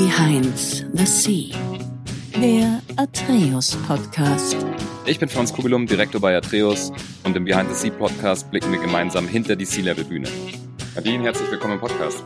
Behind 0.00 0.56
the 0.94 1.04
Sea, 1.04 1.50
der 2.40 2.80
Atreus 2.96 3.76
Podcast. 3.86 4.56
Ich 5.04 5.18
bin 5.18 5.28
Franz 5.28 5.52
Kugelum, 5.52 5.86
Direktor 5.86 6.22
bei 6.22 6.34
Atreus 6.34 6.90
und 7.22 7.36
im 7.36 7.44
Behind 7.44 7.68
the 7.68 7.74
Sea 7.74 7.90
Podcast 7.90 8.50
blicken 8.50 8.72
wir 8.72 8.80
gemeinsam 8.80 9.28
hinter 9.28 9.56
die 9.56 9.66
Sea-Level-Bühne. 9.66 10.26
Nadine, 10.94 11.24
herzlich 11.24 11.50
willkommen 11.50 11.74
im 11.74 11.80
Podcast. 11.80 12.24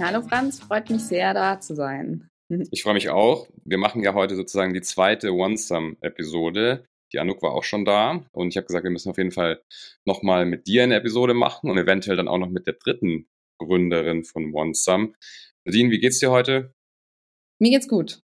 Hallo 0.00 0.22
Franz, 0.22 0.58
freut 0.58 0.90
mich 0.90 1.04
sehr, 1.04 1.32
da 1.34 1.60
zu 1.60 1.76
sein. 1.76 2.28
Ich 2.72 2.82
freue 2.82 2.94
mich 2.94 3.10
auch. 3.10 3.46
Wir 3.64 3.78
machen 3.78 4.02
ja 4.02 4.14
heute 4.14 4.34
sozusagen 4.34 4.74
die 4.74 4.82
zweite 4.82 5.34
One-Sum-Episode. 5.34 6.84
Die 7.12 7.20
Anouk 7.20 7.44
war 7.44 7.52
auch 7.52 7.62
schon 7.62 7.84
da 7.84 8.24
und 8.32 8.48
ich 8.48 8.56
habe 8.56 8.66
gesagt, 8.66 8.82
wir 8.82 8.90
müssen 8.90 9.08
auf 9.08 9.18
jeden 9.18 9.30
Fall 9.30 9.62
nochmal 10.04 10.46
mit 10.46 10.66
dir 10.66 10.82
eine 10.82 10.96
Episode 10.96 11.34
machen 11.34 11.70
und 11.70 11.78
eventuell 11.78 12.16
dann 12.16 12.26
auch 12.26 12.38
noch 12.38 12.48
mit 12.48 12.66
der 12.66 12.74
dritten 12.74 13.28
Gründerin 13.58 14.24
von 14.24 14.52
OneSum. 14.52 15.14
Nadine, 15.64 15.90
wie 15.90 15.98
geht's 15.98 16.18
dir 16.18 16.30
heute? 16.30 16.74
Mir 17.60 17.70
geht's 17.70 17.88
gut. 17.88 18.20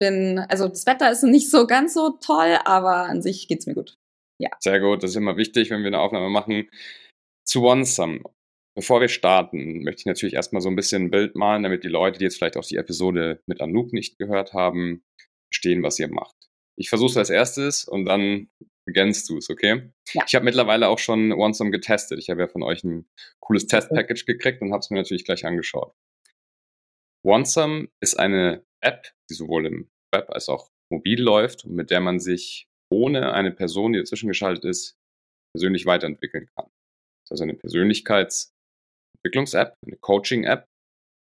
Bin, 0.00 0.38
also 0.38 0.68
das 0.68 0.86
Wetter 0.86 1.10
ist 1.10 1.22
nicht 1.22 1.50
so 1.50 1.66
ganz 1.66 1.94
so 1.94 2.18
toll, 2.20 2.58
aber 2.64 3.04
an 3.04 3.22
sich 3.22 3.48
geht's 3.48 3.66
mir 3.66 3.74
gut. 3.74 3.96
Ja. 4.40 4.50
Sehr 4.60 4.80
gut, 4.80 5.02
das 5.02 5.10
ist 5.10 5.16
immer 5.16 5.36
wichtig, 5.36 5.70
wenn 5.70 5.80
wir 5.80 5.88
eine 5.88 6.00
Aufnahme 6.00 6.28
machen. 6.28 6.68
Zu 7.46 7.64
OneSum. 7.64 8.24
Bevor 8.76 9.00
wir 9.00 9.08
starten, 9.08 9.84
möchte 9.84 10.00
ich 10.00 10.06
natürlich 10.06 10.34
erstmal 10.34 10.60
so 10.60 10.68
ein 10.68 10.74
bisschen 10.74 11.04
ein 11.04 11.10
Bild 11.10 11.36
malen, 11.36 11.62
damit 11.62 11.84
die 11.84 11.88
Leute, 11.88 12.18
die 12.18 12.24
jetzt 12.24 12.38
vielleicht 12.38 12.56
auch 12.56 12.64
die 12.64 12.76
Episode 12.76 13.40
mit 13.46 13.60
Anouk 13.60 13.92
nicht 13.92 14.18
gehört 14.18 14.52
haben, 14.52 15.04
verstehen, 15.52 15.84
was 15.84 15.98
ihr 16.00 16.08
macht. 16.08 16.34
Ich 16.76 16.88
versuche 16.88 17.10
es 17.10 17.16
als 17.16 17.30
erstes 17.30 17.84
und 17.84 18.04
dann 18.04 18.48
ergänzt 18.86 19.30
du 19.30 19.38
es, 19.38 19.48
okay? 19.48 19.92
Ja. 20.12 20.24
Ich 20.26 20.34
habe 20.34 20.44
mittlerweile 20.44 20.88
auch 20.88 20.98
schon 20.98 21.32
OneSum 21.32 21.70
getestet. 21.70 22.18
Ich 22.18 22.30
habe 22.30 22.40
ja 22.40 22.48
von 22.48 22.64
euch 22.64 22.82
ein 22.82 23.06
cooles 23.40 23.66
Testpackage 23.66 24.24
gekriegt 24.26 24.60
und 24.60 24.72
habe 24.72 24.80
es 24.80 24.90
mir 24.90 24.96
natürlich 24.96 25.24
gleich 25.24 25.46
angeschaut. 25.46 25.94
OneSum 27.24 27.88
ist 28.00 28.18
eine 28.18 28.64
App, 28.82 29.12
die 29.30 29.34
sowohl 29.34 29.66
im 29.66 29.90
Web 30.14 30.30
als 30.30 30.48
auch 30.48 30.70
mobil 30.90 31.20
läuft 31.20 31.64
und 31.64 31.74
mit 31.74 31.90
der 31.90 32.00
man 32.00 32.20
sich 32.20 32.68
ohne 32.92 33.32
eine 33.32 33.50
Person, 33.50 33.92
die 33.92 33.98
dazwischen 33.98 34.28
geschaltet 34.28 34.64
ist, 34.64 34.96
persönlich 35.54 35.86
weiterentwickeln 35.86 36.46
kann. 36.54 36.66
Das 36.66 37.26
ist 37.26 37.32
also 37.32 37.42
eine 37.44 37.54
Persönlichkeitsentwicklungs-App, 37.54 39.74
eine 39.86 39.96
Coaching-App 39.96 40.66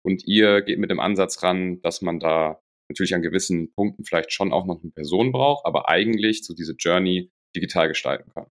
und 0.05 0.25
ihr 0.25 0.61
geht 0.61 0.79
mit 0.79 0.89
dem 0.89 0.99
Ansatz 0.99 1.43
ran, 1.43 1.81
dass 1.81 2.01
man 2.01 2.19
da 2.19 2.61
natürlich 2.89 3.13
an 3.13 3.21
gewissen 3.21 3.71
Punkten 3.73 4.03
vielleicht 4.05 4.33
schon 4.33 4.53
auch 4.53 4.65
noch 4.65 4.81
eine 4.81 4.91
Person 4.91 5.31
braucht, 5.31 5.65
aber 5.65 5.87
eigentlich 5.89 6.43
so 6.43 6.53
diese 6.53 6.73
Journey 6.73 7.31
digital 7.55 7.87
gestalten 7.87 8.31
kann. 8.33 8.47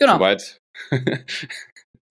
Genau. 0.00 0.14
Soweit. 0.14 0.60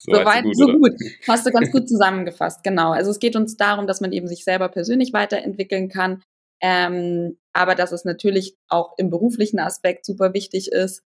Soweit, 0.02 0.44
so, 0.52 0.66
so 0.66 0.78
gut. 0.78 0.92
Hast 1.28 1.46
du 1.46 1.50
ganz 1.50 1.70
gut 1.70 1.88
zusammengefasst, 1.88 2.62
genau. 2.62 2.92
Also 2.92 3.10
es 3.10 3.18
geht 3.18 3.36
uns 3.36 3.56
darum, 3.56 3.86
dass 3.86 4.00
man 4.00 4.12
eben 4.12 4.28
sich 4.28 4.44
selber 4.44 4.68
persönlich 4.68 5.12
weiterentwickeln 5.12 5.88
kann, 5.88 6.22
ähm, 6.62 7.36
aber 7.52 7.74
dass 7.74 7.92
es 7.92 8.04
natürlich 8.04 8.56
auch 8.68 8.96
im 8.96 9.10
beruflichen 9.10 9.58
Aspekt 9.58 10.06
super 10.06 10.32
wichtig 10.32 10.72
ist, 10.72 11.02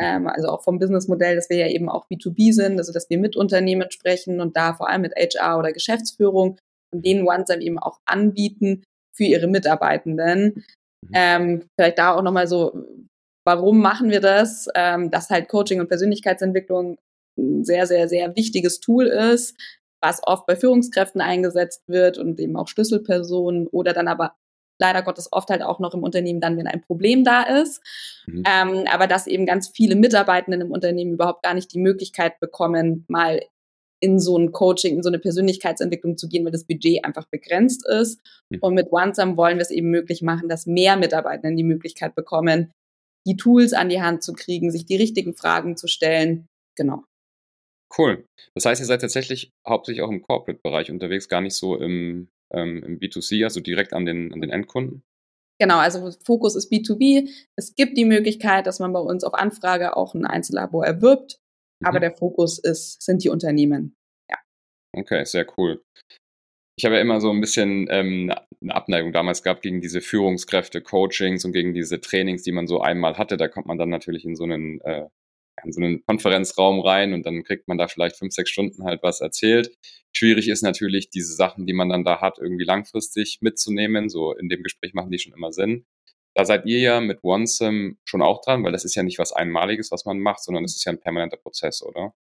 ähm, 0.00 0.28
also 0.28 0.48
auch 0.48 0.62
vom 0.62 0.78
Businessmodell, 0.78 1.36
dass 1.36 1.50
wir 1.50 1.58
ja 1.58 1.68
eben 1.68 1.88
auch 1.88 2.06
B2B 2.08 2.52
sind, 2.52 2.78
also 2.78 2.92
dass 2.92 3.10
wir 3.10 3.18
mit 3.18 3.36
Unternehmen 3.36 3.90
sprechen 3.90 4.40
und 4.40 4.56
da 4.56 4.74
vor 4.74 4.88
allem 4.88 5.02
mit 5.02 5.14
HR 5.14 5.58
oder 5.58 5.72
Geschäftsführung 5.72 6.58
und 6.92 7.04
denen 7.04 7.28
OneSum 7.28 7.60
eben 7.60 7.78
auch 7.78 7.98
anbieten 8.06 8.84
für 9.14 9.24
ihre 9.24 9.48
Mitarbeitenden. 9.48 10.64
Mhm. 11.02 11.12
Ähm, 11.12 11.68
vielleicht 11.78 11.98
da 11.98 12.14
auch 12.14 12.22
nochmal 12.22 12.46
so, 12.46 12.84
warum 13.44 13.80
machen 13.80 14.10
wir 14.10 14.20
das? 14.20 14.68
Ähm, 14.74 15.10
dass 15.10 15.30
halt 15.30 15.48
Coaching 15.48 15.80
und 15.80 15.88
Persönlichkeitsentwicklung 15.88 16.96
ein 17.38 17.64
sehr, 17.64 17.86
sehr, 17.86 18.08
sehr 18.08 18.36
wichtiges 18.36 18.80
Tool 18.80 19.06
ist, 19.06 19.56
was 20.00 20.20
oft 20.24 20.46
bei 20.46 20.56
Führungskräften 20.56 21.20
eingesetzt 21.20 21.82
wird 21.86 22.18
und 22.18 22.38
eben 22.40 22.56
auch 22.56 22.68
Schlüsselpersonen 22.68 23.66
oder 23.68 23.92
dann 23.92 24.08
aber 24.08 24.34
leider 24.80 25.02
Gottes 25.02 25.32
oft 25.32 25.50
halt 25.50 25.62
auch 25.62 25.80
noch 25.80 25.94
im 25.94 26.02
Unternehmen 26.02 26.40
dann, 26.40 26.56
wenn 26.56 26.66
ein 26.66 26.82
Problem 26.82 27.24
da 27.24 27.42
ist. 27.42 27.82
Mhm. 28.26 28.44
Ähm, 28.46 28.84
aber 28.90 29.06
dass 29.06 29.26
eben 29.26 29.46
ganz 29.46 29.68
viele 29.68 29.96
Mitarbeitenden 29.96 30.60
im 30.60 30.70
Unternehmen 30.70 31.14
überhaupt 31.14 31.42
gar 31.42 31.54
nicht 31.54 31.72
die 31.72 31.80
Möglichkeit 31.80 32.38
bekommen, 32.40 33.04
mal 33.08 33.40
in 34.00 34.20
so 34.20 34.38
ein 34.38 34.52
Coaching, 34.52 34.96
in 34.96 35.02
so 35.02 35.08
eine 35.08 35.18
Persönlichkeitsentwicklung 35.18 36.16
zu 36.16 36.28
gehen, 36.28 36.44
weil 36.44 36.52
das 36.52 36.64
Budget 36.64 37.04
einfach 37.04 37.26
begrenzt 37.26 37.84
ist. 37.86 38.20
Mhm. 38.50 38.58
Und 38.60 38.74
mit 38.74 38.92
OneSum 38.92 39.36
wollen 39.36 39.56
wir 39.56 39.62
es 39.62 39.70
eben 39.70 39.90
möglich 39.90 40.22
machen, 40.22 40.48
dass 40.48 40.66
mehr 40.66 40.96
Mitarbeitenden 40.96 41.56
die 41.56 41.64
Möglichkeit 41.64 42.14
bekommen, 42.14 42.70
die 43.26 43.36
Tools 43.36 43.72
an 43.72 43.88
die 43.88 44.00
Hand 44.00 44.22
zu 44.22 44.32
kriegen, 44.32 44.70
sich 44.70 44.86
die 44.86 44.96
richtigen 44.96 45.34
Fragen 45.34 45.76
zu 45.76 45.88
stellen. 45.88 46.46
Genau. 46.76 47.02
Cool. 47.96 48.26
Das 48.54 48.66
heißt, 48.66 48.80
ihr 48.80 48.86
seid 48.86 49.00
tatsächlich 49.00 49.50
hauptsächlich 49.66 50.02
auch 50.02 50.10
im 50.10 50.22
Corporate-Bereich 50.22 50.90
unterwegs, 50.90 51.28
gar 51.28 51.40
nicht 51.40 51.54
so 51.54 51.76
im, 51.76 52.28
ähm, 52.52 52.82
im 52.82 52.98
B2C, 52.98 53.44
also 53.44 53.60
direkt 53.60 53.92
an 53.92 54.04
den, 54.04 54.32
an 54.32 54.40
den 54.40 54.50
Endkunden? 54.50 55.02
Genau, 55.60 55.78
also 55.78 56.10
Fokus 56.24 56.54
ist 56.54 56.70
B2B. 56.70 57.28
Es 57.56 57.74
gibt 57.74 57.98
die 57.98 58.04
Möglichkeit, 58.04 58.66
dass 58.66 58.78
man 58.78 58.92
bei 58.92 59.00
uns 59.00 59.24
auf 59.24 59.34
Anfrage 59.34 59.96
auch 59.96 60.14
ein 60.14 60.24
Einzellabor 60.24 60.86
erwirbt, 60.86 61.40
mhm. 61.80 61.88
aber 61.88 62.00
der 62.00 62.14
Fokus 62.14 62.58
ist, 62.58 63.02
sind 63.02 63.24
die 63.24 63.28
Unternehmen. 63.28 63.96
Ja. 64.30 64.38
Okay, 64.96 65.24
sehr 65.24 65.46
cool. 65.56 65.82
Ich 66.76 66.84
habe 66.84 66.94
ja 66.94 67.00
immer 67.00 67.20
so 67.20 67.30
ein 67.30 67.40
bisschen 67.40 67.88
ähm, 67.90 68.32
eine 68.62 68.74
Abneigung 68.74 69.12
damals 69.12 69.42
gehabt 69.42 69.62
gegen 69.62 69.80
diese 69.80 70.00
Führungskräfte, 70.00 70.80
Coachings 70.80 71.44
und 71.44 71.52
gegen 71.52 71.74
diese 71.74 72.00
Trainings, 72.00 72.44
die 72.44 72.52
man 72.52 72.68
so 72.68 72.80
einmal 72.80 73.18
hatte. 73.18 73.36
Da 73.36 73.48
kommt 73.48 73.66
man 73.66 73.78
dann 73.78 73.88
natürlich 73.88 74.24
in 74.24 74.36
so 74.36 74.44
einen 74.44 74.80
äh, 74.82 75.08
in 75.64 75.72
so 75.72 75.80
einen 75.80 76.04
Konferenzraum 76.04 76.80
rein 76.80 77.12
und 77.12 77.24
dann 77.26 77.42
kriegt 77.44 77.68
man 77.68 77.78
da 77.78 77.88
vielleicht 77.88 78.16
fünf, 78.16 78.32
sechs 78.32 78.50
Stunden 78.50 78.84
halt 78.84 79.02
was 79.02 79.20
erzählt. 79.20 79.76
Schwierig 80.12 80.48
ist 80.48 80.62
natürlich, 80.62 81.10
diese 81.10 81.34
Sachen, 81.34 81.66
die 81.66 81.72
man 81.72 81.88
dann 81.88 82.04
da 82.04 82.20
hat, 82.20 82.38
irgendwie 82.38 82.64
langfristig 82.64 83.38
mitzunehmen. 83.40 84.08
So 84.08 84.34
in 84.34 84.48
dem 84.48 84.62
Gespräch 84.62 84.94
machen 84.94 85.10
die 85.10 85.18
schon 85.18 85.34
immer 85.34 85.52
Sinn. 85.52 85.86
Da 86.34 86.44
seid 86.44 86.66
ihr 86.66 86.78
ja 86.78 87.00
mit 87.00 87.24
OneSim 87.24 87.98
schon 88.04 88.22
auch 88.22 88.40
dran, 88.42 88.62
weil 88.64 88.72
das 88.72 88.84
ist 88.84 88.94
ja 88.94 89.02
nicht 89.02 89.18
was 89.18 89.32
Einmaliges, 89.32 89.90
was 89.90 90.04
man 90.04 90.20
macht, 90.20 90.42
sondern 90.42 90.64
es 90.64 90.76
ist 90.76 90.84
ja 90.84 90.92
ein 90.92 91.00
permanenter 91.00 91.36
Prozess, 91.36 91.82
oder? 91.82 92.14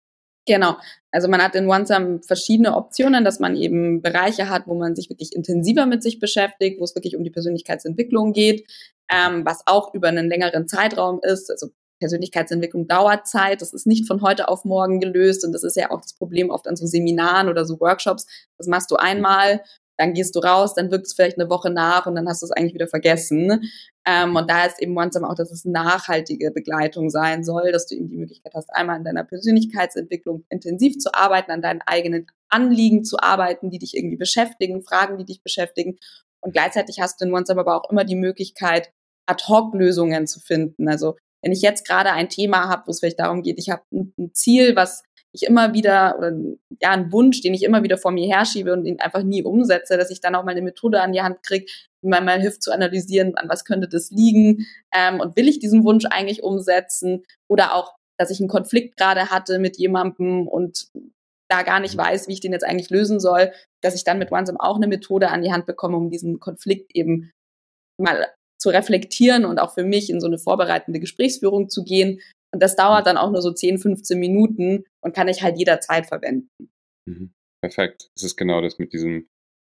Genau. 0.47 0.77
Also 1.11 1.29
man 1.29 1.43
hat 1.43 1.55
in 1.55 1.69
OneSum 1.69 2.23
verschiedene 2.23 2.77
Optionen, 2.77 3.25
dass 3.25 3.41
man 3.41 3.57
eben 3.57 4.03
Bereiche 4.03 4.51
hat, 4.51 4.67
wo 4.67 4.75
man 4.75 4.95
sich 4.95 5.09
wirklich 5.09 5.35
intensiver 5.35 5.87
mit 5.87 6.03
sich 6.03 6.19
beschäftigt, 6.19 6.79
wo 6.81 6.85
es 6.85 6.95
wirklich 6.95 7.17
um 7.17 7.25
die 7.25 7.31
Persönlichkeitsentwicklung 7.31 8.33
geht, 8.33 8.69
ähm, 9.11 9.45
was 9.47 9.67
auch 9.67 9.95
über 9.95 10.09
einen 10.09 10.29
längeren 10.29 10.69
Zeitraum 10.69 11.21
ist. 11.23 11.51
Also 11.51 11.69
Persönlichkeitsentwicklung 12.01 12.87
dauert 12.87 13.27
Zeit, 13.27 13.63
das 13.63 13.73
ist 13.73 13.87
nicht 13.87 14.07
von 14.07 14.23
heute 14.23 14.49
auf 14.49 14.65
morgen 14.65 15.01
gelöst 15.01 15.45
und 15.45 15.53
das 15.53 15.63
ist 15.63 15.77
ja 15.77 15.91
auch 15.91 16.01
das 16.01 16.15
Problem 16.15 16.51
oft 16.51 16.67
an 16.67 16.77
so 16.77 16.87
Seminaren 16.87 17.49
oder 17.49 17.65
so 17.65 17.81
Workshops. 17.81 18.27
Das 18.59 18.67
machst 18.67 18.91
du 18.91 18.97
einmal, 18.97 19.63
dann 19.97 20.13
gehst 20.13 20.35
du 20.35 20.41
raus, 20.41 20.75
dann 20.75 20.91
wirkt 20.91 21.07
es 21.07 21.15
vielleicht 21.15 21.39
eine 21.39 21.49
Woche 21.49 21.71
nach 21.71 22.07
und 22.07 22.15
dann 22.17 22.29
hast 22.29 22.43
du 22.43 22.47
es 22.47 22.51
eigentlich 22.51 22.75
wieder 22.75 22.89
vergessen. 22.89 23.63
Ähm, 24.07 24.35
und 24.35 24.51
da 24.51 24.65
ist 24.65 24.83
eben 24.83 24.97
OneSum 24.97 25.25
auch, 25.25 25.35
dass 25.35 25.53
es 25.53 25.65
nachhaltige 25.65 26.51
Begleitung 26.51 27.11
sein 27.11 27.45
soll, 27.45 27.73
dass 27.73 27.87
du 27.87 27.95
eben 27.95 28.09
die 28.09 28.17
Möglichkeit 28.17 28.53
hast, 28.55 28.71
einmal 28.71 28.97
an 28.97 29.05
deiner 29.05 29.25
Persönlichkeitsentwicklung 29.25 30.45
intensiv 30.49 30.99
zu 30.99 31.15
arbeiten, 31.15 31.53
an 31.53 31.63
deinen 31.63 31.81
eigenen 31.87 32.27
Anliegen 32.49 33.05
zu 33.05 33.19
arbeiten, 33.19 33.71
die 33.71 33.79
dich 33.79 33.97
irgendwie 33.97 34.17
beschäftigen, 34.17 34.83
Fragen, 34.83 35.19
die 35.19 35.25
dich 35.25 35.43
beschäftigen. 35.43 35.99
Und 36.41 36.53
gleichzeitig 36.53 37.01
hast 37.01 37.21
du 37.21 37.27
in 37.27 37.35
OneSum 37.35 37.59
aber 37.59 37.77
auch 37.77 37.91
immer 37.91 38.05
die 38.05 38.17
Möglichkeit, 38.17 38.93
Ad-Hoc-Lösungen 39.27 40.27
zu 40.27 40.41
finden. 40.41 40.89
Also 40.89 41.17
wenn 41.45 41.53
ich 41.53 41.61
jetzt 41.61 41.87
gerade 41.87 42.11
ein 42.13 42.31
Thema 42.31 42.71
habe, 42.71 42.85
wo 42.87 42.91
es 42.91 43.01
vielleicht 43.01 43.21
darum 43.21 43.43
geht, 43.43 43.59
ich 43.59 43.69
habe 43.69 43.83
ein, 43.93 44.31
Ziel, 44.33 44.77
was 44.77 45.03
ich 45.31 45.43
immer 45.43 45.75
wieder, 45.75 46.17
oder 46.17 46.33
ja, 46.81 46.93
einen 46.93 47.13
Wunsch, 47.13 47.43
den 47.43 47.53
ich 47.53 47.65
immer 47.65 47.83
wieder 47.83 47.99
vor 47.99 48.13
mir 48.13 48.27
herschiebe 48.35 48.73
und 48.73 48.87
ihn 48.87 48.99
einfach 48.99 49.23
nie 49.23 49.43
umsetze, 49.43 49.99
dass 49.99 50.11
ich 50.11 50.23
dann 50.23 50.35
auch 50.35 50.45
mal 50.45 50.53
eine 50.53 50.63
Methode 50.63 51.03
an 51.03 51.13
die 51.13 51.21
Hand 51.21 51.43
kriege, 51.43 51.67
die 52.03 52.09
mir 52.09 52.23
mal 52.23 52.41
hilft 52.41 52.63
zu 52.63 52.73
analysieren, 52.73 53.37
an 53.37 53.51
was 53.51 53.67
könnte 53.67 53.89
das 53.89 54.11
liegen 54.11 54.67
ähm, 54.95 55.21
und 55.21 55.37
will 55.37 55.47
ich 55.47 55.59
diesen 55.59 55.85
Wunsch 55.85 56.07
eigentlich 56.07 56.43
umsetzen? 56.43 57.25
Oder 57.51 57.75
auch, 57.75 57.95
dass 58.19 58.31
ich 58.31 58.41
einen 58.41 58.49
Konflikt 58.49 58.97
gerade 58.97 59.31
hatte 59.31 59.59
mit 59.59 59.77
jemandem 59.77 60.49
und 60.49 60.87
da 61.51 61.63
gar 61.63 61.81
nicht 61.81 61.97
weiß, 61.97 62.27
wie 62.27 62.33
ich 62.33 62.41
den 62.41 62.53
jetzt 62.53 62.65
eigentlich 62.65 62.89
lösen 62.89 63.21
soll, 63.21 63.53
dass 63.83 63.95
ich 63.95 64.05
dann 64.05 64.19
mit 64.19 64.33
OneSum 64.33 64.59
auch 64.59 64.77
eine 64.77 64.87
Methode 64.87 65.29
an 65.29 65.43
die 65.43 65.53
Hand 65.53 65.67
bekomme, 65.67 65.99
um 65.99 66.11
diesen 66.11 66.41
Konflikt 66.41 66.97
eben 66.97 67.33
mal 68.01 68.29
zu 68.61 68.71
reflektieren 68.71 69.45
und 69.45 69.59
auch 69.59 69.75
für 69.75 69.85
mich 69.85 70.11
in 70.11 70.21
so 70.21 70.27
eine 70.27 70.39
vorbereitende 70.39 71.01
Gesprächsführung 71.01 71.69
zu 71.69 71.85
gehen. 71.85 72.21
Und 72.53 72.63
das 72.63 72.77
dauert 72.77 73.07
dann 73.07 73.17
auch 73.17 73.31
nur 73.31 73.43
so 73.43 73.53
10, 73.53 73.79
15 73.79 74.19
Minuten 74.19 74.85
und 75.03 75.15
kann 75.15 75.29
ich 75.29 75.43
halt 75.43 75.59
jederzeit 75.59 76.07
verwenden. 76.07 76.49
Mhm. 77.07 77.33
Perfekt. 77.63 78.11
Das 78.15 78.25
ist 78.25 78.37
genau 78.37 78.61
das 78.61 78.79
mit 78.79 78.93
diesem, 78.93 79.27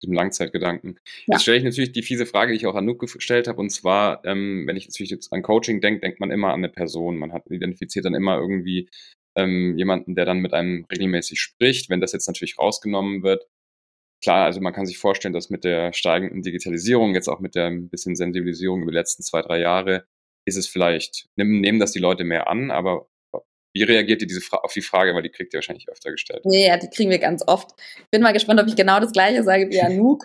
diesem 0.01 0.13
Langzeitgedanken. 0.13 0.99
Ja. 1.27 1.35
Jetzt 1.35 1.43
stelle 1.43 1.57
ich 1.57 1.63
natürlich 1.63 1.91
die 1.91 2.01
fiese 2.01 2.25
Frage, 2.25 2.51
die 2.51 2.57
ich 2.57 2.65
auch 2.65 2.75
an 2.75 2.85
Nuke 2.85 3.05
gestellt 3.05 3.47
habe. 3.47 3.61
Und 3.61 3.69
zwar, 3.69 4.25
ähm, 4.25 4.63
wenn 4.65 4.75
ich 4.75 4.87
natürlich 4.87 5.11
jetzt 5.11 5.31
an 5.31 5.43
Coaching 5.43 5.81
denke, 5.81 6.01
denkt 6.01 6.19
man 6.19 6.31
immer 6.31 6.49
an 6.49 6.55
eine 6.55 6.69
Person. 6.69 7.17
Man 7.17 7.31
hat 7.31 7.43
identifiziert 7.49 8.05
dann 8.05 8.15
immer 8.15 8.37
irgendwie 8.39 8.89
ähm, 9.37 9.77
jemanden, 9.77 10.15
der 10.15 10.25
dann 10.25 10.39
mit 10.39 10.53
einem 10.53 10.85
regelmäßig 10.91 11.39
spricht. 11.39 11.89
Wenn 11.89 12.01
das 12.01 12.11
jetzt 12.11 12.27
natürlich 12.27 12.57
rausgenommen 12.57 13.23
wird, 13.23 13.45
klar, 14.25 14.45
also 14.45 14.59
man 14.59 14.73
kann 14.73 14.87
sich 14.87 14.97
vorstellen, 14.97 15.35
dass 15.35 15.51
mit 15.51 15.63
der 15.63 15.93
steigenden 15.93 16.41
Digitalisierung, 16.41 17.13
jetzt 17.13 17.27
auch 17.27 17.39
mit 17.39 17.53
der 17.53 17.67
ein 17.67 17.89
bisschen 17.89 18.15
Sensibilisierung 18.15 18.81
über 18.81 18.91
die 18.91 18.97
letzten 18.97 19.21
zwei, 19.21 19.43
drei 19.43 19.59
Jahre, 19.59 20.05
ist 20.45 20.57
es 20.57 20.67
vielleicht, 20.67 21.27
nehmen, 21.35 21.61
nehmen 21.61 21.79
das 21.79 21.91
die 21.91 21.99
Leute 21.99 22.23
mehr 22.23 22.47
an, 22.47 22.71
aber 22.71 23.07
Wie 23.75 23.83
reagiert 23.83 24.21
ihr 24.21 24.27
diese 24.27 24.41
auf 24.51 24.73
die 24.73 24.81
Frage, 24.81 25.13
weil 25.13 25.21
die 25.21 25.29
kriegt 25.29 25.53
ihr 25.53 25.57
wahrscheinlich 25.57 25.89
öfter 25.89 26.09
gestellt? 26.09 26.41
Nee, 26.45 26.67
ja, 26.67 26.77
die 26.77 26.89
kriegen 26.89 27.11
wir 27.11 27.19
ganz 27.19 27.43
oft. 27.45 27.71
Ich 27.99 28.09
bin 28.09 28.21
mal 28.21 28.31
gespannt, 28.31 28.59
ob 28.59 28.67
ich 28.67 28.75
genau 28.75 28.99
das 28.99 29.11
Gleiche 29.11 29.43
sage 29.43 29.69
wie 29.69 29.81
Anouk. 29.81 30.23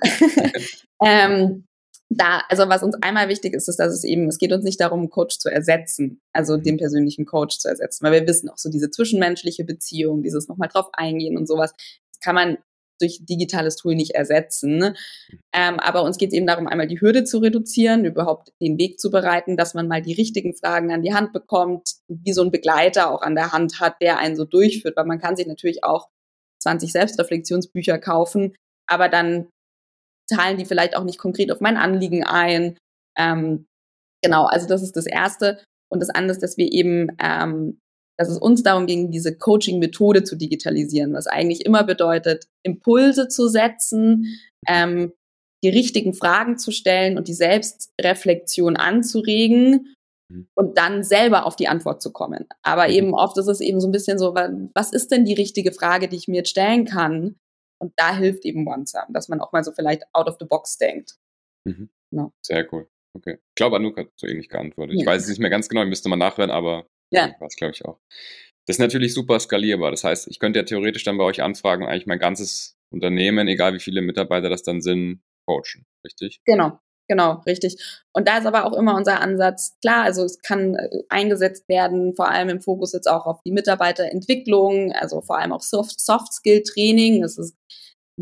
ähm, 1.04 1.66
da, 2.08 2.42
also 2.48 2.68
was 2.68 2.82
uns 2.82 2.96
einmal 3.02 3.28
wichtig 3.28 3.52
ist, 3.54 3.68
ist, 3.68 3.78
dass 3.80 3.92
es 3.92 4.04
eben, 4.04 4.28
es 4.28 4.38
geht 4.38 4.52
uns 4.52 4.64
nicht 4.64 4.80
darum, 4.80 5.00
einen 5.00 5.10
Coach 5.10 5.38
zu 5.38 5.50
ersetzen, 5.50 6.20
also 6.32 6.56
den 6.56 6.76
persönlichen 6.76 7.26
Coach 7.26 7.58
zu 7.58 7.68
ersetzen, 7.68 8.04
weil 8.04 8.12
wir 8.12 8.26
wissen 8.26 8.48
auch 8.48 8.56
so 8.56 8.70
diese 8.70 8.90
zwischenmenschliche 8.90 9.64
Beziehung, 9.64 10.22
dieses 10.22 10.48
nochmal 10.48 10.68
drauf 10.68 10.88
eingehen 10.92 11.36
und 11.36 11.46
sowas, 11.46 11.74
das 12.12 12.20
kann 12.20 12.36
man 12.36 12.56
durch 13.00 13.20
digitales 13.24 13.76
Tool 13.76 13.94
nicht 13.94 14.12
ersetzen. 14.12 14.96
Ähm, 15.52 15.80
aber 15.80 16.02
uns 16.02 16.18
geht 16.18 16.30
es 16.30 16.34
eben 16.34 16.46
darum, 16.46 16.66
einmal 16.66 16.86
die 16.86 17.00
Hürde 17.00 17.24
zu 17.24 17.38
reduzieren, 17.38 18.04
überhaupt 18.04 18.52
den 18.60 18.78
Weg 18.78 19.00
zu 19.00 19.10
bereiten, 19.10 19.56
dass 19.56 19.74
man 19.74 19.88
mal 19.88 20.02
die 20.02 20.14
richtigen 20.14 20.54
Fragen 20.54 20.92
an 20.92 21.02
die 21.02 21.14
Hand 21.14 21.32
bekommt, 21.32 21.96
wie 22.08 22.32
so 22.32 22.42
ein 22.42 22.50
Begleiter 22.50 23.10
auch 23.10 23.22
an 23.22 23.34
der 23.34 23.52
Hand 23.52 23.80
hat, 23.80 23.96
der 24.00 24.18
einen 24.18 24.36
so 24.36 24.44
durchführt, 24.44 24.96
weil 24.96 25.06
man 25.06 25.20
kann 25.20 25.36
sich 25.36 25.46
natürlich 25.46 25.84
auch 25.84 26.08
20 26.62 26.92
Selbstreflexionsbücher 26.92 27.98
kaufen, 27.98 28.54
aber 28.86 29.08
dann 29.08 29.48
zahlen 30.28 30.58
die 30.58 30.64
vielleicht 30.64 30.96
auch 30.96 31.04
nicht 31.04 31.18
konkret 31.18 31.50
auf 31.50 31.60
mein 31.60 31.76
Anliegen 31.76 32.24
ein. 32.24 32.78
Ähm, 33.16 33.66
genau, 34.22 34.44
also 34.44 34.66
das 34.66 34.82
ist 34.82 34.96
das 34.96 35.06
Erste. 35.06 35.62
Und 35.90 36.00
das 36.00 36.10
andere 36.10 36.32
ist, 36.32 36.42
dass 36.42 36.56
wir 36.56 36.70
eben, 36.70 37.08
ähm, 37.20 37.80
dass 38.20 38.28
es 38.28 38.36
uns 38.36 38.62
darum 38.62 38.84
ging, 38.84 39.10
diese 39.10 39.34
Coaching-Methode 39.34 40.24
zu 40.24 40.36
digitalisieren, 40.36 41.14
was 41.14 41.26
eigentlich 41.26 41.64
immer 41.64 41.84
bedeutet, 41.84 42.48
Impulse 42.62 43.28
zu 43.28 43.48
setzen, 43.48 44.26
ähm, 44.68 45.14
die 45.64 45.70
richtigen 45.70 46.12
Fragen 46.12 46.58
zu 46.58 46.70
stellen 46.70 47.16
und 47.16 47.28
die 47.28 47.34
Selbstreflexion 47.34 48.76
anzuregen 48.76 49.96
mhm. 50.30 50.48
und 50.54 50.76
dann 50.76 51.02
selber 51.02 51.46
auf 51.46 51.56
die 51.56 51.68
Antwort 51.68 52.02
zu 52.02 52.12
kommen. 52.12 52.44
Aber 52.62 52.88
mhm. 52.88 52.92
eben 52.92 53.14
oft 53.14 53.38
ist 53.38 53.48
es 53.48 53.62
eben 53.62 53.80
so 53.80 53.88
ein 53.88 53.92
bisschen 53.92 54.18
so, 54.18 54.34
was 54.34 54.92
ist 54.92 55.10
denn 55.10 55.24
die 55.24 55.32
richtige 55.32 55.72
Frage, 55.72 56.06
die 56.06 56.16
ich 56.16 56.28
mir 56.28 56.36
jetzt 56.36 56.50
stellen 56.50 56.84
kann? 56.84 57.36
Und 57.82 57.94
da 57.96 58.14
hilft 58.14 58.44
eben 58.44 58.68
OneSum, 58.68 59.14
dass 59.14 59.28
man 59.28 59.40
auch 59.40 59.52
mal 59.52 59.64
so 59.64 59.72
vielleicht 59.72 60.02
out 60.12 60.28
of 60.28 60.36
the 60.38 60.44
box 60.44 60.76
denkt. 60.76 61.14
Mhm. 61.66 61.88
Ja. 62.10 62.30
Sehr 62.44 62.70
cool. 62.70 62.86
Okay. 63.16 63.38
Ich 63.40 63.54
glaube, 63.54 63.76
Anouk 63.76 63.96
hat 63.96 64.08
so 64.16 64.26
ähnlich 64.26 64.50
geantwortet. 64.50 64.96
Ja. 64.96 65.00
Ich 65.00 65.06
weiß 65.06 65.22
es 65.22 65.28
nicht 65.30 65.40
mehr 65.40 65.48
ganz 65.48 65.70
genau, 65.70 65.82
ich 65.84 65.88
müsste 65.88 66.10
mal 66.10 66.16
nachhören, 66.16 66.50
aber 66.50 66.84
ja. 67.10 67.34
war 67.38 67.48
es, 67.48 67.56
glaube 67.56 67.72
ich, 67.74 67.84
auch. 67.84 67.98
Das 68.66 68.76
ist 68.76 68.80
natürlich 68.80 69.14
super 69.14 69.40
skalierbar. 69.40 69.90
Das 69.90 70.04
heißt, 70.04 70.28
ich 70.28 70.38
könnte 70.38 70.58
ja 70.58 70.64
theoretisch 70.64 71.04
dann 71.04 71.18
bei 71.18 71.24
euch 71.24 71.42
anfragen, 71.42 71.86
eigentlich 71.86 72.06
mein 72.06 72.18
ganzes 72.18 72.76
Unternehmen, 72.92 73.48
egal 73.48 73.74
wie 73.74 73.80
viele 73.80 74.02
Mitarbeiter 74.02 74.48
das 74.48 74.62
dann 74.62 74.80
sind, 74.80 75.22
coachen, 75.46 75.86
richtig? 76.04 76.40
Genau, 76.44 76.78
genau, 77.08 77.42
richtig. 77.46 77.76
Und 78.12 78.28
da 78.28 78.38
ist 78.38 78.46
aber 78.46 78.64
auch 78.64 78.76
immer 78.76 78.94
unser 78.96 79.20
Ansatz, 79.20 79.76
klar, 79.80 80.04
also 80.04 80.24
es 80.24 80.40
kann 80.40 80.74
äh, 80.74 80.88
eingesetzt 81.08 81.68
werden, 81.68 82.14
vor 82.14 82.30
allem 82.30 82.48
im 82.48 82.60
Fokus 82.60 82.92
jetzt 82.92 83.08
auch 83.08 83.26
auf 83.26 83.40
die 83.42 83.52
Mitarbeiterentwicklung, 83.52 84.92
also 84.92 85.20
vor 85.20 85.38
allem 85.38 85.52
auch 85.52 85.62
Soft-Skill-Training. 85.62 87.22
Das 87.22 87.38
ist 87.38 87.56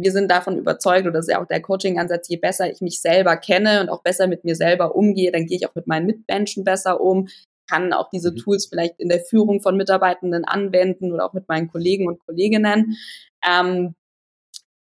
wir 0.01 0.13
sind 0.13 0.31
davon 0.31 0.59
überzeugt, 0.59 1.03
oder 1.03 1.13
das 1.13 1.27
ist 1.27 1.33
ja 1.33 1.43
auch 1.43 1.47
der 1.47 1.61
Coaching-Ansatz, 1.61 2.29
je 2.29 2.37
besser 2.37 2.71
ich 2.71 2.81
mich 2.81 3.01
selber 3.01 3.37
kenne 3.37 3.81
und 3.81 3.89
auch 3.89 4.03
besser 4.03 4.27
mit 4.27 4.45
mir 4.45 4.55
selber 4.55 4.95
umgehe, 4.95 5.33
dann 5.33 5.47
gehe 5.47 5.57
ich 5.57 5.69
auch 5.69 5.75
mit 5.75 5.87
meinen 5.87 6.07
Mitmenschen 6.07 6.65
besser 6.65 7.01
um, 7.01 7.29
kann 7.69 7.93
auch 7.93 8.11
diese 8.11 8.33
mhm. 8.33 8.37
Tools 8.37 8.67
vielleicht 8.67 8.99
in 8.99 9.09
der 9.09 9.21
Führung 9.21 9.61
von 9.61 9.77
Mitarbeitenden 9.77 10.45
anwenden 10.45 11.13
oder 11.13 11.25
auch 11.25 11.33
mit 11.33 11.49
meinen 11.49 11.69
Kollegen 11.69 12.09
und 12.09 12.19
Kolleginnen. 12.25 12.97
Ähm, 13.47 13.95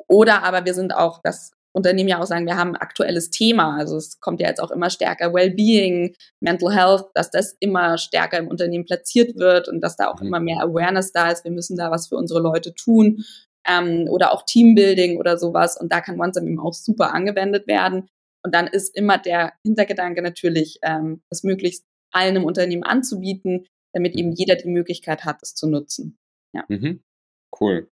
oder 0.07 0.43
aber 0.43 0.65
wir 0.65 0.75
sind 0.75 0.95
auch, 0.95 1.21
das 1.23 1.53
Unternehmen 1.73 2.09
ja 2.09 2.21
auch 2.21 2.27
sagen, 2.27 2.47
wir 2.47 2.57
haben 2.57 2.71
ein 2.71 2.81
aktuelles 2.81 3.31
Thema. 3.31 3.77
Also 3.77 3.97
es 3.97 4.21
kommt 4.21 4.41
ja 4.41 4.49
jetzt 4.49 4.61
auch 4.61 4.71
immer 4.71 4.91
stärker 4.91 5.33
Wellbeing, 5.35 6.15
Mental 6.41 6.75
Health, 6.75 7.07
dass 7.15 7.31
das 7.31 7.57
immer 7.61 7.99
stärker 7.99 8.39
im 8.39 8.49
Unternehmen 8.49 8.85
platziert 8.85 9.37
wird 9.37 9.69
und 9.69 9.81
dass 9.81 9.97
da 9.97 10.09
auch 10.09 10.21
mhm. 10.21 10.29
immer 10.29 10.41
mehr 10.41 10.61
Awareness 10.63 11.13
da 11.13 11.31
ist. 11.31 11.45
Wir 11.45 11.53
müssen 11.53 11.77
da 11.77 11.91
was 11.91 12.09
für 12.09 12.17
unsere 12.17 12.41
Leute 12.41 12.75
tun 12.75 13.25
ähm, 13.69 14.07
oder 14.09 14.33
auch 14.33 14.45
Teambuilding 14.45 15.19
oder 15.19 15.39
sowas. 15.39 15.77
Und 15.79 15.93
da 15.93 16.01
kann 16.01 16.21
OneSum 16.21 16.47
eben 16.47 16.61
auch 16.61 16.75
super 16.75 17.15
angewendet 17.15 17.67
werden. 17.67 18.09
Und 18.43 18.55
dann 18.55 18.67
ist 18.67 18.97
immer 18.97 19.19
der 19.19 19.53
Hintergedanke 19.65 20.23
natürlich, 20.23 20.79
ähm, 20.83 21.23
es 21.29 21.43
möglichst 21.43 21.85
allen 22.13 22.37
im 22.37 22.45
Unternehmen 22.45 22.85
anzubieten, 22.85 23.67
damit 23.93 24.17
eben 24.17 24.33
jeder 24.33 24.57
die 24.57 24.69
Möglichkeit 24.69 25.25
hat, 25.25 25.43
es 25.43 25.55
zu 25.55 25.69
nutzen. 25.69 26.19
Ja. 26.55 26.65
Mhm. 26.69 27.03
Cool. 27.59 27.91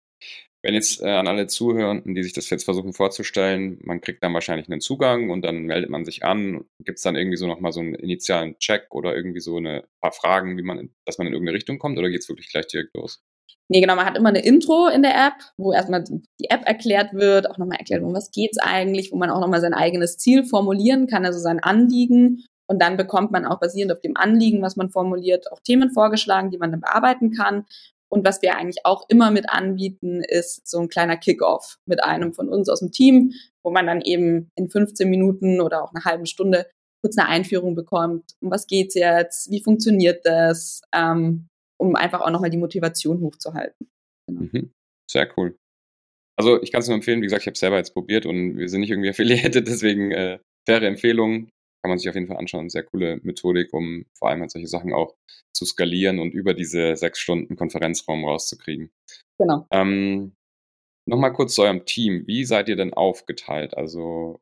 Wenn 0.64 0.75
jetzt 0.75 1.03
äh, 1.03 1.09
an 1.09 1.26
alle 1.26 1.49
Zuhörenden, 1.49 2.14
die 2.14 2.23
sich 2.23 2.35
das 2.35 2.49
jetzt 2.49 2.64
versuchen 2.64 2.93
vorzustellen, 2.93 3.81
man 3.82 4.00
kriegt 4.00 4.23
dann 4.23 4.32
wahrscheinlich 4.32 4.69
einen 4.69 4.81
Zugang 4.81 5.31
und 5.31 5.43
dann 5.43 5.64
meldet 5.64 5.91
man 5.91 6.05
sich 6.05 6.25
an. 6.25 6.64
Gibt 6.85 6.99
es 6.99 7.03
dann 7.03 7.17
irgendwie 7.17 7.37
so 7.37 7.49
nochmal 7.49 7.73
so 7.73 7.81
einen 7.81 7.94
initialen 7.94 8.56
Check 8.59 8.94
oder 8.94 9.17
irgendwie 9.17 9.41
so 9.41 9.59
ein 9.59 9.82
paar 10.00 10.12
Fragen, 10.12 10.56
wie 10.56 10.62
man, 10.62 10.79
in, 10.79 10.94
dass 11.05 11.19
man 11.19 11.26
in 11.26 11.32
irgendeine 11.32 11.56
Richtung 11.56 11.81
kommt 11.81 11.99
oder 11.99 12.11
geht 12.11 12.20
es 12.20 12.29
wirklich 12.29 12.50
gleich 12.50 12.69
direkt 12.69 12.97
los? 12.97 13.20
Nee, 13.69 13.81
genau, 13.81 13.97
man 13.97 14.06
hat 14.06 14.17
immer 14.17 14.29
eine 14.29 14.44
Intro 14.44 14.88
in 14.88 15.03
der 15.03 15.14
App, 15.14 15.35
wo 15.56 15.73
erstmal 15.73 16.05
die 16.05 16.50
App 16.50 16.62
erklärt 16.67 17.12
wird, 17.14 17.50
auch 17.50 17.59
nochmal 17.59 17.79
erklärt, 17.79 18.03
um 18.03 18.12
was 18.12 18.31
geht's 18.31 18.59
eigentlich, 18.59 19.11
wo 19.11 19.17
man 19.17 19.31
auch 19.31 19.41
nochmal 19.41 19.61
sein 19.61 19.75
eigenes 19.75 20.19
Ziel 20.19 20.44
formulieren 20.44 21.06
kann, 21.06 21.25
also 21.25 21.38
sein 21.38 21.59
Anliegen. 21.59 22.44
Und 22.69 22.81
dann 22.81 22.97
bekommt 22.97 23.31
man 23.32 23.44
auch 23.44 23.61
basierend 23.61 23.93
auf 23.93 24.00
dem 24.00 24.17
Anliegen, 24.17 24.62
was 24.62 24.76
man 24.76 24.91
formuliert, 24.91 25.50
auch 25.53 25.61
Themen 25.61 25.91
vorgeschlagen, 25.91 26.50
die 26.50 26.59
man 26.59 26.70
dann 26.70 26.81
bearbeiten 26.81 27.32
kann. 27.32 27.67
Und 28.11 28.26
was 28.26 28.43
wir 28.43 28.56
eigentlich 28.56 28.85
auch 28.85 29.06
immer 29.09 29.31
mit 29.31 29.49
anbieten, 29.50 30.23
ist 30.23 30.69
so 30.69 30.79
ein 30.79 30.88
kleiner 30.88 31.17
Kickoff 31.17 31.79
mit 31.87 32.05
einem 32.05 32.35
von 32.35 32.49
uns 32.49 32.69
aus 32.69 32.81
dem 32.81 32.93
Team, 32.93 33.32
wo 33.64 33.70
man 33.70 33.87
dann 33.87 34.03
eben 34.03 34.50
in 34.55 34.69
15 34.69 35.09
Minuten 35.09 35.61
oder 35.61 35.82
auch 35.82 35.94
einer 35.94 36.05
halben 36.05 36.26
Stunde 36.26 36.67
kurz 37.03 37.17
eine 37.19 37.29
Einführung 37.29 37.75
bekommt. 37.75 38.32
Um 38.41 38.50
was 38.50 38.67
geht's 38.67 38.94
jetzt? 38.94 39.50
Wie 39.50 39.62
funktioniert 39.62 40.25
das? 40.25 40.82
Ähm, 40.94 41.49
um 41.81 41.97
einfach 41.97 42.20
auch 42.20 42.31
nochmal 42.31 42.50
die 42.50 42.59
Motivation 42.59 43.20
hochzuhalten. 43.20 43.88
Genau. 44.29 44.43
Mhm. 44.43 44.73
Sehr 45.11 45.29
cool. 45.37 45.56
Also 46.38 46.62
ich 46.62 46.73
kann 46.73 46.81
es 46.81 46.88
nur 46.88 46.94
empfehlen, 46.94 47.20
wie 47.20 47.26
gesagt, 47.26 47.43
ich 47.43 47.47
habe 47.47 47.55
es 47.55 47.61
selber 47.61 47.76
jetzt 47.76 47.93
probiert 47.93 48.26
und 48.26 48.56
wir 48.56 48.69
sind 48.69 48.81
nicht 48.81 48.91
irgendwie 48.91 49.09
affiliated, 49.11 49.67
deswegen 49.67 50.12
äh, 50.12 50.38
faire 50.67 50.87
Empfehlung. 50.87 51.49
Kann 51.82 51.90
man 51.90 51.99
sich 51.99 52.08
auf 52.08 52.14
jeden 52.14 52.29
Fall 52.29 52.37
anschauen. 52.37 52.70
Sehr 52.70 52.84
coole 52.84 53.19
Methodik, 53.23 53.73
um 53.73 54.06
vor 54.17 54.29
allem 54.29 54.40
halt 54.40 54.52
solche 54.52 54.69
Sachen 54.69 54.93
auch 54.93 55.17
zu 55.52 55.64
skalieren 55.64 56.20
und 56.20 56.32
über 56.32 56.55
diese 56.55 56.96
sechs 56.96 57.19
Stunden 57.19 57.56
Konferenzraum 57.56 58.25
rauszukriegen. 58.25 58.90
Genau. 59.38 59.67
Ähm, 59.73 60.32
Nochmal 61.08 61.32
kurz 61.32 61.55
zu 61.55 61.62
eurem 61.62 61.84
Team. 61.84 62.26
Wie 62.26 62.44
seid 62.44 62.69
ihr 62.69 62.76
denn 62.76 62.94
aufgeteilt? 62.94 63.76
Also, 63.76 64.40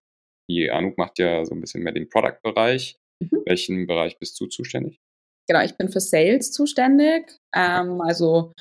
die 0.51 0.71
Anouk 0.71 0.99
macht 0.99 1.19
ja 1.19 1.45
so 1.45 1.55
ein 1.55 1.61
bisschen 1.61 1.83
mehr 1.83 1.93
den 1.93 2.09
Product-Bereich. 2.09 2.99
Mhm. 3.23 3.43
Welchen 3.47 3.87
Bereich 3.87 4.19
bist 4.19 4.39
du 4.41 4.47
zuständig? 4.47 5.01
Genau, 5.49 5.65
ich 5.65 5.77
bin 5.77 5.89
für 5.89 6.01
Sales 6.01 6.53
zuständig. 6.53 7.39
Ähm, 7.55 8.01
also 8.03 8.53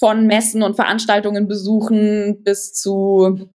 von 0.00 0.26
Messen 0.26 0.62
und 0.62 0.76
Veranstaltungen 0.76 1.48
besuchen 1.48 2.44
bis 2.44 2.72
zu 2.72 3.50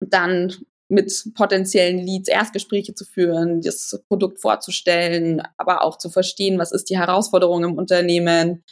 dann 0.00 0.54
mit 0.90 1.32
potenziellen 1.34 1.98
Leads 1.98 2.28
Erstgespräche 2.28 2.94
zu 2.94 3.04
führen, 3.04 3.60
das 3.60 4.02
Produkt 4.08 4.40
vorzustellen, 4.40 5.42
aber 5.56 5.84
auch 5.84 5.98
zu 5.98 6.10
verstehen, 6.10 6.58
was 6.58 6.72
ist 6.72 6.90
die 6.90 6.98
Herausforderung 6.98 7.64
im 7.64 7.78
Unternehmen, 7.78 8.64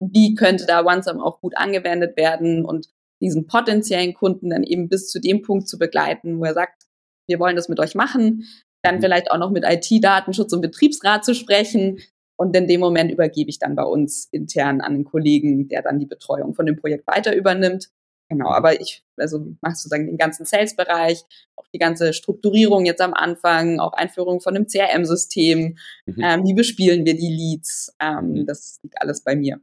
wie 0.00 0.34
könnte 0.34 0.66
da 0.66 0.84
OneSum 0.84 1.20
auch 1.20 1.40
gut 1.40 1.56
angewendet 1.56 2.16
werden 2.16 2.64
und 2.64 2.88
diesen 3.22 3.46
potenziellen 3.46 4.14
Kunden 4.14 4.50
dann 4.50 4.62
eben 4.62 4.88
bis 4.88 5.08
zu 5.08 5.20
dem 5.20 5.42
Punkt 5.42 5.68
zu 5.68 5.78
begleiten, 5.78 6.38
wo 6.38 6.44
er 6.44 6.54
sagt, 6.54 6.84
wir 7.28 7.38
wollen 7.38 7.56
das 7.56 7.68
mit 7.68 7.80
euch 7.80 7.94
machen, 7.94 8.44
dann 8.82 8.96
mhm. 8.96 9.00
vielleicht 9.00 9.30
auch 9.30 9.38
noch 9.38 9.50
mit 9.50 9.64
IT, 9.66 10.02
Datenschutz 10.02 10.52
und 10.52 10.60
Betriebsrat 10.60 11.24
zu 11.24 11.34
sprechen. 11.34 11.98
Und 12.38 12.54
in 12.54 12.66
dem 12.66 12.80
Moment 12.80 13.10
übergebe 13.10 13.48
ich 13.48 13.58
dann 13.58 13.76
bei 13.76 13.84
uns 13.84 14.28
intern 14.30 14.80
an 14.80 14.94
einen 14.94 15.04
Kollegen, 15.04 15.68
der 15.68 15.82
dann 15.82 15.98
die 15.98 16.06
Betreuung 16.06 16.54
von 16.54 16.66
dem 16.66 16.76
Projekt 16.76 17.06
weiter 17.06 17.34
übernimmt. 17.34 17.88
Genau, 18.28 18.50
aber 18.50 18.80
ich 18.80 19.02
also 19.16 19.54
mache 19.60 19.76
sozusagen 19.76 20.06
den 20.06 20.18
ganzen 20.18 20.44
Sales-Bereich, 20.44 21.24
auch 21.56 21.66
die 21.72 21.78
ganze 21.78 22.12
Strukturierung 22.12 22.84
jetzt 22.84 23.00
am 23.00 23.14
Anfang, 23.14 23.78
auch 23.78 23.92
Einführung 23.92 24.40
von 24.40 24.56
einem 24.56 24.66
CRM-System, 24.66 25.76
mhm. 26.06 26.22
ähm, 26.22 26.44
wie 26.44 26.54
bespielen 26.54 27.04
wir 27.04 27.14
die 27.14 27.30
Leads, 27.30 27.94
ähm, 28.00 28.32
mhm. 28.32 28.46
das 28.46 28.80
liegt 28.82 29.00
alles 29.00 29.22
bei 29.22 29.36
mir. 29.36 29.60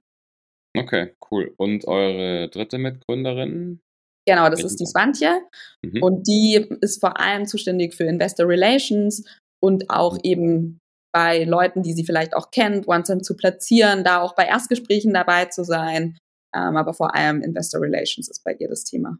Okay, 0.75 1.13
cool. 1.29 1.53
Und 1.58 1.86
eure 1.88 2.50
dritte 2.50 2.77
Mitgründerin? 2.77 3.79
Genau, 4.25 4.50
das 4.50 4.63
ist 4.63 4.79
die 4.79 4.86
Swantje 4.86 5.41
mhm. 5.82 6.01
und 6.01 6.27
die 6.27 6.65
ist 6.79 7.01
vor 7.01 7.20
allem 7.20 7.46
zuständig 7.46 7.93
für 7.93 8.05
Investor 8.05 8.48
Relations 8.48 9.25
und 9.62 9.89
auch 9.89 10.13
mhm. 10.13 10.22
eben 10.24 10.79
bei 11.13 11.43
Leuten, 11.43 11.84
die 11.84 11.93
sie 11.93 12.05
vielleicht 12.05 12.34
auch 12.34 12.50
kennt, 12.50 12.88
OneSum 12.88 13.22
zu 13.22 13.36
platzieren, 13.36 14.03
da 14.03 14.22
auch 14.22 14.36
bei 14.36 14.46
Erstgesprächen 14.46 15.13
dabei 15.13 15.46
zu 15.46 15.63
sein 15.63 16.17
ähm, 16.56 16.78
aber 16.78 16.94
vor 16.94 17.16
allem 17.16 17.42
Investor 17.42 17.82
Relations 17.82 18.30
ist 18.30 18.44
bei 18.44 18.54
ihr 18.54 18.68
das 18.68 18.84
Thema. 18.84 19.18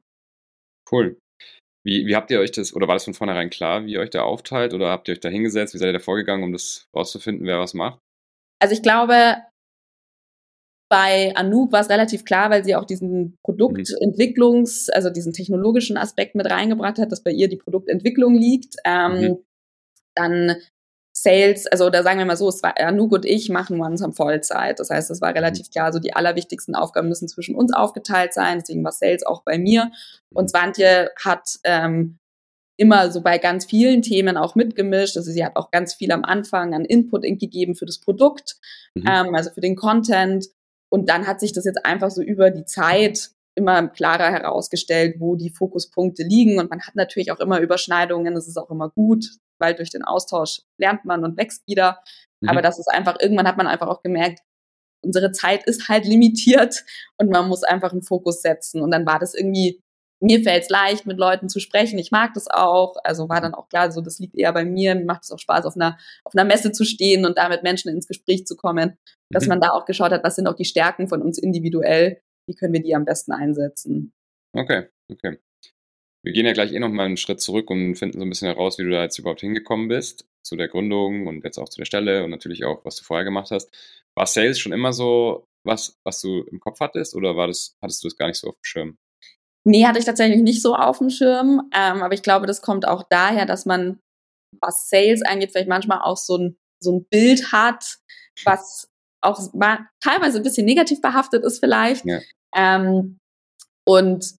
Cool. 0.92 1.18
Wie, 1.86 2.06
wie 2.06 2.16
habt 2.16 2.32
ihr 2.32 2.40
euch 2.40 2.52
das, 2.52 2.74
oder 2.74 2.88
war 2.88 2.96
das 2.96 3.04
von 3.04 3.14
vornherein 3.14 3.50
klar, 3.50 3.86
wie 3.86 3.94
ihr 3.94 4.00
euch 4.00 4.10
da 4.10 4.24
aufteilt? 4.24 4.74
Oder 4.74 4.90
habt 4.90 5.08
ihr 5.08 5.14
euch 5.14 5.20
da 5.20 5.30
hingesetzt? 5.30 5.74
Wie 5.74 5.78
seid 5.78 5.90
ihr 5.90 5.94
da 5.94 6.00
vorgegangen, 6.00 6.44
um 6.44 6.54
das 6.54 6.88
rauszufinden, 6.96 7.46
wer 7.46 7.60
was 7.60 7.74
macht? 7.74 8.00
Also 8.62 8.74
ich 8.74 8.82
glaube, 8.82 9.38
bei 10.90 11.36
Anouk 11.36 11.72
war 11.72 11.82
es 11.82 11.90
relativ 11.90 12.24
klar, 12.24 12.50
weil 12.50 12.64
sie 12.64 12.76
auch 12.76 12.86
diesen 12.86 13.36
Produktentwicklungs-, 13.46 14.92
also 14.92 15.10
diesen 15.10 15.34
technologischen 15.34 15.98
Aspekt 15.98 16.36
mit 16.36 16.50
reingebracht 16.50 17.00
hat, 17.00 17.12
dass 17.12 17.24
bei 17.24 17.32
ihr 17.32 17.50
die 17.50 17.58
Produktentwicklung 17.58 18.36
liegt. 18.36 18.76
Ähm, 18.86 19.12
mhm. 19.12 19.44
Dann 20.16 20.56
Sales, 21.24 21.68
also 21.68 21.90
da 21.90 22.04
sagen 22.04 22.20
wir 22.20 22.26
mal 22.26 22.36
so, 22.36 22.50
es 22.50 22.62
war 22.62 22.78
Anouk 22.78 23.14
und 23.14 23.26
ich 23.26 23.48
machen 23.48 23.80
OneSum 23.80 24.14
Vollzeit. 24.14 24.80
Das 24.80 24.90
heißt, 24.90 25.10
es 25.10 25.22
war 25.22 25.34
relativ 25.34 25.72
klar, 25.72 25.94
so 25.94 26.00
die 26.00 26.14
allerwichtigsten 26.14 26.76
Aufgaben 26.76 27.08
müssen 27.08 27.30
zwischen 27.30 27.56
uns 27.56 27.74
aufgeteilt 27.74 28.34
sein. 28.34 28.60
Deswegen 28.60 28.84
war 28.84 28.92
Sales 28.92 29.26
auch 29.26 29.44
bei 29.44 29.58
mir. 29.58 29.90
Und 30.34 30.50
Swantje 30.50 31.12
hat 31.24 31.60
ähm, 31.64 32.20
immer 32.78 33.10
so 33.10 33.22
bei 33.22 33.38
ganz 33.38 33.66
vielen 33.66 34.02
Themen 34.02 34.36
auch 34.36 34.56
mitgemischt. 34.56 35.16
Also 35.16 35.32
sie 35.32 35.46
hat 35.46 35.56
auch 35.56 35.72
ganz 35.72 35.94
viel 35.94 36.12
am 36.12 36.26
Anfang 36.26 36.74
an 36.74 36.84
Input 36.84 37.22
gegeben 37.22 37.76
für 37.76 37.86
das 37.86 38.00
Produkt, 38.00 38.58
mhm. 38.94 39.06
ähm, 39.08 39.36
also 39.36 39.50
für 39.52 39.62
den 39.62 39.78
Content. 39.78 40.48
Und 40.92 41.10
dann 41.10 41.26
hat 41.26 41.40
sich 41.40 41.54
das 41.54 41.64
jetzt 41.64 41.86
einfach 41.86 42.12
so 42.12 42.22
über 42.22 42.52
die 42.52 42.66
Zeit 42.66 43.30
immer 43.56 43.88
klarer 43.88 44.32
herausgestellt, 44.32 45.18
wo 45.20 45.36
die 45.36 45.50
Fokuspunkte 45.50 46.24
liegen. 46.24 46.60
Und 46.60 46.70
man 46.70 46.82
hat 46.82 46.96
natürlich 46.96 47.32
auch 47.32 47.40
immer 47.40 47.60
Überschneidungen. 47.60 48.34
Das 48.34 48.48
ist 48.48 48.58
auch 48.58 48.70
immer 48.70 48.90
gut, 48.90 49.26
weil 49.60 49.76
durch 49.76 49.90
den 49.90 50.04
Austausch 50.04 50.62
lernt 50.78 51.06
man 51.06 51.24
und 51.24 51.38
wächst 51.38 51.68
wieder. 51.68 52.00
Mhm. 52.42 52.50
Aber 52.50 52.62
das 52.62 52.80
ist 52.80 52.88
einfach, 52.88 53.18
irgendwann 53.20 53.48
hat 53.48 53.58
man 53.58 53.68
einfach 53.68 53.88
auch 53.88 54.02
gemerkt, 54.02 54.40
unsere 55.04 55.32
Zeit 55.32 55.66
ist 55.66 55.90
halt 55.90 56.06
limitiert 56.06 56.84
und 57.18 57.30
man 57.30 57.48
muss 57.48 57.64
einfach 57.64 57.92
einen 57.92 58.04
Fokus 58.04 58.42
setzen. 58.42 58.82
Und 58.82 58.92
dann 58.92 59.06
war 59.06 59.20
das 59.20 59.34
irgendwie, 59.34 59.82
mir 60.22 60.42
fällt 60.42 60.64
es 60.64 60.70
leicht, 60.70 61.06
mit 61.06 61.18
Leuten 61.18 61.50
zu 61.50 61.60
sprechen. 61.60 62.00
Ich 62.00 62.10
mag 62.10 62.34
das 62.34 62.48
auch. 62.48 62.96
Also 63.04 63.28
war 63.28 63.42
dann 63.42 63.54
auch 63.54 63.68
klar, 63.68 63.92
so 63.92 64.00
das 64.00 64.20
liegt 64.20 64.36
eher 64.36 64.54
bei 64.54 64.64
mir. 64.64 64.96
Mir 64.96 65.06
macht 65.06 65.24
es 65.24 65.32
auch 65.32 65.40
Spaß, 65.40 65.66
auf 65.66 65.76
einer, 65.76 65.98
auf 66.24 66.34
einer 66.34 66.46
Messe 66.46 66.72
zu 66.72 66.86
stehen 66.86 67.26
und 67.26 67.38
da 67.38 67.50
mit 67.50 67.64
Menschen 67.64 67.90
ins 67.90 68.08
Gespräch 68.08 68.48
zu 68.48 68.56
kommen. 68.56 68.98
Dass 69.30 69.44
mhm. 69.44 69.50
man 69.50 69.62
da 69.62 69.72
auch 69.72 69.86
geschaut 69.86 70.12
hat, 70.12 70.24
was 70.24 70.36
sind 70.38 70.48
auch 70.48 70.56
die 70.56 70.66
Stärken 70.66 71.10
von 71.10 71.22
uns 71.22 71.38
individuell, 71.38 72.22
wie 72.48 72.56
können 72.56 72.74
wir 72.74 72.82
die 72.82 72.96
am 72.96 73.06
besten 73.06 73.32
einsetzen. 73.32 74.14
Okay, 74.54 74.88
okay. 75.12 75.38
Wir 76.24 76.32
gehen 76.32 76.46
ja 76.46 76.54
gleich 76.54 76.72
eh 76.72 76.80
nochmal 76.80 77.08
einen 77.08 77.18
Schritt 77.18 77.42
zurück 77.42 77.70
und 77.70 77.96
finden 77.96 78.20
so 78.20 78.26
ein 78.26 78.30
bisschen 78.30 78.48
heraus, 78.48 78.78
wie 78.80 78.84
du 78.84 78.92
da 78.92 79.04
jetzt 79.04 79.20
überhaupt 79.20 79.42
hingekommen 79.42 79.90
bist, 79.90 80.26
zu 80.42 80.56
der 80.56 80.70
Gründung 80.70 81.28
und 81.28 81.44
jetzt 81.44 81.58
auch 81.58 81.68
zu 81.68 81.80
der 81.80 81.86
Stelle 81.86 82.24
und 82.24 82.30
natürlich 82.30 82.64
auch, 82.64 82.86
was 82.86 82.96
du 82.96 83.04
vorher 83.04 83.26
gemacht 83.26 83.52
hast. 83.52 83.76
War 84.16 84.26
Sales 84.26 84.60
schon 84.60 84.72
immer 84.72 84.94
so 84.94 85.48
was, 85.66 85.98
was 86.04 86.22
du 86.22 86.44
im 86.44 86.60
Kopf 86.60 86.80
hattest 86.80 87.16
oder 87.16 87.36
war 87.36 87.48
das, 87.48 87.76
hattest 87.82 88.04
du 88.04 88.08
das 88.08 88.18
gar 88.18 88.28
nicht 88.28 88.40
so 88.40 88.50
auf 88.50 88.56
dem 88.56 88.64
Schirm? 88.64 88.98
Nee, 89.66 89.86
hatte 89.86 90.00
ich 90.00 90.06
tatsächlich 90.06 90.42
nicht 90.42 90.62
so 90.62 90.76
auf 90.76 90.98
dem 90.98 91.10
Schirm. 91.10 91.70
Ähm, 91.74 92.04
aber 92.04 92.14
ich 92.14 92.22
glaube, 92.22 92.48
das 92.48 92.62
kommt 92.62 92.88
auch 92.88 93.04
daher, 93.10 93.46
dass 93.46 93.66
man, 93.66 94.00
was 94.60 94.90
Sales 94.90 95.22
angeht, 95.22 95.52
vielleicht 95.52 95.70
manchmal 95.70 96.02
auch 96.02 96.18
so 96.18 96.38
ein, 96.38 96.58
so 96.82 96.98
ein 96.98 97.06
Bild 97.10 97.52
hat, 97.54 97.98
was 98.44 98.90
auch 99.24 99.40
teilweise 100.02 100.38
ein 100.38 100.44
bisschen 100.44 100.66
negativ 100.66 101.02
behaftet 101.02 101.44
ist 101.44 101.60
vielleicht. 101.60 102.06
Ja. 102.06 102.20
Ähm, 102.56 103.18
und 103.86 104.36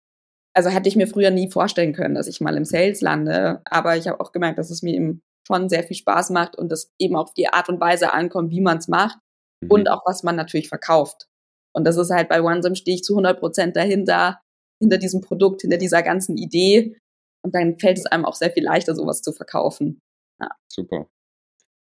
also 0.55 0.71
hätte 0.71 0.89
ich 0.89 0.97
mir 0.97 1.09
früher 1.09 1.31
nie 1.31 1.51
vorstellen 1.51 1.93
können, 1.93 2.15
dass 2.15 2.29
ich 2.29 2.41
mal 2.41 2.57
im 2.57 2.65
Sales 2.65 3.01
lande. 3.01 3.61
Aber 3.65 3.97
ich 3.97 4.07
habe 4.07 4.21
auch 4.21 4.33
gemerkt, 4.33 4.59
dass 4.59 4.71
es 4.71 4.83
mir 4.83 4.95
eben 4.95 5.21
schon 5.47 5.69
sehr 5.69 5.83
viel 5.83 5.97
Spaß 5.97 6.31
macht 6.31 6.57
und 6.57 6.71
das 6.71 6.93
eben 6.99 7.17
auf 7.17 7.35
die 7.35 7.49
Art 7.49 7.69
und 7.69 7.81
Weise 7.81 8.13
ankommt, 8.13 8.51
wie 8.51 8.61
man 8.61 8.79
es 8.79 8.89
macht 8.89 9.19
mhm. 9.63 9.71
und 9.71 9.91
auch 9.91 10.03
was 10.07 10.23
man 10.23 10.37
natürlich 10.37 10.69
verkauft. 10.69 11.27
Und 11.75 11.85
das 11.85 11.97
ist 11.97 12.11
halt 12.11 12.29
bei 12.29 12.41
OneSum 12.41 12.77
stehe 12.77 12.95
ich 12.95 13.03
zu 13.03 13.15
100 13.15 13.41
Prozent 13.41 13.77
dahinter, 13.77 14.41
hinter 14.81 14.99
diesem 14.99 15.21
Produkt, 15.21 15.63
hinter 15.63 15.77
dieser 15.77 16.03
ganzen 16.03 16.37
Idee. 16.37 16.97
Und 17.45 17.55
dann 17.55 17.79
fällt 17.79 17.99
es 17.99 18.07
einem 18.07 18.25
auch 18.25 18.37
sehr 18.37 18.51
viel 18.53 18.65
leichter, 18.65 18.95
sowas 18.95 19.23
zu 19.23 19.33
verkaufen. 19.33 19.99
Ja. 20.41 20.51
Super. 20.71 21.09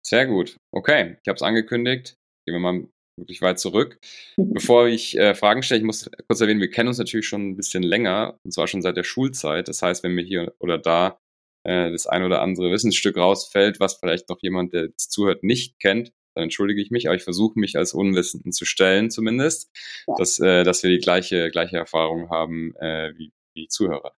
Sehr 0.06 0.26
gut. 0.28 0.58
Okay, 0.74 1.18
ich 1.22 1.28
habe 1.28 1.36
es 1.36 1.42
angekündigt. 1.42 2.16
Gehen 2.46 2.56
wir 2.56 2.60
mal 2.60 2.88
wirklich 3.18 3.42
weit 3.42 3.60
zurück. 3.60 4.00
Bevor 4.38 4.88
ich 4.88 5.18
äh, 5.18 5.36
Fragen 5.36 5.64
stelle, 5.64 5.80
ich 5.80 5.86
muss 5.86 6.10
kurz 6.28 6.42
erwähnen, 6.42 6.62
wir 6.62 6.70
kennen 6.70 6.90
uns 6.90 6.98
natürlich 6.98 7.28
schon 7.28 7.50
ein 7.50 7.58
bisschen 7.58 7.84
länger, 7.84 8.40
und 8.44 8.52
zwar 8.52 8.68
schon 8.68 8.82
seit 8.82 8.98
der 8.98 9.04
Schulzeit. 9.04 9.68
Das 9.68 9.82
heißt, 9.82 10.04
wenn 10.04 10.14
mir 10.14 10.24
hier 10.24 10.54
oder 10.60 10.78
da 10.78 11.20
äh, 11.64 11.92
das 11.92 12.08
ein 12.08 12.24
oder 12.24 12.42
andere 12.42 12.72
Wissensstück 12.72 13.18
rausfällt, 13.18 13.80
was 13.80 13.96
vielleicht 13.96 14.30
noch 14.30 14.40
jemand, 14.42 14.74
der 14.74 14.86
jetzt 14.86 15.12
zuhört, 15.12 15.44
nicht 15.44 15.80
kennt, 15.80 16.12
dann 16.36 16.44
entschuldige 16.44 16.82
ich 16.82 16.92
mich, 16.92 17.08
aber 17.08 17.16
ich 17.16 17.24
versuche 17.24 17.58
mich 17.58 17.78
als 17.78 17.94
Unwissenden 17.94 18.52
zu 18.52 18.66
stellen 18.66 19.10
zumindest, 19.10 19.72
ja. 20.08 20.16
dass, 20.18 20.40
äh, 20.40 20.64
dass 20.64 20.84
wir 20.84 20.90
die 20.90 21.00
gleiche, 21.00 21.50
gleiche 21.50 21.78
Erfahrung 21.78 22.30
haben 22.30 22.76
äh, 22.76 23.14
wie, 23.18 23.32
wie 23.54 23.64
die 23.64 23.68
Zuhörer. 23.68 24.14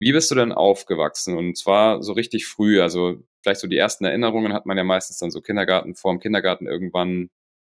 Wie 0.00 0.12
bist 0.12 0.30
du 0.30 0.34
denn 0.34 0.52
aufgewachsen? 0.52 1.36
Und 1.36 1.58
zwar 1.58 2.02
so 2.02 2.12
richtig 2.12 2.46
früh, 2.46 2.80
also 2.80 3.22
vielleicht 3.42 3.60
so 3.60 3.66
die 3.66 3.76
ersten 3.76 4.04
Erinnerungen 4.04 4.52
hat 4.52 4.66
man 4.66 4.76
ja 4.76 4.84
meistens 4.84 5.18
dann 5.18 5.30
so 5.30 5.40
Kindergarten, 5.40 5.94
vor 5.94 6.12
dem 6.12 6.20
Kindergarten 6.20 6.66
irgendwann. 6.66 7.28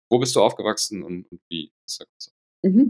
Wo 0.09 0.19
bist 0.19 0.35
du 0.35 0.41
aufgewachsen 0.41 1.03
und, 1.03 1.31
und 1.31 1.39
wie? 1.49 1.71
Mhm. 2.63 2.89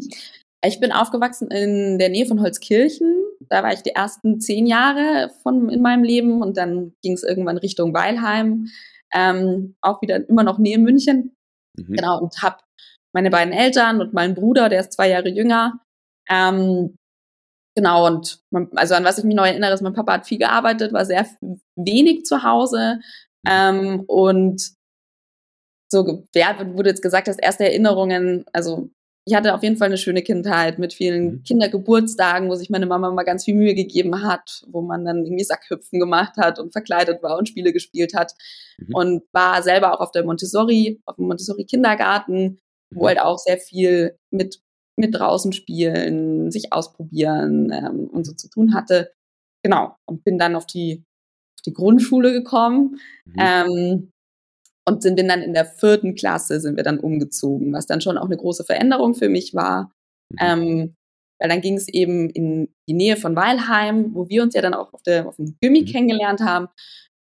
Ich 0.64 0.80
bin 0.80 0.92
aufgewachsen 0.92 1.50
in 1.50 1.98
der 2.00 2.10
Nähe 2.10 2.26
von 2.26 2.42
Holzkirchen. 2.42 3.24
Da 3.50 3.64
war 3.64 3.74
ich 3.74 3.82
die 3.82 3.92
ersten 3.92 4.40
zehn 4.40 4.68
Jahre 4.68 5.32
von 5.42 5.70
in 5.70 5.82
meinem 5.82 6.04
Leben 6.04 6.42
und 6.42 6.58
dann 6.58 6.94
ging 7.02 7.14
es 7.14 7.24
irgendwann 7.24 7.58
Richtung 7.58 7.94
Weilheim 7.94 8.68
ähm, 9.14 9.76
auch 9.82 10.02
wieder 10.02 10.28
immer 10.30 10.44
noch 10.44 10.58
neben 10.58 10.84
München. 10.84 11.36
Mhm. 11.78 11.96
Genau, 11.96 12.20
und 12.20 12.42
habe 12.42 12.58
meine 13.14 13.30
beiden 13.30 13.54
Eltern 13.54 14.02
und 14.02 14.14
meinen 14.14 14.36
Bruder, 14.36 14.70
der 14.70 14.82
ist 14.82 14.94
zwei 14.94 15.10
Jahre 15.10 15.30
jünger. 15.30 15.80
Ähm, 16.30 16.96
genau, 17.76 18.08
und 18.08 18.40
man, 18.52 18.70
also 18.76 18.96
an 18.96 19.04
was 19.04 19.18
ich 19.18 19.24
mich 19.24 19.36
noch 19.36 19.46
erinnere, 19.46 19.74
ist, 19.74 19.82
mein 19.82 19.94
Papa 19.94 20.14
hat 20.14 20.28
viel 20.28 20.38
gearbeitet, 20.38 20.94
war 20.94 21.06
sehr 21.06 21.26
wenig 21.76 22.26
zu 22.26 22.44
Hause. 22.44 23.00
Mhm. 23.44 23.50
Ähm, 23.50 24.04
und 24.08 24.72
so, 25.92 26.26
wer 26.34 26.74
wurde 26.76 26.90
jetzt 26.90 27.02
gesagt, 27.02 27.28
dass 27.28 27.38
erste 27.38 27.66
Erinnerungen, 27.66 28.46
also 28.54 28.90
ich 29.26 29.36
hatte 29.36 29.54
auf 29.54 29.62
jeden 29.62 29.78
Fall 29.78 29.88
eine 29.88 29.98
schöne 29.98 30.24
Kindheit 30.24 30.80
mit 30.80 30.94
vielen 30.94 31.26
mhm. 31.26 31.44
Kindergeburtstagen, 31.44 32.50
wo 32.50 32.56
sich 32.56 32.70
meine 32.70 32.88
Mama 32.88 33.12
mal 33.12 33.24
ganz 33.24 33.46
viel 33.46 33.56
Mühe 33.56 33.76
gegeben 33.76 34.24
hat, 34.24 34.64
wo 34.68 34.82
man 34.82 35.06
dann 35.06 35.26
irgendwie 35.26 35.44
Sackhüpfen 35.44 36.00
gemacht 36.00 36.38
hat 36.38 36.58
und 36.60 36.72
verkleidet 36.72 37.22
war 37.22 37.38
und 37.38 37.48
Spiele 37.48 37.72
gespielt 37.72 38.14
hat. 38.16 38.34
Mhm. 38.78 38.96
Und 38.96 39.24
war 39.32 39.62
selber 39.62 39.94
auch 39.94 40.00
auf 40.00 40.12
der 40.12 40.24
Montessori, 40.24 41.02
auf 41.06 41.18
dem 41.18 41.28
Montessori 41.28 41.66
Kindergarten, 41.66 42.60
wo 42.90 43.04
mhm. 43.04 43.08
halt 43.08 43.22
auch 43.22 43.38
sehr 43.38 43.58
viel 43.58 44.18
mit, 44.32 44.60
mit 44.98 45.16
draußen 45.16 45.54
spielen, 45.54 46.52
sich 46.52 46.74
ausprobieren 46.74 47.72
ähm, 47.72 48.08
und 48.08 48.26
so 48.26 48.34
zu 48.34 48.50
tun 48.50 48.74
hatte. 48.74 49.12
Genau. 49.64 49.96
Und 50.08 50.24
bin 50.24 50.38
dann 50.38 50.56
auf 50.56 50.66
die, 50.66 51.04
auf 51.58 51.62
die 51.66 51.74
Grundschule 51.74 52.34
gekommen. 52.34 53.00
Mhm. 53.26 53.36
Ähm, 53.38 54.12
und 54.88 55.04
sind 55.04 55.18
wir 55.18 55.28
dann 55.28 55.42
in 55.42 55.54
der 55.54 55.66
vierten 55.66 56.16
Klasse 56.16 56.60
sind 56.60 56.76
wir 56.76 56.84
dann 56.84 57.00
umgezogen, 57.00 57.72
was 57.72 57.86
dann 57.86 58.02
schon 58.02 58.18
auch 58.18 58.26
eine 58.26 58.38
große 58.38 58.64
Veränderung 58.64 59.14
für 59.14 59.30
mich 59.30 59.54
war. 59.54 59.92
Mhm. 60.30 60.38
Ähm, 60.40 60.96
weil 61.40 61.50
dann 61.50 61.62
ging 61.62 61.76
es 61.76 61.88
eben 61.88 62.30
in 62.30 62.70
die 62.88 62.94
Nähe 62.94 63.18
von 63.18 63.36
Weilheim, 63.36 64.14
wo 64.14 64.30
wir 64.30 64.44
uns 64.44 64.54
ja 64.54 64.62
dann 64.62 64.76
auch 64.76 64.94
auf, 64.94 65.02
der, 65.02 65.28
auf 65.28 65.38
dem 65.38 65.58
Gimmi 65.60 65.82
mhm. 65.82 65.86
kennengelernt 65.86 66.42
haben. 66.42 66.68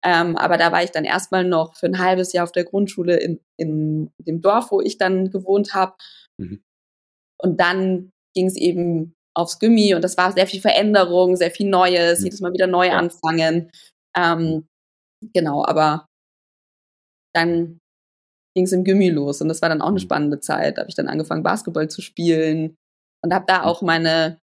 Ähm, 0.04 0.36
aber 0.36 0.56
da 0.56 0.72
war 0.72 0.82
ich 0.82 0.90
dann 0.90 1.04
erstmal 1.04 1.44
noch 1.44 1.76
für 1.76 1.86
ein 1.86 1.98
halbes 1.98 2.32
Jahr 2.32 2.44
auf 2.44 2.52
der 2.52 2.64
Grundschule 2.64 3.16
in, 3.16 3.40
in 3.58 4.10
dem 4.18 4.40
Dorf, 4.40 4.70
wo 4.70 4.80
ich 4.80 4.98
dann 4.98 5.30
gewohnt 5.30 5.74
habe. 5.74 5.94
Mhm. 6.38 6.62
Und 7.42 7.60
dann 7.60 8.10
ging 8.34 8.46
es 8.46 8.56
eben 8.56 9.14
aufs 9.34 9.58
Gimmi 9.58 9.94
und 9.94 10.02
das 10.02 10.16
war 10.16 10.32
sehr 10.32 10.46
viel 10.46 10.60
Veränderung, 10.60 11.36
sehr 11.36 11.50
viel 11.50 11.68
Neues, 11.68 12.20
mhm. 12.20 12.24
jedes 12.26 12.40
Mal 12.40 12.52
wieder 12.52 12.66
neu 12.66 12.86
ja. 12.86 12.94
anfangen. 12.94 13.70
Ähm, 14.16 14.66
genau, 15.34 15.64
aber 15.64 16.06
dann 17.34 17.78
ging 18.54 18.64
es 18.64 18.72
im 18.72 18.84
Gimmi 18.84 19.10
los 19.10 19.42
und 19.42 19.48
das 19.48 19.60
war 19.60 19.68
dann 19.68 19.82
auch 19.82 19.88
eine 19.88 19.96
mhm. 19.96 20.04
spannende 20.04 20.40
Zeit. 20.40 20.76
Da 20.76 20.82
habe 20.82 20.88
ich 20.88 20.96
dann 20.96 21.08
angefangen, 21.08 21.42
Basketball 21.42 21.88
zu 21.88 22.00
spielen 22.00 22.76
und 23.22 23.34
habe 23.34 23.44
da 23.46 23.64
auch 23.64 23.82
meine 23.82 24.38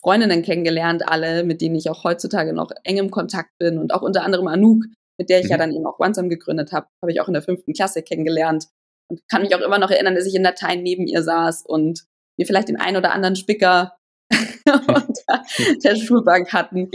Freundinnen 0.00 0.42
kennengelernt, 0.42 1.08
alle, 1.08 1.44
mit 1.44 1.60
denen 1.60 1.76
ich 1.76 1.88
auch 1.88 2.04
heutzutage 2.04 2.52
noch 2.52 2.70
eng 2.84 2.98
im 2.98 3.10
Kontakt 3.10 3.50
bin 3.58 3.78
und 3.78 3.94
auch 3.94 4.02
unter 4.02 4.24
anderem 4.24 4.48
Anouk, 4.48 4.84
mit 5.18 5.30
der 5.30 5.40
ich 5.40 5.48
ja 5.48 5.56
mhm. 5.56 5.60
dann 5.60 5.72
eben 5.72 5.86
auch 5.86 6.00
OneSum 6.00 6.28
gegründet 6.28 6.72
habe, 6.72 6.88
habe 7.00 7.12
ich 7.12 7.20
auch 7.20 7.28
in 7.28 7.34
der 7.34 7.42
fünften 7.42 7.72
Klasse 7.72 8.02
kennengelernt 8.02 8.66
und 9.08 9.20
kann 9.30 9.42
mich 9.42 9.54
auch 9.54 9.60
immer 9.60 9.78
noch 9.78 9.90
erinnern, 9.90 10.16
dass 10.16 10.26
ich 10.26 10.34
in 10.34 10.42
Latein 10.42 10.82
neben 10.82 11.06
ihr 11.06 11.22
saß 11.22 11.64
und 11.64 12.04
wir 12.36 12.46
vielleicht 12.46 12.68
den 12.68 12.80
einen 12.80 12.96
oder 12.96 13.12
anderen 13.12 13.36
Spicker 13.36 13.96
unter 14.66 15.44
der 15.84 15.96
Schulbank 15.96 16.52
hatten. 16.52 16.90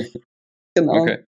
Genau. 0.76 1.02
Okay. 1.02 1.26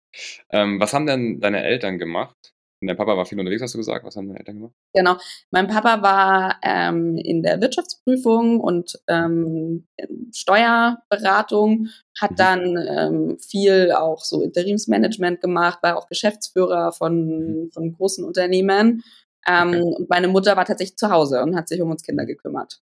Ähm, 0.51 0.79
was 0.81 0.93
haben 0.93 1.07
denn 1.07 1.41
deine 1.41 1.63
Eltern 1.63 1.99
gemacht? 1.99 2.53
Und 2.83 2.89
dein 2.89 2.97
Papa 2.97 3.17
war 3.17 3.25
viel 3.25 3.39
unterwegs, 3.39 3.63
hast 3.63 3.75
du 3.75 3.79
gesagt. 3.79 4.05
Was 4.05 4.17
haben 4.17 4.27
deine 4.27 4.41
Eltern 4.41 4.57
gemacht? 4.57 4.75
Genau. 4.93 5.17
Mein 5.53 5.69
Papa 5.69 6.03
war 6.03 6.59
ähm, 6.63 7.17
in 7.17 7.43
der 7.45 7.61
Wirtschaftsprüfung 7.61 8.59
und 8.59 9.01
ähm, 9.07 9.87
Steuerberatung, 10.35 11.89
hat 12.21 12.33
mhm. 12.33 12.37
dann 12.37 12.89
ähm, 12.89 13.39
viel 13.39 13.93
auch 13.93 14.25
so 14.25 14.43
Interimsmanagement 14.43 15.41
gemacht, 15.41 15.79
war 15.83 15.97
auch 15.97 16.09
Geschäftsführer 16.09 16.91
von, 16.91 17.67
mhm. 17.67 17.71
von 17.71 17.93
großen 17.93 18.25
Unternehmen. 18.25 19.05
Ähm, 19.47 19.69
okay. 19.69 19.81
Und 19.81 20.11
meine 20.11 20.27
Mutter 20.27 20.57
war 20.57 20.65
tatsächlich 20.65 20.97
zu 20.97 21.09
Hause 21.09 21.41
und 21.41 21.55
hat 21.55 21.69
sich 21.69 21.81
um 21.81 21.91
uns 21.91 22.03
Kinder 22.03 22.27
gekümmert. 22.27 22.82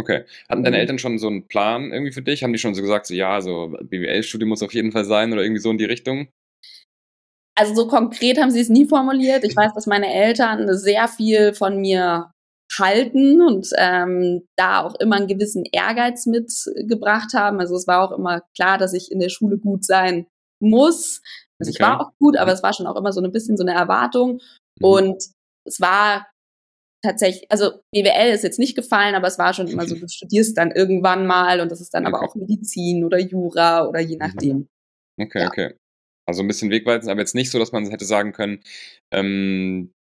Okay. 0.00 0.24
Hatten 0.48 0.64
deine 0.64 0.76
mhm. 0.76 0.80
Eltern 0.80 0.98
schon 0.98 1.18
so 1.18 1.28
einen 1.28 1.46
Plan 1.46 1.92
irgendwie 1.92 2.12
für 2.12 2.22
dich? 2.22 2.42
Haben 2.42 2.52
die 2.52 2.58
schon 2.58 2.74
so 2.74 2.80
gesagt, 2.80 3.06
so 3.06 3.14
ja, 3.14 3.40
so 3.40 3.76
BWL-Studium 3.82 4.48
muss 4.48 4.62
auf 4.62 4.72
jeden 4.72 4.92
Fall 4.92 5.04
sein 5.04 5.32
oder 5.32 5.42
irgendwie 5.42 5.60
so 5.60 5.70
in 5.70 5.78
die 5.78 5.84
Richtung? 5.84 6.28
also 7.60 7.74
so 7.74 7.88
konkret 7.88 8.40
haben 8.40 8.50
sie 8.50 8.60
es 8.60 8.70
nie 8.70 8.86
formuliert. 8.86 9.44
Ich 9.44 9.54
weiß, 9.54 9.74
dass 9.74 9.86
meine 9.86 10.10
Eltern 10.10 10.74
sehr 10.78 11.08
viel 11.08 11.52
von 11.52 11.78
mir 11.78 12.30
halten 12.78 13.42
und 13.42 13.68
ähm, 13.76 14.46
da 14.56 14.82
auch 14.82 14.94
immer 14.94 15.16
einen 15.16 15.26
gewissen 15.26 15.64
Ehrgeiz 15.70 16.24
mitgebracht 16.24 17.34
haben. 17.34 17.60
Also 17.60 17.76
es 17.76 17.86
war 17.86 18.02
auch 18.02 18.16
immer 18.16 18.40
klar, 18.56 18.78
dass 18.78 18.94
ich 18.94 19.12
in 19.12 19.20
der 19.20 19.28
Schule 19.28 19.58
gut 19.58 19.84
sein 19.84 20.26
muss. 20.58 21.20
Also 21.58 21.68
okay. 21.68 21.70
ich 21.70 21.80
war 21.80 22.00
auch 22.00 22.12
gut, 22.18 22.38
aber 22.38 22.52
es 22.52 22.62
war 22.62 22.72
schon 22.72 22.86
auch 22.86 22.96
immer 22.96 23.12
so 23.12 23.20
ein 23.20 23.32
bisschen 23.32 23.58
so 23.58 23.64
eine 23.64 23.74
Erwartung. 23.74 24.40
Mhm. 24.78 24.86
Und 24.86 25.24
es 25.66 25.80
war 25.82 26.26
tatsächlich, 27.02 27.50
also 27.50 27.72
BWL 27.92 28.32
ist 28.32 28.44
jetzt 28.44 28.58
nicht 28.58 28.76
gefallen, 28.76 29.14
aber 29.14 29.26
es 29.28 29.38
war 29.38 29.54
schon 29.54 29.68
immer 29.68 29.86
so, 29.86 29.94
du 29.94 30.08
studierst 30.08 30.56
dann 30.56 30.70
irgendwann 30.70 31.26
mal 31.26 31.60
und 31.60 31.70
das 31.70 31.80
ist 31.80 31.94
dann 31.94 32.06
okay. 32.06 32.14
aber 32.14 32.26
auch 32.26 32.34
Medizin 32.34 33.04
oder 33.04 33.18
Jura 33.18 33.86
oder 33.86 34.00
je 34.00 34.16
mhm. 34.16 34.18
nachdem. 34.18 34.68
Okay, 35.18 35.40
ja. 35.40 35.48
okay. 35.48 35.74
Also 36.26 36.42
ein 36.42 36.48
bisschen 36.48 36.70
wegweisend, 36.70 37.10
aber 37.10 37.20
jetzt 37.20 37.34
nicht 37.34 37.50
so, 37.50 37.58
dass 37.58 37.72
man 37.72 37.90
hätte 37.90 38.04
sagen 38.04 38.32
können, 38.32 38.60
ähm, 39.10 39.92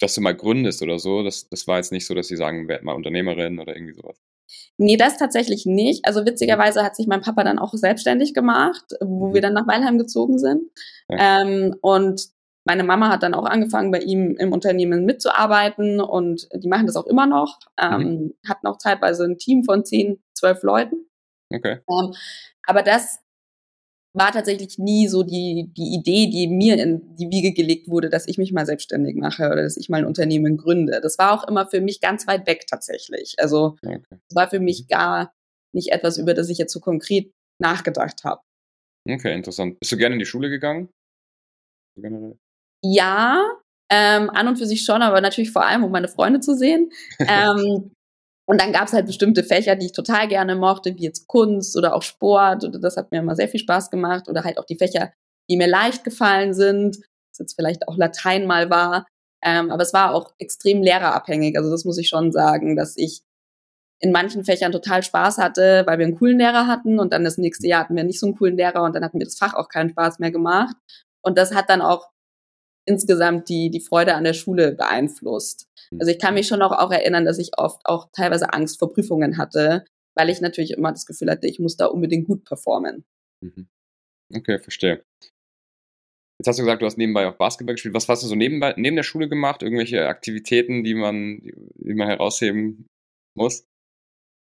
dass 0.00 0.14
du 0.14 0.20
mal 0.20 0.34
gründest 0.34 0.82
oder 0.82 0.98
so. 0.98 1.22
Das, 1.22 1.48
das 1.48 1.66
war 1.66 1.76
jetzt 1.76 1.92
nicht 1.92 2.06
so, 2.06 2.14
dass 2.14 2.28
sie 2.28 2.36
sagen, 2.36 2.68
werd 2.68 2.82
mal 2.82 2.94
Unternehmerin 2.94 3.58
oder 3.58 3.74
irgendwie 3.76 3.94
sowas. 3.94 4.16
Nee, 4.78 4.96
das 4.96 5.18
tatsächlich 5.18 5.66
nicht. 5.66 6.06
Also 6.06 6.24
witzigerweise 6.24 6.82
hat 6.82 6.96
sich 6.96 7.06
mein 7.06 7.20
Papa 7.20 7.44
dann 7.44 7.58
auch 7.58 7.72
selbstständig 7.74 8.32
gemacht, 8.32 8.84
wo 9.00 9.32
wir 9.32 9.40
mhm. 9.40 9.42
dann 9.42 9.54
nach 9.54 9.66
Weilheim 9.66 9.98
gezogen 9.98 10.38
sind. 10.38 10.62
Ja. 11.08 11.42
Ähm, 11.42 11.74
und 11.80 12.28
meine 12.66 12.82
Mama 12.82 13.08
hat 13.08 13.22
dann 13.22 13.34
auch 13.34 13.46
angefangen, 13.46 13.92
bei 13.92 14.00
ihm 14.00 14.36
im 14.36 14.52
Unternehmen 14.52 15.04
mitzuarbeiten 15.04 16.00
und 16.00 16.48
die 16.52 16.68
machen 16.68 16.86
das 16.86 16.96
auch 16.96 17.06
immer 17.06 17.26
noch. 17.26 17.60
Ähm, 17.80 18.00
mhm. 18.00 18.34
Hatten 18.46 18.66
auch 18.66 18.78
zeitweise 18.78 19.24
ein 19.24 19.38
Team 19.38 19.62
von 19.64 19.84
zehn, 19.84 20.20
zwölf 20.34 20.62
Leuten. 20.64 21.08
Okay. 21.54 21.78
Ähm, 21.88 22.12
aber 22.66 22.82
das 22.82 23.20
war 24.14 24.32
tatsächlich 24.32 24.78
nie 24.78 25.06
so 25.06 25.22
die, 25.22 25.70
die 25.76 25.94
Idee, 25.94 26.28
die 26.28 26.48
mir 26.48 26.82
in 26.82 27.14
die 27.16 27.30
Wiege 27.30 27.52
gelegt 27.52 27.88
wurde, 27.88 28.10
dass 28.10 28.26
ich 28.26 28.36
mich 28.36 28.52
mal 28.52 28.66
selbstständig 28.66 29.14
mache 29.14 29.46
oder 29.46 29.62
dass 29.62 29.76
ich 29.76 29.88
mal 29.88 29.98
ein 29.98 30.06
Unternehmen 30.06 30.56
gründe. 30.56 31.00
Das 31.00 31.18
war 31.18 31.32
auch 31.32 31.46
immer 31.46 31.68
für 31.68 31.80
mich 31.80 32.00
ganz 32.00 32.26
weit 32.26 32.48
weg 32.48 32.66
tatsächlich. 32.66 33.36
Also 33.38 33.76
es 33.82 33.88
okay. 33.88 34.02
war 34.34 34.50
für 34.50 34.60
mich 34.60 34.88
gar 34.88 35.32
nicht 35.72 35.92
etwas, 35.92 36.18
über 36.18 36.34
das 36.34 36.48
ich 36.48 36.58
jetzt 36.58 36.72
so 36.72 36.80
konkret 36.80 37.32
nachgedacht 37.60 38.24
habe. 38.24 38.40
Okay, 39.08 39.34
interessant. 39.34 39.78
Bist 39.78 39.92
du 39.92 39.96
gerne 39.96 40.14
in 40.14 40.18
die 40.18 40.26
Schule 40.26 40.50
gegangen? 40.50 40.88
Generell? 41.96 42.38
Ja, 42.94 43.42
ähm, 43.90 44.30
an 44.30 44.48
und 44.48 44.56
für 44.56 44.66
sich 44.66 44.84
schon, 44.84 45.02
aber 45.02 45.20
natürlich 45.20 45.52
vor 45.52 45.64
allem, 45.64 45.84
um 45.84 45.90
meine 45.90 46.08
Freunde 46.08 46.40
zu 46.40 46.54
sehen. 46.54 46.90
ähm, 47.20 47.92
und 48.48 48.60
dann 48.60 48.72
gab 48.72 48.86
es 48.86 48.92
halt 48.92 49.06
bestimmte 49.06 49.42
Fächer, 49.42 49.74
die 49.74 49.86
ich 49.86 49.92
total 49.92 50.28
gerne 50.28 50.54
mochte, 50.54 50.94
wie 50.94 51.02
jetzt 51.02 51.26
Kunst 51.26 51.76
oder 51.76 51.94
auch 51.94 52.02
Sport. 52.02 52.64
Oder 52.64 52.78
das 52.78 52.96
hat 52.96 53.10
mir 53.10 53.18
immer 53.18 53.34
sehr 53.34 53.48
viel 53.48 53.60
Spaß 53.60 53.90
gemacht. 53.90 54.28
Oder 54.28 54.44
halt 54.44 54.58
auch 54.58 54.66
die 54.66 54.76
Fächer, 54.76 55.12
die 55.50 55.56
mir 55.56 55.66
leicht 55.66 56.04
gefallen 56.04 56.54
sind. 56.54 56.96
Was 56.96 57.38
jetzt 57.40 57.54
vielleicht 57.56 57.88
auch 57.88 57.96
Latein 57.96 58.46
mal 58.46 58.70
war. 58.70 59.06
Ähm, 59.44 59.70
aber 59.70 59.82
es 59.82 59.92
war 59.92 60.14
auch 60.14 60.32
extrem 60.38 60.82
lehrerabhängig. 60.82 61.56
Also 61.56 61.70
das 61.70 61.84
muss 61.84 61.98
ich 61.98 62.08
schon 62.08 62.30
sagen, 62.30 62.76
dass 62.76 62.96
ich 62.96 63.22
in 64.00 64.12
manchen 64.12 64.44
Fächern 64.44 64.72
total 64.72 65.02
Spaß 65.02 65.38
hatte, 65.38 65.82
weil 65.86 65.98
wir 65.98 66.06
einen 66.06 66.18
coolen 66.18 66.38
Lehrer 66.38 66.66
hatten 66.66 66.98
und 66.98 67.12
dann 67.12 67.24
das 67.24 67.38
nächste 67.38 67.66
Jahr 67.66 67.80
hatten 67.80 67.96
wir 67.96 68.04
nicht 68.04 68.20
so 68.20 68.26
einen 68.26 68.36
coolen 68.36 68.56
Lehrer 68.56 68.82
und 68.82 68.94
dann 68.94 69.04
hat 69.04 69.14
mir 69.14 69.24
das 69.24 69.38
Fach 69.38 69.54
auch 69.54 69.68
keinen 69.68 69.90
Spaß 69.90 70.18
mehr 70.18 70.30
gemacht. 70.30 70.76
Und 71.22 71.38
das 71.38 71.54
hat 71.54 71.70
dann 71.70 71.80
auch 71.80 72.08
insgesamt 72.86 73.48
die, 73.48 73.70
die 73.70 73.80
Freude 73.80 74.14
an 74.14 74.24
der 74.24 74.32
Schule 74.32 74.72
beeinflusst. 74.72 75.68
Hm. 75.90 76.00
Also 76.00 76.12
ich 76.12 76.18
kann 76.18 76.34
mich 76.34 76.46
schon 76.46 76.62
auch, 76.62 76.72
auch 76.72 76.90
erinnern, 76.90 77.24
dass 77.24 77.38
ich 77.38 77.58
oft 77.58 77.84
auch 77.84 78.08
teilweise 78.12 78.52
Angst 78.52 78.78
vor 78.78 78.92
Prüfungen 78.92 79.36
hatte, 79.38 79.84
weil 80.14 80.30
ich 80.30 80.40
natürlich 80.40 80.72
immer 80.72 80.92
das 80.92 81.06
Gefühl 81.06 81.30
hatte, 81.30 81.46
ich 81.46 81.58
muss 81.58 81.76
da 81.76 81.86
unbedingt 81.86 82.26
gut 82.26 82.44
performen. 82.44 83.04
Mhm. 83.42 83.68
Okay, 84.34 84.58
verstehe. 84.58 85.04
Jetzt 86.38 86.48
hast 86.48 86.58
du 86.58 86.62
gesagt, 86.62 86.82
du 86.82 86.86
hast 86.86 86.98
nebenbei 86.98 87.26
auch 87.26 87.36
Basketball 87.36 87.74
gespielt. 87.74 87.94
Was 87.94 88.08
hast 88.08 88.22
du 88.22 88.26
so 88.26 88.34
nebenbei, 88.34 88.74
neben 88.76 88.96
der 88.96 89.02
Schule 89.02 89.28
gemacht? 89.28 89.62
Irgendwelche 89.62 90.06
Aktivitäten, 90.06 90.84
die 90.84 90.94
man, 90.94 91.40
die 91.40 91.94
man 91.94 92.08
herausheben 92.08 92.86
muss? 93.34 93.66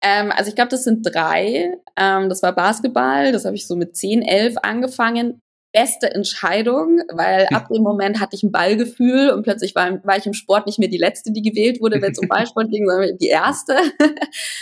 Ähm, 0.04 0.32
also 0.32 0.50
ich 0.50 0.56
glaube, 0.56 0.70
das 0.70 0.84
sind 0.84 1.04
drei. 1.04 1.78
Ähm, 1.98 2.30
das 2.30 2.44
war 2.44 2.54
Basketball, 2.54 3.32
das 3.32 3.46
habe 3.46 3.56
ich 3.56 3.68
so 3.68 3.76
mit 3.76 3.96
10, 3.96 4.22
11 4.22 4.58
angefangen 4.62 5.42
beste 5.72 6.14
Entscheidung, 6.14 7.02
weil 7.12 7.48
ab 7.54 7.68
dem 7.70 7.84
Moment 7.84 8.20
hatte 8.20 8.36
ich 8.36 8.44
ein 8.44 8.52
Ballgefühl 8.52 9.30
und 9.30 9.44
plötzlich 9.44 9.76
war, 9.76 10.04
war 10.04 10.18
ich 10.18 10.26
im 10.26 10.34
Sport 10.34 10.66
nicht 10.66 10.80
mehr 10.80 10.88
die 10.88 10.98
Letzte, 10.98 11.32
die 11.32 11.42
gewählt 11.42 11.80
wurde, 11.80 12.02
wenn 12.02 12.12
es 12.12 12.20
um 12.20 12.28
Ballsport 12.30 12.70
ging, 12.70 12.88
sondern 12.90 13.18
die 13.18 13.28
Erste. 13.28 13.76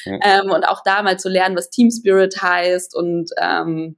Ja. 0.05 0.19
ähm, 0.43 0.51
und 0.51 0.65
auch 0.65 0.81
da 0.83 1.01
mal 1.03 1.17
zu 1.17 1.29
lernen, 1.29 1.55
was 1.55 1.69
Team 1.69 1.89
Spirit 1.91 2.41
heißt 2.41 2.95
und 2.95 3.29
ähm, 3.41 3.95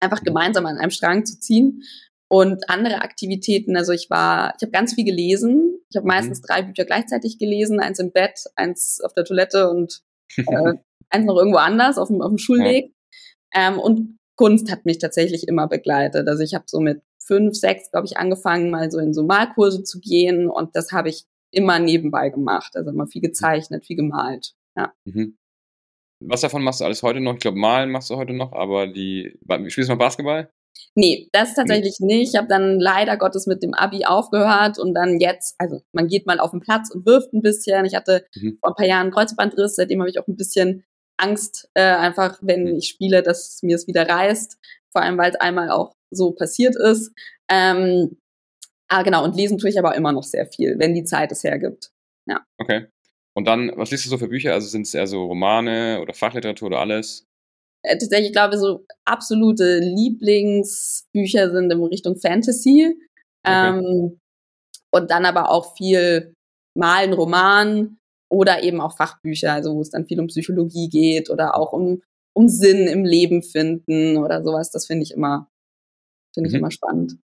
einfach 0.00 0.22
gemeinsam 0.22 0.66
an 0.66 0.78
einem 0.78 0.90
Strang 0.90 1.24
zu 1.24 1.38
ziehen. 1.38 1.82
Und 2.28 2.70
andere 2.70 3.02
Aktivitäten, 3.02 3.76
also 3.76 3.92
ich 3.92 4.08
war, 4.08 4.54
ich 4.56 4.62
habe 4.62 4.70
ganz 4.70 4.94
viel 4.94 5.04
gelesen. 5.04 5.80
Ich 5.90 5.96
habe 5.96 6.04
mhm. 6.04 6.14
meistens 6.14 6.40
drei 6.40 6.62
Bücher 6.62 6.84
gleichzeitig 6.84 7.38
gelesen, 7.38 7.80
eins 7.80 7.98
im 7.98 8.12
Bett, 8.12 8.44
eins 8.54 9.00
auf 9.04 9.14
der 9.14 9.24
Toilette 9.24 9.68
und 9.68 10.02
äh, 10.36 10.74
eins 11.10 11.26
noch 11.26 11.36
irgendwo 11.36 11.58
anders 11.58 11.98
auf 11.98 12.08
dem, 12.08 12.22
auf 12.22 12.28
dem 12.28 12.38
Schulweg. 12.38 12.92
Ja. 13.52 13.68
Ähm, 13.68 13.80
und 13.80 14.19
Kunst 14.40 14.72
hat 14.72 14.86
mich 14.86 14.96
tatsächlich 14.96 15.46
immer 15.48 15.68
begleitet. 15.68 16.26
Also 16.26 16.42
ich 16.42 16.54
habe 16.54 16.64
so 16.66 16.80
mit 16.80 17.02
fünf, 17.22 17.54
sechs, 17.54 17.90
glaube 17.90 18.06
ich, 18.06 18.16
angefangen, 18.16 18.70
mal 18.70 18.90
so 18.90 18.98
in 18.98 19.12
so 19.12 19.22
Malkurse 19.22 19.82
zu 19.82 20.00
gehen 20.00 20.48
und 20.48 20.74
das 20.74 20.92
habe 20.92 21.10
ich 21.10 21.26
immer 21.50 21.78
nebenbei 21.78 22.30
gemacht. 22.30 22.74
Also 22.74 22.88
immer 22.88 23.06
viel 23.06 23.20
gezeichnet, 23.20 23.84
viel 23.84 23.96
gemalt. 23.96 24.54
Ja. 24.78 24.94
Mhm. 25.04 25.36
Was 26.20 26.40
davon 26.40 26.62
machst 26.62 26.80
du 26.80 26.86
alles 26.86 27.02
heute 27.02 27.20
noch? 27.20 27.34
Ich 27.34 27.40
glaube, 27.40 27.58
malen 27.58 27.90
machst 27.90 28.08
du 28.08 28.16
heute 28.16 28.32
noch, 28.32 28.52
aber 28.54 28.86
die 28.86 29.38
spielst 29.68 29.90
du 29.90 29.92
noch 29.92 29.98
Basketball? 29.98 30.50
Nee, 30.94 31.28
das 31.32 31.52
tatsächlich 31.52 31.96
nee. 32.00 32.20
nicht. 32.20 32.30
Ich 32.30 32.38
habe 32.38 32.48
dann 32.48 32.80
leider 32.80 33.18
Gottes 33.18 33.46
mit 33.46 33.62
dem 33.62 33.74
Abi 33.74 34.06
aufgehört 34.06 34.78
und 34.78 34.94
dann 34.94 35.20
jetzt, 35.20 35.54
also 35.58 35.82
man 35.92 36.08
geht 36.08 36.26
mal 36.26 36.40
auf 36.40 36.52
den 36.52 36.60
Platz 36.60 36.90
und 36.90 37.04
wirft 37.04 37.34
ein 37.34 37.42
bisschen. 37.42 37.84
Ich 37.84 37.94
hatte 37.94 38.24
mhm. 38.34 38.56
vor 38.58 38.70
ein 38.70 38.74
paar 38.74 38.86
Jahren 38.86 39.10
Kreuzbandriss, 39.10 39.76
seitdem 39.76 40.00
habe 40.00 40.08
ich 40.08 40.18
auch 40.18 40.28
ein 40.28 40.36
bisschen 40.36 40.84
Angst, 41.20 41.68
äh, 41.74 41.82
einfach, 41.82 42.38
wenn 42.42 42.66
ich 42.66 42.88
spiele, 42.88 43.22
dass 43.22 43.62
mir 43.62 43.76
es 43.76 43.86
wieder 43.86 44.08
reißt. 44.08 44.58
Vor 44.92 45.02
allem, 45.02 45.18
weil 45.18 45.30
es 45.30 45.40
einmal 45.40 45.70
auch 45.70 45.94
so 46.10 46.32
passiert 46.32 46.76
ist. 46.76 47.12
Ähm, 47.48 48.18
ah, 48.88 49.02
genau, 49.02 49.24
und 49.24 49.36
lesen 49.36 49.58
tue 49.58 49.70
ich 49.70 49.78
aber 49.78 49.94
immer 49.94 50.12
noch 50.12 50.24
sehr 50.24 50.46
viel, 50.46 50.78
wenn 50.78 50.94
die 50.94 51.04
Zeit 51.04 51.30
es 51.32 51.44
hergibt. 51.44 51.90
Ja. 52.26 52.44
Okay. 52.58 52.86
Und 53.34 53.46
dann, 53.46 53.72
was 53.76 53.90
liest 53.90 54.06
du 54.06 54.10
so 54.10 54.18
für 54.18 54.28
Bücher? 54.28 54.52
Also 54.52 54.68
sind 54.68 54.86
es 54.86 54.94
eher 54.94 55.06
so 55.06 55.24
Romane 55.24 56.00
oder 56.00 56.14
Fachliteratur 56.14 56.66
oder 56.66 56.80
alles? 56.80 57.26
Äh, 57.82 57.96
tatsächlich, 57.96 58.28
ich 58.28 58.32
glaube, 58.32 58.58
so 58.58 58.84
absolute 59.04 59.78
Lieblingsbücher 59.78 61.50
sind 61.50 61.72
in 61.72 61.82
Richtung 61.84 62.16
Fantasy. 62.16 62.96
Okay. 63.44 63.68
Ähm, 63.68 64.20
und 64.92 65.10
dann 65.10 65.24
aber 65.24 65.50
auch 65.50 65.76
viel 65.76 66.34
Malen, 66.76 67.12
Roman, 67.12 67.98
oder 68.30 68.62
eben 68.62 68.80
auch 68.80 68.96
Fachbücher, 68.96 69.52
also 69.52 69.74
wo 69.74 69.82
es 69.82 69.90
dann 69.90 70.06
viel 70.06 70.20
um 70.20 70.28
Psychologie 70.28 70.88
geht 70.88 71.28
oder 71.30 71.56
auch 71.56 71.72
um, 71.72 72.02
um 72.32 72.48
Sinn 72.48 72.86
im 72.86 73.04
Leben 73.04 73.42
finden 73.42 74.16
oder 74.16 74.42
sowas. 74.42 74.70
Das 74.70 74.86
finde 74.86 75.02
ich 75.02 75.12
immer, 75.12 75.50
finde 76.32 76.48
ich 76.48 76.54
mhm. 76.54 76.60
immer 76.60 76.70
spannend. 76.70 77.18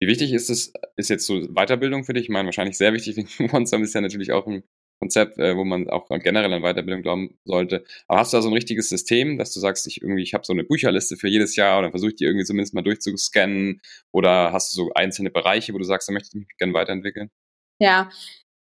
Wie 0.00 0.06
wichtig 0.06 0.32
ist 0.32 0.48
es, 0.48 0.72
ist 0.96 1.10
jetzt 1.10 1.26
so 1.26 1.40
Weiterbildung 1.48 2.04
für 2.04 2.12
dich? 2.12 2.24
Ich 2.24 2.28
meine, 2.28 2.46
wahrscheinlich 2.46 2.78
sehr 2.78 2.92
wichtig, 2.92 3.16
wegen 3.16 3.50
OneSum 3.52 3.82
ist 3.82 3.94
ja 3.94 4.00
natürlich 4.00 4.30
auch 4.30 4.46
ein 4.46 4.62
Konzept, 5.00 5.38
äh, 5.38 5.56
wo 5.56 5.64
man 5.64 5.88
auch 5.90 6.08
generell 6.08 6.52
an 6.52 6.62
Weiterbildung 6.62 7.02
glauben 7.02 7.38
sollte. 7.44 7.84
Aber 8.06 8.20
hast 8.20 8.32
du 8.32 8.36
da 8.36 8.42
so 8.42 8.48
ein 8.48 8.54
richtiges 8.54 8.88
System, 8.88 9.38
dass 9.38 9.52
du 9.52 9.60
sagst, 9.60 9.86
ich 9.88 10.02
irgendwie, 10.02 10.22
ich 10.22 10.34
habe 10.34 10.44
so 10.44 10.52
eine 10.52 10.64
Bücherliste 10.64 11.16
für 11.16 11.28
jedes 11.28 11.56
Jahr 11.56 11.80
oder 11.80 11.90
versuche 11.90 12.10
ich 12.10 12.16
die 12.16 12.24
irgendwie 12.24 12.44
zumindest 12.44 12.74
mal 12.74 12.82
durchzuscannen? 12.82 13.80
Oder 14.12 14.52
hast 14.52 14.72
du 14.72 14.84
so 14.84 14.92
einzelne 14.94 15.30
Bereiche, 15.30 15.72
wo 15.74 15.78
du 15.78 15.84
sagst, 15.84 16.08
da 16.08 16.12
möchte 16.12 16.28
ich 16.28 16.34
mich 16.34 16.56
gerne 16.58 16.74
weiterentwickeln? 16.74 17.30
Ja, 17.80 18.10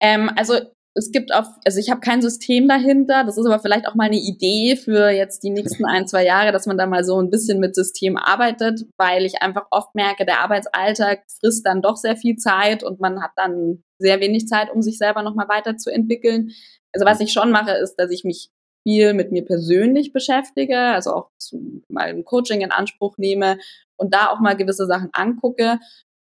ähm, 0.02 0.30
also 0.36 0.60
es 0.96 1.12
gibt 1.12 1.34
auch, 1.34 1.46
also 1.66 1.80
ich 1.80 1.90
habe 1.90 2.02
kein 2.02 2.22
System 2.22 2.68
dahinter, 2.68 3.24
das 3.24 3.38
ist 3.38 3.46
aber 3.46 3.60
vielleicht 3.60 3.88
auch 3.88 3.96
mal 3.96 4.06
eine 4.06 4.20
Idee 4.20 4.76
für 4.76 5.10
jetzt 5.10 5.44
die 5.44 5.52
nächsten 5.52 5.86
ein, 5.86 6.08
zwei 6.08 6.26
Jahre, 6.26 6.52
dass 6.52 6.66
man 6.66 6.78
da 6.78 6.88
mal 6.88 7.04
so 7.04 7.22
ein 7.22 7.30
bisschen 7.30 7.60
mit 7.60 7.76
System 7.76 8.18
arbeitet, 8.18 8.86
weil 8.98 9.26
ich 9.26 9.42
einfach 9.42 9.68
oft 9.72 9.94
merke, 9.96 10.26
der 10.26 10.40
Arbeitsalltag 10.42 11.24
frisst 11.40 11.66
dann 11.66 11.82
doch 11.82 11.96
sehr 11.96 12.18
viel 12.18 12.38
Zeit 12.38 12.84
und 12.84 13.00
man 13.00 13.22
hat 13.22 13.32
dann 13.36 13.84
sehr 14.00 14.20
wenig 14.20 14.48
Zeit, 14.48 14.72
um 14.74 14.82
sich 14.82 14.98
selber 14.98 15.22
nochmal 15.22 15.48
weiterzuentwickeln. 15.48 16.52
Also 16.94 17.06
was 17.06 17.20
ich 17.20 17.32
schon 17.32 17.52
mache, 17.52 17.72
ist, 17.72 17.96
dass 17.96 18.12
ich 18.12 18.24
mich 18.24 18.50
viel 18.84 19.14
mit 19.14 19.32
mir 19.32 19.46
persönlich 19.46 20.12
beschäftige, 20.14 20.80
also 20.80 21.14
auch 21.14 21.30
zu, 21.38 21.84
mal 21.90 22.08
ein 22.08 22.26
Coaching 22.26 22.62
in 22.62 22.72
Anspruch 22.72 23.18
nehme 23.18 23.60
und 23.98 24.14
da 24.14 24.30
auch 24.30 24.40
mal 24.40 24.56
gewisse 24.56 24.88
Sachen 24.88 25.10
angucke. 25.14 25.80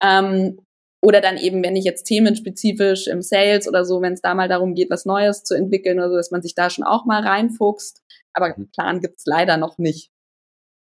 Ähm, 0.02 0.60
oder 1.04 1.20
dann 1.20 1.36
eben, 1.36 1.62
wenn 1.64 1.76
ich 1.76 1.84
jetzt 1.84 2.04
themenspezifisch 2.04 3.08
im 3.08 3.22
Sales 3.22 3.68
oder 3.68 3.84
so, 3.84 4.00
wenn 4.00 4.12
es 4.12 4.22
da 4.22 4.34
mal 4.34 4.48
darum 4.48 4.74
geht, 4.74 4.88
was 4.88 5.04
Neues 5.04 5.42
zu 5.42 5.54
entwickeln 5.54 5.98
oder 5.98 6.10
so, 6.10 6.16
dass 6.16 6.30
man 6.30 6.42
sich 6.42 6.54
da 6.54 6.70
schon 6.70 6.84
auch 6.84 7.04
mal 7.04 7.22
reinfuchst. 7.22 8.02
Aber 8.32 8.46
einen 8.46 8.66
mhm. 8.66 8.70
Plan 8.70 9.00
gibt's 9.00 9.26
leider 9.26 9.56
noch 9.56 9.78
nicht. 9.78 10.10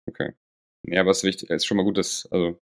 Okay. 0.09 0.33
Ja, 0.87 1.01
aber 1.01 1.11
es 1.11 1.19
ist 1.19 1.25
wichtig, 1.25 1.51
es 1.51 1.63
ist 1.63 1.67
schon 1.67 1.77
mal 1.77 1.83
gut, 1.83 1.99
dass, 1.99 2.29
also, 2.31 2.61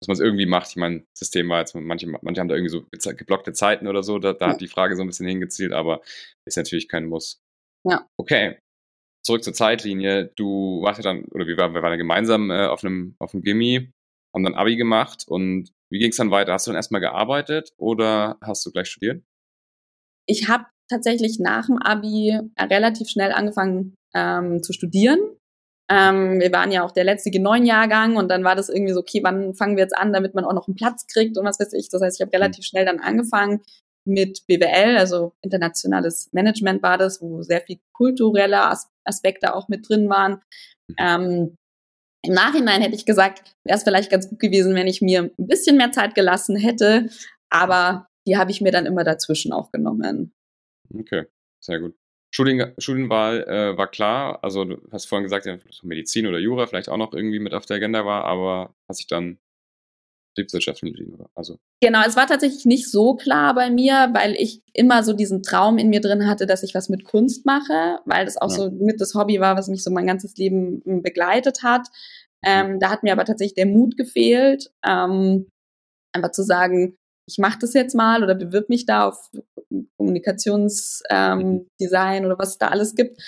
dass 0.00 0.08
man 0.08 0.14
es 0.14 0.20
irgendwie 0.20 0.46
macht. 0.46 0.68
Ich 0.70 0.76
meine, 0.76 1.06
System 1.16 1.48
war 1.48 1.60
jetzt, 1.60 1.74
manche, 1.74 2.06
manche 2.06 2.40
haben 2.40 2.48
da 2.48 2.54
irgendwie 2.54 2.70
so 2.70 3.14
geblockte 3.14 3.52
Zeiten 3.52 3.86
oder 3.86 4.02
so, 4.02 4.18
da, 4.18 4.34
da 4.34 4.46
ja. 4.46 4.52
hat 4.52 4.60
die 4.60 4.68
Frage 4.68 4.96
so 4.96 5.02
ein 5.02 5.06
bisschen 5.06 5.26
hingezielt, 5.26 5.72
aber 5.72 6.02
ist 6.46 6.56
natürlich 6.56 6.88
kein 6.88 7.06
Muss. 7.06 7.40
Ja. 7.88 8.06
Okay. 8.18 8.58
Zurück 9.24 9.44
zur 9.44 9.54
Zeitlinie. 9.54 10.32
Du 10.36 10.82
warst 10.82 10.98
ja 10.98 11.02
dann, 11.02 11.24
oder 11.26 11.46
wir 11.46 11.56
waren, 11.56 11.74
wir 11.74 11.82
waren 11.82 11.92
ja 11.92 11.96
gemeinsam 11.96 12.50
äh, 12.50 12.66
auf 12.66 12.84
einem, 12.84 13.14
auf 13.18 13.32
einem 13.32 13.42
Gimmi, 13.42 13.90
haben 14.34 14.44
dann 14.44 14.54
Abi 14.54 14.76
gemacht 14.76 15.24
und 15.26 15.72
wie 15.90 15.98
ging 15.98 16.10
es 16.10 16.16
dann 16.16 16.30
weiter? 16.30 16.52
Hast 16.52 16.66
du 16.66 16.70
dann 16.70 16.76
erstmal 16.76 17.00
gearbeitet 17.00 17.72
oder 17.76 18.38
hast 18.42 18.64
du 18.64 18.70
gleich 18.70 18.88
studiert? 18.88 19.22
Ich 20.26 20.48
habe 20.48 20.66
tatsächlich 20.88 21.38
nach 21.38 21.66
dem 21.66 21.78
Abi 21.78 22.38
relativ 22.58 23.08
schnell 23.08 23.32
angefangen 23.32 23.94
ähm, 24.14 24.62
zu 24.62 24.72
studieren. 24.72 25.18
Ähm, 25.90 26.38
wir 26.38 26.52
waren 26.52 26.70
ja 26.70 26.84
auch 26.84 26.92
der 26.92 27.02
letzte 27.02 27.30
G9-Jahrgang 27.30 28.16
und 28.16 28.28
dann 28.28 28.44
war 28.44 28.54
das 28.54 28.68
irgendwie 28.68 28.92
so, 28.92 29.00
okay, 29.00 29.20
wann 29.24 29.54
fangen 29.54 29.76
wir 29.76 29.82
jetzt 29.82 29.96
an, 29.96 30.12
damit 30.12 30.34
man 30.34 30.44
auch 30.44 30.52
noch 30.52 30.68
einen 30.68 30.76
Platz 30.76 31.06
kriegt 31.08 31.36
und 31.36 31.44
was 31.44 31.58
weiß 31.58 31.72
ich. 31.72 31.88
Das 31.88 32.00
heißt, 32.00 32.20
ich 32.20 32.24
habe 32.24 32.32
relativ 32.32 32.64
schnell 32.64 32.84
dann 32.84 33.00
angefangen 33.00 33.62
mit 34.04 34.46
BWL, 34.46 34.96
also 34.96 35.32
internationales 35.42 36.28
Management 36.32 36.82
war 36.82 36.96
das, 36.96 37.20
wo 37.20 37.42
sehr 37.42 37.60
viel 37.60 37.78
kulturelle 37.92 38.62
As 38.62 38.88
Aspekte 39.04 39.54
auch 39.54 39.68
mit 39.68 39.88
drin 39.88 40.08
waren. 40.08 40.40
Mhm. 40.88 40.94
Ähm, 40.98 41.56
Im 42.22 42.34
Nachhinein 42.34 42.82
hätte 42.82 42.94
ich 42.94 43.06
gesagt, 43.06 43.54
wäre 43.64 43.78
es 43.78 43.82
vielleicht 43.82 44.10
ganz 44.10 44.28
gut 44.28 44.38
gewesen, 44.38 44.74
wenn 44.74 44.86
ich 44.86 45.00
mir 45.00 45.22
ein 45.22 45.46
bisschen 45.46 45.76
mehr 45.76 45.92
Zeit 45.92 46.14
gelassen 46.14 46.56
hätte, 46.56 47.08
aber 47.48 48.08
die 48.26 48.36
habe 48.36 48.50
ich 48.50 48.60
mir 48.60 48.72
dann 48.72 48.86
immer 48.86 49.04
dazwischen 49.04 49.52
auch 49.52 49.72
genommen. 49.72 50.32
Okay, 50.92 51.24
sehr 51.60 51.80
gut. 51.80 51.94
Studien, 52.32 52.74
Studienwahl 52.78 53.42
äh, 53.42 53.76
war 53.76 53.90
klar, 53.90 54.44
also 54.44 54.64
du 54.64 54.80
hast 54.92 55.06
vorhin 55.06 55.24
gesagt, 55.24 55.48
Medizin 55.82 56.26
oder 56.26 56.38
Jura 56.38 56.66
vielleicht 56.66 56.88
auch 56.88 56.96
noch 56.96 57.12
irgendwie 57.12 57.40
mit 57.40 57.54
auf 57.54 57.66
der 57.66 57.78
Agenda 57.78 58.04
war, 58.06 58.24
aber 58.24 58.74
hast 58.88 59.00
dich 59.00 59.08
dann 59.08 59.38
Betriebswirtschaft 60.34 60.82
entschieden, 60.82 61.14
oder? 61.14 61.28
Also. 61.34 61.58
Genau, 61.80 62.00
es 62.06 62.16
war 62.16 62.26
tatsächlich 62.26 62.64
nicht 62.64 62.90
so 62.90 63.14
klar 63.14 63.54
bei 63.54 63.70
mir, 63.70 64.10
weil 64.12 64.34
ich 64.34 64.62
immer 64.72 65.02
so 65.02 65.12
diesen 65.12 65.42
Traum 65.42 65.78
in 65.78 65.88
mir 65.88 66.00
drin 66.00 66.26
hatte, 66.26 66.46
dass 66.46 66.62
ich 66.62 66.74
was 66.74 66.88
mit 66.88 67.04
Kunst 67.04 67.46
mache, 67.46 67.98
weil 68.04 68.24
das 68.24 68.36
auch 68.36 68.50
ja. 68.50 68.56
so 68.56 68.70
mit 68.70 69.00
das 69.00 69.14
Hobby 69.14 69.40
war, 69.40 69.56
was 69.56 69.68
mich 69.68 69.82
so 69.82 69.90
mein 69.90 70.06
ganzes 70.06 70.36
Leben 70.36 70.82
hm, 70.84 71.02
begleitet 71.02 71.62
hat. 71.62 71.88
Mhm. 72.42 72.48
Ähm, 72.48 72.80
da 72.80 72.90
hat 72.90 73.02
mir 73.02 73.12
aber 73.12 73.24
tatsächlich 73.24 73.54
der 73.54 73.66
Mut 73.66 73.96
gefehlt, 73.96 74.70
ähm, 74.86 75.48
einfach 76.12 76.32
zu 76.32 76.42
sagen, 76.42 76.96
ich 77.28 77.38
mache 77.38 77.58
das 77.60 77.74
jetzt 77.74 77.94
mal 77.94 78.24
oder 78.24 78.34
bewirb 78.34 78.68
mich 78.68 78.86
da 78.86 79.08
auf 79.08 79.30
Kommunikationsdesign 79.98 81.66
ähm, 82.18 82.24
oder 82.24 82.38
was 82.38 82.50
es 82.50 82.58
da 82.58 82.68
alles 82.68 82.94
gibt. 82.94 83.20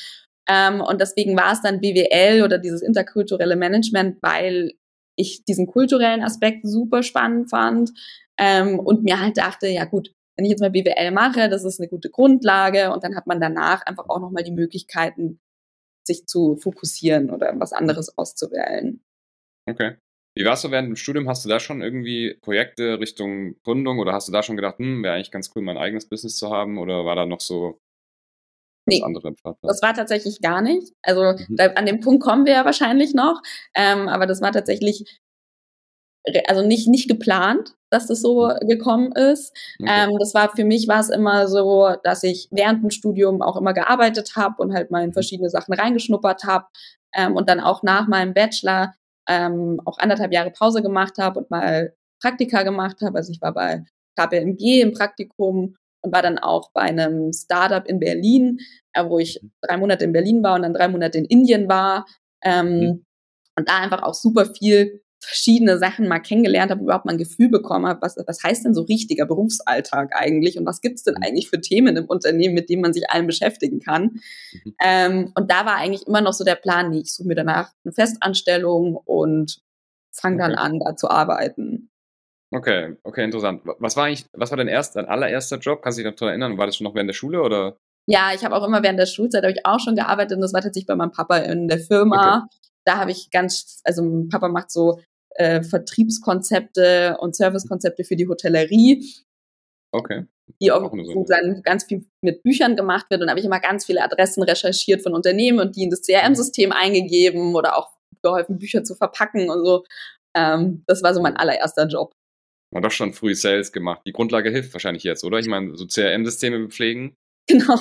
Ähm, 0.48 0.80
und 0.80 1.00
deswegen 1.00 1.36
war 1.36 1.52
es 1.52 1.62
dann 1.62 1.80
BWL 1.80 2.42
oder 2.42 2.58
dieses 2.58 2.82
interkulturelle 2.82 3.54
Management, 3.54 4.18
weil 4.22 4.72
ich 5.16 5.44
diesen 5.44 5.66
kulturellen 5.66 6.22
Aspekt 6.22 6.66
super 6.66 7.02
spannend 7.02 7.50
fand 7.50 7.92
ähm, 8.38 8.78
und 8.78 9.02
mir 9.02 9.20
halt 9.20 9.36
dachte, 9.36 9.68
ja 9.68 9.84
gut, 9.84 10.12
wenn 10.36 10.44
ich 10.44 10.50
jetzt 10.50 10.60
mal 10.60 10.70
BWL 10.70 11.10
mache, 11.10 11.48
das 11.48 11.64
ist 11.64 11.80
eine 11.80 11.88
gute 11.88 12.10
Grundlage 12.10 12.92
und 12.92 13.04
dann 13.04 13.14
hat 13.14 13.26
man 13.26 13.40
danach 13.40 13.84
einfach 13.86 14.08
auch 14.08 14.20
nochmal 14.20 14.44
die 14.44 14.52
Möglichkeiten, 14.52 15.40
sich 16.04 16.26
zu 16.26 16.56
fokussieren 16.56 17.30
oder 17.30 17.52
was 17.60 17.72
anderes 17.72 18.16
auszuwählen. 18.16 19.00
Okay. 19.68 19.96
Wie 20.34 20.44
warst 20.46 20.64
du 20.64 20.70
während 20.70 20.88
dem 20.88 20.96
Studium? 20.96 21.28
Hast 21.28 21.44
du 21.44 21.48
da 21.48 21.60
schon 21.60 21.82
irgendwie 21.82 22.38
Projekte 22.40 22.98
Richtung 22.98 23.60
Gründung 23.62 23.98
oder 23.98 24.14
hast 24.14 24.28
du 24.28 24.32
da 24.32 24.42
schon 24.42 24.56
gedacht, 24.56 24.78
hm, 24.78 25.02
wäre 25.02 25.14
eigentlich 25.14 25.30
ganz 25.30 25.50
cool, 25.54 25.62
mein 25.62 25.76
eigenes 25.76 26.08
Business 26.08 26.36
zu 26.36 26.50
haben? 26.50 26.78
Oder 26.78 27.04
war 27.04 27.14
da 27.14 27.26
noch 27.26 27.40
so 27.40 27.78
nee, 28.98 29.02
andere 29.04 29.34
Das 29.62 29.82
war 29.82 29.94
tatsächlich 29.94 30.40
gar 30.40 30.62
nicht. 30.62 30.92
Also 31.02 31.22
mhm. 31.22 31.56
da, 31.56 31.66
an 31.72 31.86
dem 31.86 32.00
Punkt 32.00 32.22
kommen 32.22 32.46
wir 32.46 32.52
ja 32.52 32.64
wahrscheinlich 32.64 33.14
noch. 33.14 33.40
Ähm, 33.74 34.08
aber 34.08 34.26
das 34.26 34.40
war 34.40 34.52
tatsächlich 34.52 35.20
also 36.46 36.64
nicht 36.64 36.86
nicht 36.86 37.08
geplant, 37.08 37.74
dass 37.90 38.06
das 38.06 38.20
so 38.20 38.46
mhm. 38.46 38.68
gekommen 38.68 39.12
ist. 39.12 39.56
Okay. 39.80 39.90
Ähm, 39.90 40.16
das 40.18 40.34
war 40.34 40.50
für 40.54 40.64
mich 40.64 40.88
war 40.88 41.00
es 41.00 41.10
immer 41.10 41.48
so, 41.48 41.94
dass 42.04 42.22
ich 42.22 42.48
während 42.50 42.82
dem 42.82 42.90
Studium 42.90 43.42
auch 43.42 43.56
immer 43.56 43.72
gearbeitet 43.72 44.36
habe 44.36 44.62
und 44.62 44.72
halt 44.72 44.90
mal 44.90 45.02
in 45.02 45.10
mhm. 45.10 45.14
verschiedene 45.14 45.50
Sachen 45.50 45.74
reingeschnuppert 45.74 46.44
habe 46.44 46.66
ähm, 47.14 47.34
und 47.36 47.48
dann 47.48 47.60
auch 47.60 47.82
nach 47.82 48.08
meinem 48.08 48.34
Bachelor 48.34 48.94
ähm, 49.28 49.80
auch 49.84 49.98
anderthalb 49.98 50.32
Jahre 50.32 50.50
Pause 50.50 50.82
gemacht 50.82 51.18
habe 51.18 51.40
und 51.40 51.50
mal 51.50 51.94
Praktika 52.20 52.62
gemacht 52.62 52.98
habe. 53.02 53.18
Also 53.18 53.32
ich 53.32 53.40
war 53.40 53.52
bei 53.52 53.84
KPMG 54.16 54.80
im 54.80 54.92
Praktikum 54.92 55.76
und 56.02 56.12
war 56.12 56.22
dann 56.22 56.38
auch 56.38 56.70
bei 56.72 56.82
einem 56.82 57.32
Startup 57.32 57.86
in 57.86 57.98
Berlin, 57.98 58.58
äh, 58.92 59.04
wo 59.04 59.18
ich 59.18 59.40
mhm. 59.42 59.52
drei 59.62 59.76
Monate 59.76 60.04
in 60.04 60.12
Berlin 60.12 60.42
war 60.42 60.56
und 60.56 60.62
dann 60.62 60.74
drei 60.74 60.88
Monate 60.88 61.18
in 61.18 61.24
Indien 61.24 61.68
war. 61.68 62.06
Ähm, 62.42 62.78
mhm. 62.78 63.06
Und 63.56 63.68
da 63.68 63.78
einfach 63.78 64.02
auch 64.02 64.14
super 64.14 64.46
viel 64.46 65.02
verschiedene 65.22 65.78
Sachen 65.78 66.08
mal 66.08 66.18
kennengelernt 66.18 66.72
habe, 66.72 66.82
überhaupt 66.82 67.04
mal 67.04 67.12
ein 67.12 67.18
Gefühl 67.18 67.48
bekommen 67.48 67.86
habe, 67.86 68.02
was, 68.02 68.16
was 68.26 68.42
heißt 68.42 68.64
denn 68.64 68.74
so 68.74 68.82
richtiger 68.82 69.24
Berufsalltag 69.24 70.10
eigentlich 70.14 70.58
und 70.58 70.66
was 70.66 70.80
gibt's 70.80 71.04
denn 71.04 71.14
mhm. 71.14 71.22
eigentlich 71.22 71.48
für 71.48 71.60
Themen 71.60 71.96
im 71.96 72.06
Unternehmen, 72.06 72.54
mit 72.54 72.68
denen 72.68 72.82
man 72.82 72.92
sich 72.92 73.08
allen 73.08 73.26
beschäftigen 73.28 73.78
kann. 73.78 74.20
Mhm. 74.52 74.74
Ähm, 74.82 75.32
und 75.36 75.50
da 75.50 75.64
war 75.64 75.76
eigentlich 75.76 76.06
immer 76.08 76.20
noch 76.20 76.32
so 76.32 76.44
der 76.44 76.56
Plan, 76.56 76.90
nee, 76.90 77.00
ich 77.00 77.14
suche 77.14 77.28
mir 77.28 77.36
danach 77.36 77.70
eine 77.84 77.92
Festanstellung 77.92 78.96
und 78.96 79.60
fange 80.10 80.38
dann 80.38 80.52
okay. 80.52 80.60
an, 80.60 80.80
da 80.80 80.96
zu 80.96 81.08
arbeiten. 81.08 81.91
Okay, 82.52 82.96
okay, 83.02 83.24
interessant. 83.24 83.62
Was 83.64 83.96
war 83.96 84.04
eigentlich, 84.04 84.26
was 84.34 84.50
war 84.50 84.58
dein 84.58 84.68
erster, 84.68 85.00
dein 85.00 85.10
allererster 85.10 85.56
Job? 85.56 85.82
Kannst 85.82 85.98
du 85.98 86.02
dich 86.02 86.14
daran 86.14 86.28
erinnern? 86.28 86.58
War 86.58 86.66
das 86.66 86.76
schon 86.76 86.84
noch 86.84 86.94
während 86.94 87.08
der 87.08 87.14
Schule 87.14 87.40
oder? 87.40 87.76
Ja, 88.06 88.32
ich 88.34 88.44
habe 88.44 88.54
auch 88.54 88.66
immer 88.66 88.82
während 88.82 88.98
der 88.98 89.06
Schulzeit 89.06 89.42
habe 89.42 89.52
ich 89.52 89.64
auch 89.64 89.80
schon 89.80 89.96
gearbeitet 89.96 90.36
und 90.36 90.42
das 90.42 90.52
war 90.52 90.60
tatsächlich 90.60 90.86
bei 90.86 90.96
meinem 90.96 91.12
Papa 91.12 91.38
in 91.38 91.68
der 91.68 91.78
Firma. 91.78 92.44
Okay. 92.44 92.56
Da 92.84 92.98
habe 92.98 93.10
ich 93.10 93.30
ganz, 93.30 93.80
also 93.84 94.02
mein 94.02 94.28
Papa 94.28 94.48
macht 94.48 94.70
so 94.70 95.00
äh, 95.36 95.62
Vertriebskonzepte 95.62 97.16
und 97.20 97.34
Servicekonzepte 97.36 98.04
für 98.04 98.16
die 98.16 98.28
Hotellerie. 98.28 99.08
Okay. 99.92 100.26
Die 100.60 100.72
auch, 100.72 100.92
wo 100.92 101.24
dann 101.24 101.62
ganz 101.62 101.84
viel 101.84 102.04
mit 102.22 102.42
Büchern 102.42 102.76
gemacht 102.76 103.06
wird. 103.08 103.20
Und 103.20 103.28
da 103.28 103.30
habe 103.30 103.40
ich 103.40 103.46
immer 103.46 103.60
ganz 103.60 103.86
viele 103.86 104.02
Adressen 104.02 104.42
recherchiert 104.42 105.02
von 105.02 105.14
Unternehmen 105.14 105.60
und 105.60 105.76
die 105.76 105.84
in 105.84 105.90
das 105.90 106.02
CRM-System 106.02 106.72
eingegeben 106.72 107.54
oder 107.54 107.78
auch 107.78 107.92
geholfen, 108.22 108.58
Bücher 108.58 108.84
zu 108.84 108.94
verpacken 108.94 109.48
und 109.48 109.64
so. 109.64 109.84
Ähm, 110.36 110.82
das 110.86 111.02
war 111.02 111.14
so 111.14 111.22
mein 111.22 111.36
allererster 111.36 111.86
Job. 111.86 112.12
Man 112.72 112.82
hat 112.82 112.90
doch 112.90 112.94
schon 112.94 113.12
früh 113.12 113.34
Sales 113.34 113.70
gemacht. 113.70 114.02
Die 114.06 114.12
Grundlage 114.12 114.50
hilft 114.50 114.72
wahrscheinlich 114.72 115.04
jetzt, 115.04 115.24
oder? 115.24 115.38
Ich 115.38 115.46
meine, 115.46 115.76
so 115.76 115.86
CRM-Systeme 115.86 116.68
pflegen. 116.68 117.16
Genau. 117.48 117.76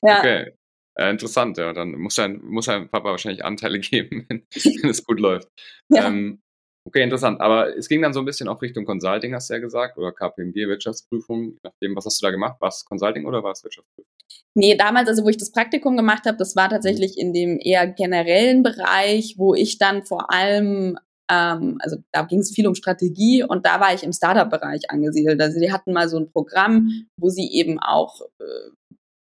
ja. 0.00 0.18
Okay. 0.18 0.52
Äh, 0.96 1.10
interessant, 1.10 1.58
ja. 1.58 1.74
Dann 1.74 1.92
muss 1.92 2.18
ein, 2.18 2.40
muss 2.42 2.70
ein 2.70 2.88
Papa 2.88 3.10
wahrscheinlich 3.10 3.44
Anteile 3.44 3.78
geben, 3.80 4.24
wenn, 4.28 4.46
wenn 4.50 4.90
es 4.90 5.04
gut 5.04 5.20
läuft. 5.20 5.48
Ja. 5.90 6.06
Ähm, 6.06 6.40
okay, 6.86 7.02
interessant. 7.02 7.42
Aber 7.42 7.76
es 7.76 7.88
ging 7.88 8.00
dann 8.00 8.14
so 8.14 8.20
ein 8.20 8.24
bisschen 8.24 8.48
auch 8.48 8.62
Richtung 8.62 8.86
Consulting, 8.86 9.34
hast 9.34 9.50
du 9.50 9.54
ja 9.54 9.60
gesagt, 9.60 9.98
oder 9.98 10.10
KPMG, 10.10 10.66
Wirtschaftsprüfung. 10.68 11.58
Nachdem, 11.62 11.94
was 11.94 12.06
hast 12.06 12.22
du 12.22 12.26
da 12.26 12.30
gemacht? 12.30 12.58
War 12.60 12.70
es 12.70 12.86
Consulting 12.86 13.26
oder 13.26 13.44
war 13.44 13.52
es 13.52 13.62
Wirtschaftsprüfung? 13.62 14.10
Nee, 14.54 14.74
damals, 14.76 15.08
also 15.08 15.22
wo 15.22 15.28
ich 15.28 15.36
das 15.36 15.52
Praktikum 15.52 15.98
gemacht 15.98 16.24
habe, 16.24 16.38
das 16.38 16.56
war 16.56 16.70
tatsächlich 16.70 17.18
in 17.18 17.34
dem 17.34 17.58
eher 17.60 17.86
generellen 17.86 18.62
Bereich, 18.62 19.34
wo 19.36 19.54
ich 19.54 19.76
dann 19.76 20.06
vor 20.06 20.32
allem 20.32 20.98
ähm, 21.30 21.78
also 21.80 21.96
da 22.12 22.22
ging 22.22 22.40
es 22.40 22.52
viel 22.52 22.66
um 22.66 22.74
Strategie 22.74 23.42
und 23.42 23.64
da 23.66 23.80
war 23.80 23.94
ich 23.94 24.02
im 24.02 24.12
Startup-Bereich 24.12 24.90
angesiedelt. 24.90 25.40
Also 25.40 25.60
die 25.60 25.72
hatten 25.72 25.92
mal 25.92 26.08
so 26.08 26.18
ein 26.18 26.30
Programm, 26.30 27.06
wo 27.16 27.28
sie 27.28 27.50
eben 27.52 27.78
auch 27.80 28.20
äh, 28.40 28.70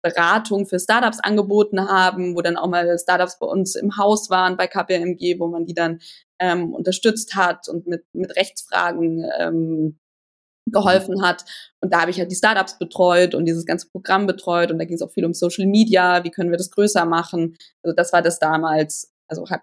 Beratung 0.04 0.66
für 0.66 0.80
Startups 0.80 1.20
angeboten 1.20 1.88
haben, 1.88 2.36
wo 2.36 2.42
dann 2.42 2.58
auch 2.58 2.68
mal 2.68 2.98
Startups 2.98 3.38
bei 3.40 3.46
uns 3.46 3.76
im 3.76 3.98
Haus 3.98 4.30
waren 4.30 4.58
bei 4.58 4.68
KPMG, 4.68 5.40
wo 5.40 5.48
man 5.48 5.66
die 5.66 5.74
dann 5.74 6.00
ähm, 6.40 6.74
unterstützt 6.74 7.36
hat 7.36 7.68
und 7.70 7.88
mit, 7.88 8.04
mit 8.14 8.36
Rechtsfragen 8.36 9.30
ähm, 9.40 10.00
geholfen 10.72 11.22
hat. 11.24 11.46
Und 11.82 11.94
da 11.94 12.02
habe 12.02 12.12
ich 12.12 12.20
halt 12.20 12.32
die 12.32 12.36
Startups 12.36 12.80
betreut 12.80 13.36
und 13.36 13.46
dieses 13.46 13.66
ganze 13.66 13.90
Programm 13.90 14.26
betreut 14.26 14.72
und 14.72 14.80
da 14.80 14.86
ging 14.86 14.96
es 14.96 15.02
auch 15.02 15.12
viel 15.12 15.26
um 15.26 15.34
Social 15.34 15.68
Media, 15.68 16.24
wie 16.24 16.32
können 16.32 16.52
wir 16.52 16.58
das 16.58 16.72
größer 16.72 17.06
machen. 17.06 17.58
Also 17.84 17.96
das 17.96 18.14
war 18.14 18.22
das 18.22 18.40
damals, 18.40 19.12
also 19.28 19.50
hat, 19.50 19.62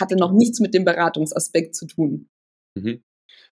hatte 0.00 0.16
noch 0.16 0.32
nichts 0.32 0.60
mit 0.60 0.74
dem 0.74 0.84
Beratungsaspekt 0.84 1.74
zu 1.74 1.86
tun. 1.86 2.28
Mhm. 2.74 3.02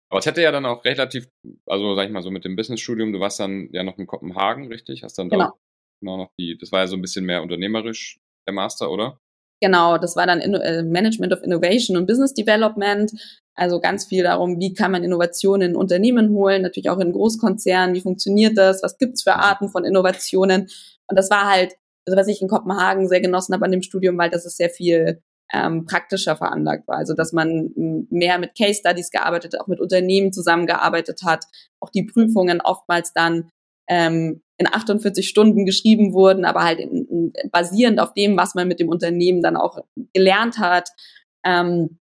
Aber 0.09 0.19
es 0.19 0.25
hätte 0.25 0.41
ja 0.41 0.51
dann 0.51 0.65
auch 0.65 0.83
relativ, 0.85 1.29
also 1.67 1.95
sag 1.95 2.07
ich 2.07 2.11
mal 2.11 2.23
so 2.23 2.31
mit 2.31 2.43
dem 2.43 2.55
Businessstudium, 2.55 3.13
du 3.13 3.19
warst 3.19 3.39
dann 3.39 3.69
ja 3.71 3.83
noch 3.83 3.97
in 3.97 4.07
Kopenhagen, 4.07 4.67
richtig? 4.67 5.03
Hast 5.03 5.19
dann 5.19 5.29
genau 5.29 5.53
genau 5.99 6.17
noch 6.17 6.31
die, 6.37 6.57
das 6.57 6.71
war 6.71 6.81
ja 6.81 6.87
so 6.87 6.95
ein 6.95 7.01
bisschen 7.01 7.25
mehr 7.25 7.41
unternehmerisch, 7.41 8.19
der 8.47 8.53
Master, 8.53 8.91
oder? 8.91 9.19
Genau, 9.61 9.97
das 9.97 10.15
war 10.15 10.25
dann 10.25 10.39
äh, 10.39 10.83
Management 10.83 11.33
of 11.33 11.43
Innovation 11.43 11.97
und 11.97 12.05
Business 12.05 12.33
Development. 12.33 13.11
Also 13.55 13.81
ganz 13.81 14.05
viel 14.05 14.23
darum, 14.23 14.57
wie 14.59 14.73
kann 14.73 14.91
man 14.91 15.03
Innovationen 15.03 15.71
in 15.71 15.75
Unternehmen 15.75 16.29
holen, 16.29 16.61
natürlich 16.61 16.89
auch 16.89 16.99
in 16.99 17.11
Großkonzernen, 17.11 17.93
wie 17.93 18.01
funktioniert 18.01 18.57
das, 18.57 18.81
was 18.81 18.97
gibt's 18.97 19.23
für 19.23 19.35
Arten 19.35 19.67
von 19.67 19.83
Innovationen. 19.83 20.69
Und 21.07 21.17
das 21.17 21.29
war 21.29 21.49
halt, 21.49 21.75
also 22.07 22.17
was 22.17 22.29
ich 22.29 22.41
in 22.41 22.47
Kopenhagen 22.47 23.09
sehr 23.09 23.19
genossen 23.19 23.53
habe 23.53 23.65
an 23.65 23.71
dem 23.71 23.81
Studium, 23.81 24.17
weil 24.17 24.29
das 24.29 24.45
ist 24.45 24.55
sehr 24.55 24.69
viel 24.69 25.21
ähm, 25.53 25.85
praktischer 25.85 26.35
veranlagt 26.35 26.87
war. 26.87 26.97
Also 26.97 27.13
dass 27.13 27.33
man 27.33 27.71
mehr 28.09 28.37
mit 28.37 28.55
Case 28.57 28.79
Studies 28.79 29.09
gearbeitet, 29.11 29.59
auch 29.59 29.67
mit 29.67 29.79
Unternehmen 29.79 30.31
zusammengearbeitet 30.31 31.21
hat, 31.23 31.45
auch 31.79 31.89
die 31.89 32.03
Prüfungen 32.03 32.61
oftmals 32.61 33.13
dann 33.13 33.49
ähm, 33.89 34.41
in 34.57 34.67
48 34.67 35.27
Stunden 35.27 35.65
geschrieben 35.65 36.13
wurden, 36.13 36.45
aber 36.45 36.63
halt 36.63 36.79
in, 36.79 37.33
in, 37.33 37.49
basierend 37.51 37.99
auf 37.99 38.13
dem, 38.13 38.37
was 38.37 38.55
man 38.55 38.67
mit 38.67 38.79
dem 38.79 38.89
Unternehmen 38.89 39.41
dann 39.41 39.57
auch 39.57 39.79
gelernt 40.13 40.59
hat. 40.59 40.89
Ähm, 41.45 41.97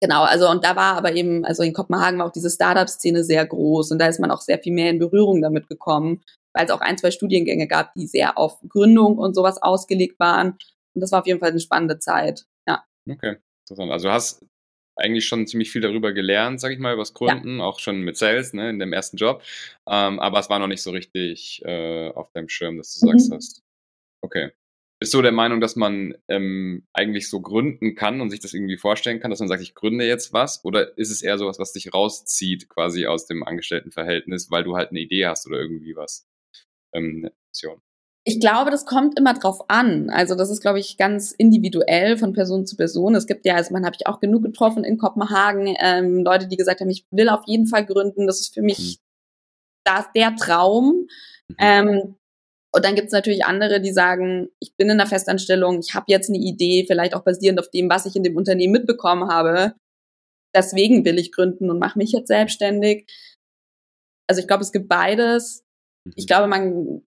genau, 0.00 0.22
also 0.22 0.48
und 0.48 0.64
da 0.64 0.76
war 0.76 0.96
aber 0.96 1.14
eben, 1.14 1.44
also 1.44 1.62
in 1.62 1.72
Kopenhagen 1.72 2.18
war 2.18 2.26
auch 2.26 2.32
diese 2.32 2.50
Startup-Szene 2.50 3.24
sehr 3.24 3.44
groß 3.46 3.90
und 3.90 3.98
da 3.98 4.06
ist 4.06 4.20
man 4.20 4.30
auch 4.30 4.42
sehr 4.42 4.58
viel 4.58 4.72
mehr 4.72 4.90
in 4.90 4.98
Berührung 4.98 5.42
damit 5.42 5.68
gekommen, 5.68 6.22
weil 6.52 6.66
es 6.66 6.70
auch 6.70 6.82
ein, 6.82 6.98
zwei 6.98 7.10
Studiengänge 7.10 7.66
gab, 7.66 7.94
die 7.94 8.06
sehr 8.06 8.38
auf 8.38 8.60
Gründung 8.68 9.18
und 9.18 9.34
sowas 9.34 9.60
ausgelegt 9.60 10.20
waren. 10.20 10.58
Und 10.94 11.00
das 11.00 11.10
war 11.10 11.20
auf 11.20 11.26
jeden 11.26 11.40
Fall 11.40 11.50
eine 11.50 11.60
spannende 11.60 11.98
Zeit. 11.98 12.44
Okay, 13.08 13.36
interessant. 13.62 13.92
Also 13.92 14.08
du 14.08 14.12
hast 14.12 14.46
eigentlich 14.96 15.26
schon 15.26 15.46
ziemlich 15.46 15.70
viel 15.70 15.80
darüber 15.82 16.12
gelernt, 16.12 16.60
sag 16.60 16.72
ich 16.72 16.78
mal, 16.78 16.92
über 16.92 17.02
das 17.02 17.14
Gründen, 17.14 17.58
ja. 17.58 17.64
auch 17.64 17.80
schon 17.80 18.02
mit 18.02 18.16
Sales, 18.16 18.52
ne, 18.52 18.70
in 18.70 18.78
dem 18.78 18.92
ersten 18.92 19.16
Job. 19.16 19.42
Ähm, 19.88 20.20
aber 20.20 20.38
es 20.38 20.48
war 20.48 20.58
noch 20.58 20.68
nicht 20.68 20.82
so 20.82 20.90
richtig 20.90 21.62
äh, 21.64 22.10
auf 22.10 22.30
deinem 22.32 22.48
Schirm, 22.48 22.76
dass 22.76 22.98
du 22.98 23.06
mhm. 23.06 23.18
sagst 23.18 23.32
hast. 23.32 23.62
Okay. 24.22 24.52
Bist 25.00 25.12
du 25.12 25.20
der 25.20 25.32
Meinung, 25.32 25.60
dass 25.60 25.76
man 25.76 26.14
ähm, 26.28 26.86
eigentlich 26.92 27.28
so 27.28 27.40
gründen 27.40 27.94
kann 27.94 28.20
und 28.20 28.30
sich 28.30 28.40
das 28.40 28.54
irgendwie 28.54 28.76
vorstellen 28.76 29.20
kann, 29.20 29.30
dass 29.30 29.40
man 29.40 29.48
sagt, 29.48 29.62
ich 29.62 29.74
gründe 29.74 30.06
jetzt 30.06 30.32
was? 30.32 30.64
Oder 30.64 30.96
ist 30.96 31.10
es 31.10 31.20
eher 31.20 31.36
sowas, 31.36 31.58
was 31.58 31.72
dich 31.72 31.92
rauszieht 31.92 32.68
quasi 32.68 33.06
aus 33.06 33.26
dem 33.26 33.42
Angestelltenverhältnis, 33.42 34.50
weil 34.50 34.64
du 34.64 34.76
halt 34.76 34.90
eine 34.90 35.00
Idee 35.00 35.26
hast 35.26 35.46
oder 35.46 35.58
irgendwie 35.58 35.96
was? 35.96 36.26
Ähm, 36.94 37.16
eine 37.18 37.32
Option? 37.48 37.82
Ich 38.26 38.40
glaube, 38.40 38.70
das 38.70 38.86
kommt 38.86 39.18
immer 39.18 39.34
drauf 39.34 39.68
an. 39.68 40.08
Also 40.08 40.34
das 40.34 40.48
ist, 40.48 40.62
glaube 40.62 40.80
ich, 40.80 40.96
ganz 40.96 41.32
individuell 41.32 42.16
von 42.16 42.32
Person 42.32 42.64
zu 42.64 42.74
Person. 42.74 43.14
Es 43.14 43.26
gibt 43.26 43.44
ja, 43.44 43.54
also 43.54 43.74
man 43.74 43.84
habe 43.84 43.96
ich 43.98 44.06
auch 44.06 44.18
genug 44.18 44.42
getroffen 44.42 44.82
in 44.82 44.96
Kopenhagen, 44.96 45.74
ähm, 45.78 46.24
Leute, 46.24 46.48
die 46.48 46.56
gesagt 46.56 46.80
haben, 46.80 46.88
ich 46.88 47.06
will 47.10 47.28
auf 47.28 47.42
jeden 47.46 47.66
Fall 47.66 47.84
gründen. 47.84 48.26
Das 48.26 48.40
ist 48.40 48.54
für 48.54 48.62
mich 48.62 48.78
mhm. 48.78 49.02
das, 49.84 50.06
der 50.16 50.34
Traum. 50.36 51.06
Mhm. 51.48 51.56
Ähm, 51.58 52.14
und 52.74 52.84
dann 52.84 52.94
gibt 52.96 53.06
es 53.06 53.12
natürlich 53.12 53.44
andere, 53.44 53.80
die 53.80 53.92
sagen, 53.92 54.48
ich 54.58 54.74
bin 54.74 54.88
in 54.88 54.98
einer 54.98 55.06
Festanstellung, 55.06 55.78
ich 55.78 55.94
habe 55.94 56.06
jetzt 56.08 56.28
eine 56.28 56.38
Idee, 56.38 56.86
vielleicht 56.88 57.14
auch 57.14 57.22
basierend 57.22 57.60
auf 57.60 57.70
dem, 57.70 57.90
was 57.90 58.06
ich 58.06 58.16
in 58.16 58.24
dem 58.24 58.36
Unternehmen 58.36 58.72
mitbekommen 58.72 59.28
habe. 59.30 59.74
Deswegen 60.56 61.04
will 61.04 61.18
ich 61.18 61.30
gründen 61.30 61.70
und 61.70 61.78
mache 61.78 61.98
mich 61.98 62.10
jetzt 62.12 62.28
selbstständig. 62.28 63.06
Also 64.28 64.40
ich 64.40 64.48
glaube, 64.48 64.62
es 64.62 64.72
gibt 64.72 64.88
beides. 64.88 65.62
Ich 66.16 66.24
mhm. 66.24 66.26
glaube, 66.26 66.48
man, 66.48 67.02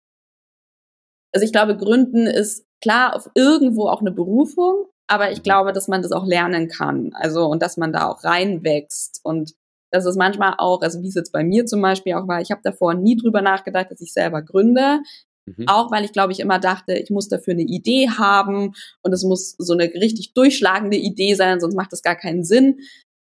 also 1.37 1.45
ich 1.45 1.51
glaube, 1.51 1.77
Gründen 1.77 2.25
ist 2.25 2.65
klar 2.81 3.15
auf 3.15 3.29
irgendwo 3.35 3.89
auch 3.89 4.01
eine 4.01 4.11
Berufung, 4.11 4.87
aber 5.05 5.31
ich 5.31 5.37
mhm. 5.37 5.43
glaube, 5.43 5.71
dass 5.71 5.87
man 5.87 6.01
das 6.01 6.11
auch 6.11 6.25
lernen 6.25 6.67
kann. 6.67 7.11
Also 7.13 7.45
und 7.45 7.61
dass 7.61 7.77
man 7.77 7.93
da 7.93 8.07
auch 8.07 8.23
reinwächst 8.23 9.19
und 9.23 9.53
das 9.91 10.07
ist 10.07 10.17
manchmal 10.17 10.55
auch, 10.57 10.81
also 10.81 11.03
wie 11.03 11.09
es 11.09 11.13
jetzt 11.13 11.31
bei 11.31 11.43
mir 11.43 11.67
zum 11.67 11.79
Beispiel 11.79 12.15
auch 12.15 12.27
war, 12.27 12.41
ich 12.41 12.49
habe 12.49 12.61
davor 12.63 12.95
nie 12.95 13.17
drüber 13.17 13.43
nachgedacht, 13.43 13.91
dass 13.91 14.01
ich 14.01 14.13
selber 14.13 14.41
gründe. 14.41 15.01
Mhm. 15.45 15.65
Auch 15.67 15.91
weil 15.91 16.05
ich, 16.05 16.11
glaube 16.11 16.33
ich, 16.33 16.39
immer 16.39 16.57
dachte, 16.57 16.93
ich 16.93 17.11
muss 17.11 17.29
dafür 17.29 17.53
eine 17.53 17.61
Idee 17.61 18.09
haben 18.09 18.73
und 19.03 19.13
es 19.13 19.23
muss 19.23 19.53
so 19.59 19.73
eine 19.73 19.83
richtig 19.83 20.33
durchschlagende 20.33 20.97
Idee 20.97 21.35
sein, 21.35 21.59
sonst 21.59 21.75
macht 21.75 21.93
das 21.93 22.01
gar 22.01 22.15
keinen 22.15 22.43
Sinn. 22.43 22.79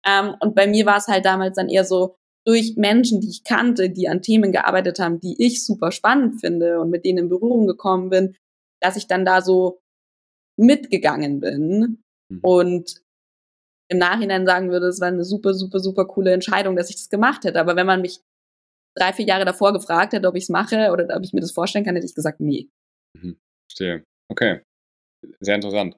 Ähm, 0.06 0.36
und 0.38 0.54
bei 0.54 0.68
mir 0.68 0.86
war 0.86 0.98
es 0.98 1.08
halt 1.08 1.24
damals 1.24 1.56
dann 1.56 1.68
eher 1.68 1.84
so, 1.84 2.14
durch 2.46 2.76
Menschen, 2.76 3.20
die 3.20 3.30
ich 3.30 3.44
kannte, 3.44 3.90
die 3.90 4.08
an 4.08 4.22
Themen 4.22 4.52
gearbeitet 4.52 4.98
haben, 4.98 5.20
die 5.20 5.34
ich 5.38 5.64
super 5.64 5.92
spannend 5.92 6.40
finde 6.40 6.80
und 6.80 6.90
mit 6.90 7.04
denen 7.04 7.18
in 7.18 7.28
Berührung 7.28 7.66
gekommen 7.66 8.10
bin, 8.10 8.36
dass 8.82 8.96
ich 8.96 9.06
dann 9.06 9.24
da 9.24 9.40
so 9.40 9.80
mitgegangen 10.58 11.40
bin 11.40 12.02
mhm. 12.28 12.40
und 12.42 13.02
im 13.90 13.98
Nachhinein 13.98 14.46
sagen 14.46 14.70
würde, 14.70 14.86
es 14.86 15.00
war 15.00 15.08
eine 15.08 15.24
super, 15.24 15.54
super, 15.54 15.78
super 15.78 16.06
coole 16.06 16.32
Entscheidung, 16.32 16.76
dass 16.76 16.90
ich 16.90 16.96
das 16.96 17.08
gemacht 17.08 17.44
hätte. 17.44 17.60
Aber 17.60 17.76
wenn 17.76 17.86
man 17.86 18.00
mich 18.00 18.20
drei, 18.96 19.12
vier 19.12 19.26
Jahre 19.26 19.44
davor 19.44 19.72
gefragt 19.72 20.12
hätte, 20.12 20.28
ob 20.28 20.36
ich 20.36 20.44
es 20.44 20.48
mache 20.48 20.90
oder 20.90 21.16
ob 21.16 21.22
ich 21.22 21.32
mir 21.32 21.40
das 21.40 21.52
vorstellen 21.52 21.84
kann, 21.84 21.94
hätte 21.94 22.06
ich 22.06 22.14
gesagt, 22.14 22.40
nee. 22.40 22.68
Mhm. 23.16 23.36
Verstehe. 23.68 24.04
Okay. 24.30 24.62
Sehr 25.40 25.54
interessant. 25.54 25.96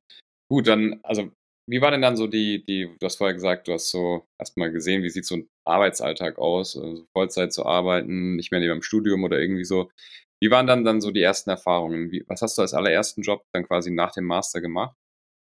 Gut, 0.50 0.66
dann, 0.68 1.00
also, 1.02 1.30
wie 1.68 1.80
war 1.80 1.90
denn 1.90 2.02
dann 2.02 2.16
so 2.16 2.26
die, 2.26 2.64
die, 2.64 2.94
du 2.98 3.04
hast 3.04 3.16
vorher 3.16 3.35
gesagt, 3.35 3.68
du 3.68 3.72
hast 3.72 3.90
so 3.90 4.24
erstmal 4.38 4.70
gesehen, 4.70 5.02
wie 5.02 5.11
sieht 5.11 5.26
so 5.26 5.37
ein 5.37 5.48
Arbeitsalltag 5.66 6.38
aus, 6.38 6.76
also 6.76 7.05
Vollzeit 7.12 7.52
zu 7.52 7.66
arbeiten, 7.66 8.37
nicht 8.37 8.50
mehr 8.50 8.61
neben 8.61 8.74
dem 8.74 8.83
Studium 8.83 9.24
oder 9.24 9.38
irgendwie 9.38 9.64
so. 9.64 9.90
Wie 10.40 10.50
waren 10.50 10.66
dann 10.66 10.85
dann 10.85 11.00
so 11.00 11.11
die 11.11 11.22
ersten 11.22 11.50
Erfahrungen? 11.50 12.11
Wie, 12.11 12.24
was 12.29 12.42
hast 12.42 12.59
du 12.59 12.62
als 12.62 12.74
allerersten 12.74 13.22
Job 13.22 13.42
dann 13.52 13.66
quasi 13.66 13.90
nach 13.90 14.12
dem 14.12 14.24
Master 14.24 14.61
gemacht? 14.61 14.94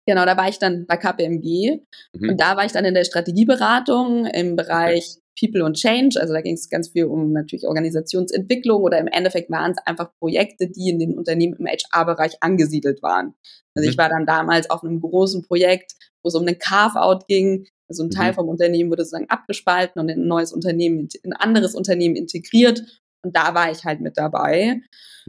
Genau, 0.07 0.25
da 0.25 0.37
war 0.37 0.47
ich 0.47 0.57
dann 0.57 0.85
bei 0.87 0.95
KPMG 0.95 1.81
mhm. 2.13 2.29
und 2.29 2.39
da 2.39 2.55
war 2.55 2.63
ich 2.65 2.71
dann 2.71 2.85
in 2.85 2.93
der 2.93 3.03
Strategieberatung 3.03 4.25
im 4.25 4.55
Bereich 4.55 5.17
People 5.37 5.63
und 5.63 5.75
Change. 5.75 6.19
Also 6.19 6.33
da 6.33 6.41
ging 6.41 6.53
es 6.53 6.69
ganz 6.69 6.89
viel 6.89 7.05
um 7.05 7.33
natürlich 7.33 7.67
Organisationsentwicklung 7.67 8.81
oder 8.81 8.99
im 8.99 9.07
Endeffekt 9.07 9.51
waren 9.51 9.71
es 9.71 9.77
einfach 9.85 10.11
Projekte, 10.19 10.69
die 10.69 10.89
in 10.89 10.99
den 10.99 11.17
Unternehmen 11.17 11.55
im 11.59 11.67
HR-Bereich 11.67 12.41
angesiedelt 12.41 13.03
waren. 13.03 13.33
Also 13.75 13.85
mhm. 13.85 13.91
ich 13.91 13.97
war 13.97 14.07
dann 14.07 14.25
damals 14.25 14.69
auf 14.69 14.81
einem 14.81 15.01
großen 15.01 15.43
Projekt, 15.43 15.93
wo 16.23 16.29
es 16.29 16.35
um 16.35 16.47
einen 16.47 16.57
Carve-out 16.57 17.27
ging. 17.27 17.67
Also 17.89 18.03
ein 18.03 18.09
Teil 18.09 18.31
mhm. 18.31 18.35
vom 18.35 18.49
Unternehmen 18.49 18.89
wurde 18.89 19.03
sozusagen 19.03 19.29
abgespalten 19.29 20.01
und 20.01 20.09
in 20.09 20.21
ein 20.21 20.27
neues 20.27 20.51
Unternehmen, 20.51 21.07
in 21.23 21.33
ein 21.33 21.39
anderes 21.39 21.75
Unternehmen 21.75 22.15
integriert. 22.15 22.83
Und 23.23 23.35
da 23.35 23.53
war 23.53 23.71
ich 23.71 23.85
halt 23.85 24.01
mit 24.01 24.17
dabei. 24.17 24.81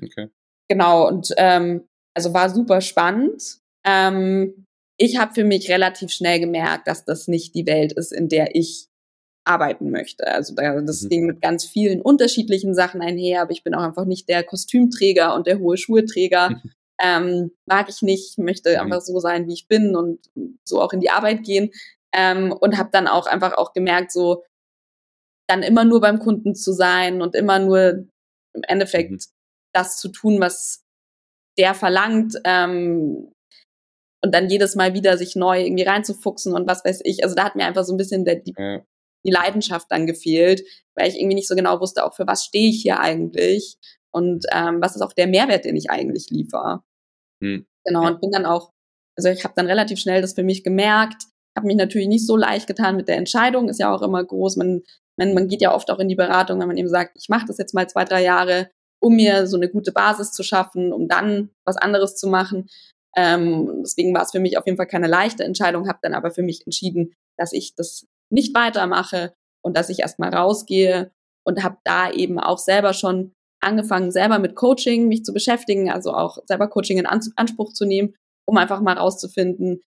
Okay. 0.03 0.29
Genau, 0.69 1.09
und 1.09 1.33
ähm, 1.37 1.87
also 2.15 2.35
war 2.35 2.51
super 2.51 2.81
spannend. 2.81 3.59
Ähm, 3.87 4.67
ich 4.99 5.19
habe 5.19 5.33
für 5.33 5.45
mich 5.45 5.71
relativ 5.71 6.11
schnell 6.11 6.41
gemerkt, 6.41 6.89
dass 6.89 7.05
das 7.05 7.29
nicht 7.29 7.55
die 7.55 7.67
Welt 7.67 7.93
ist, 7.93 8.13
in 8.13 8.29
der 8.29 8.55
ich 8.55 8.89
arbeiten 9.45 9.91
möchte. 9.91 10.27
Also 10.27 10.55
da, 10.55 10.81
das 10.81 11.03
mhm. 11.03 11.09
ging 11.09 11.27
mit 11.27 11.41
ganz 11.41 11.65
vielen 11.65 12.03
unterschiedlichen 12.03 12.75
Sachen 12.75 13.01
einher, 13.01 13.43
aber 13.43 13.53
ich 13.53 13.65
bin 13.65 13.75
auch 13.75 13.83
einfach 13.83 14.05
nicht 14.05 14.29
der 14.29 14.45
Kostümträger 14.45 15.35
und 15.35 15.47
der 15.47 15.59
hohe 15.59 15.77
Schuheträger. 15.77 16.61
Ähm, 17.01 17.53
mag 17.65 17.89
ich 17.89 18.03
nicht, 18.03 18.39
möchte 18.39 18.71
mhm. 18.71 18.81
einfach 18.81 19.03
so 19.03 19.21
sein, 19.21 19.47
wie 19.47 19.53
ich 19.53 19.69
bin 19.69 19.95
und 19.95 20.19
so 20.65 20.83
auch 20.83 20.93
in 20.93 20.99
die 20.99 21.11
Arbeit 21.11 21.45
gehen. 21.45 21.71
Ähm, 22.15 22.53
und 22.53 22.79
habe 22.79 22.91
dann 22.93 23.07
auch 23.07 23.27
einfach 23.27 23.57
auch 23.57 23.73
gemerkt, 23.73 24.13
so 24.13 24.45
dann 25.49 25.63
immer 25.63 25.85
nur 25.85 26.01
beim 26.01 26.19
Kunden 26.19 26.55
zu 26.55 26.73
sein 26.73 27.23
und 27.23 27.35
immer 27.35 27.59
nur 27.59 28.07
im 28.55 28.63
Endeffekt 28.63 29.11
mhm. 29.11 29.19
das 29.75 29.99
zu 29.99 30.09
tun, 30.09 30.41
was 30.41 30.85
der 31.59 31.75
verlangt, 31.75 32.35
ähm, 32.45 33.33
und 34.23 34.35
dann 34.35 34.49
jedes 34.49 34.75
Mal 34.75 34.95
wieder 34.95 35.17
sich 35.17 35.37
neu 35.37 35.63
irgendwie 35.63 35.85
reinzufuchsen 35.85 36.53
und 36.53 36.67
was 36.67 36.85
weiß 36.85 37.01
ich. 37.05 37.23
Also 37.23 37.35
da 37.35 37.45
hat 37.45 37.57
mir 37.57 37.67
einfach 37.67 37.85
so 37.85 37.95
ein 37.95 37.99
bisschen 37.99 38.25
der, 38.25 38.37
die, 38.37 38.55
ja. 38.57 38.83
die 39.25 39.31
Leidenschaft 39.31 39.87
dann 39.91 40.07
gefehlt, 40.07 40.63
weil 40.97 41.09
ich 41.09 41.17
irgendwie 41.17 41.37
nicht 41.37 41.49
so 41.49 41.55
genau 41.55 41.81
wusste, 41.81 42.05
auch 42.05 42.15
für 42.15 42.27
was 42.27 42.45
stehe 42.45 42.71
ich 42.71 42.83
hier 42.83 43.01
eigentlich 43.01 43.77
und 44.13 44.47
ähm, 44.53 44.81
was 44.81 44.97
ist 44.97 45.03
auch 45.03 45.13
der 45.13 45.29
Mehrwert, 45.29 45.65
den 45.65 45.77
ich 45.77 45.91
eigentlich 45.91 46.31
liefere. 46.31 46.83
Hm. 47.43 47.67
Genau, 47.85 48.07
und 48.07 48.21
bin 48.21 48.31
dann 48.31 48.47
auch, 48.47 48.73
also 49.17 49.29
ich 49.29 49.45
habe 49.45 49.55
dann 49.57 49.67
relativ 49.67 49.99
schnell 49.99 50.21
das 50.21 50.35
für 50.35 50.43
mich 50.43 50.65
gemerkt, 50.65 51.23
habe 51.59 51.67
mich 51.67 51.77
natürlich 51.77 52.07
nicht 52.07 52.25
so 52.25 52.37
leicht 52.37 52.69
getan 52.69 52.97
mit 52.97 53.09
der 53.09 53.17
Entscheidung, 53.17 53.69
ist 53.69 53.81
ja 53.81 53.93
auch 53.93 54.03
immer 54.03 54.23
groß. 54.23 54.57
Man, 54.57 54.83
man, 55.19 55.35
man 55.35 55.49
geht 55.49 55.61
ja 55.61 55.75
oft 55.75 55.91
auch 55.91 55.99
in 55.99 56.09
die 56.09 56.15
Beratung, 56.15 56.61
wenn 56.61 56.69
man 56.69 56.77
eben 56.77 56.89
sagt, 56.89 57.17
ich 57.17 57.29
mache 57.29 57.47
das 57.47 57.59
jetzt 57.59 57.75
mal 57.75 57.89
zwei, 57.89 58.05
drei 58.05 58.23
Jahre, 58.23 58.71
um 59.01 59.17
mir 59.17 59.49
so 59.49 59.57
eine 59.57 59.69
gute 59.69 59.91
Basis 59.91 60.31
zu 60.31 60.45
schaffen, 60.45 60.93
um 60.93 61.09
dann 61.09 61.51
was 61.67 61.77
anderes 61.77 62.17
zu 62.17 62.29
machen. 62.29 62.69
Ähm, 63.17 63.81
deswegen 63.83 64.15
war 64.15 64.23
es 64.23 64.31
für 64.31 64.39
mich 64.39 64.57
auf 64.57 64.67
jeden 64.67 64.77
Fall 64.77 64.87
keine 64.87 65.09
leichte 65.09 65.43
Entscheidung, 65.43 65.89
habe 65.89 65.99
dann 66.03 66.15
aber 66.15 66.31
für 66.31 66.43
mich 66.43 66.65
entschieden, 66.65 67.15
dass 67.37 67.53
ich 67.53 67.75
das 67.75 68.07
nicht 68.31 68.55
weitermache 68.55 69.35
und 69.65 69.77
dass 69.77 69.89
ich 69.89 70.01
erstmal 70.01 70.33
rausgehe 70.33 71.11
und 71.45 71.65
habe 71.65 71.79
da 71.83 72.11
eben 72.13 72.39
auch 72.39 72.59
selber 72.59 72.93
schon 72.93 73.33
angefangen, 73.61 74.13
selber 74.13 74.39
mit 74.39 74.55
Coaching 74.55 75.09
mich 75.09 75.25
zu 75.25 75.33
beschäftigen, 75.33 75.91
also 75.91 76.13
auch 76.13 76.39
selber 76.47 76.69
Coaching 76.69 76.99
in 76.99 77.07
Anspruch 77.07 77.73
zu 77.73 77.85
nehmen, 77.85 78.15
um 78.47 78.57
einfach 78.57 78.81
mal 78.81 78.97
rauszufinden, 78.97 79.83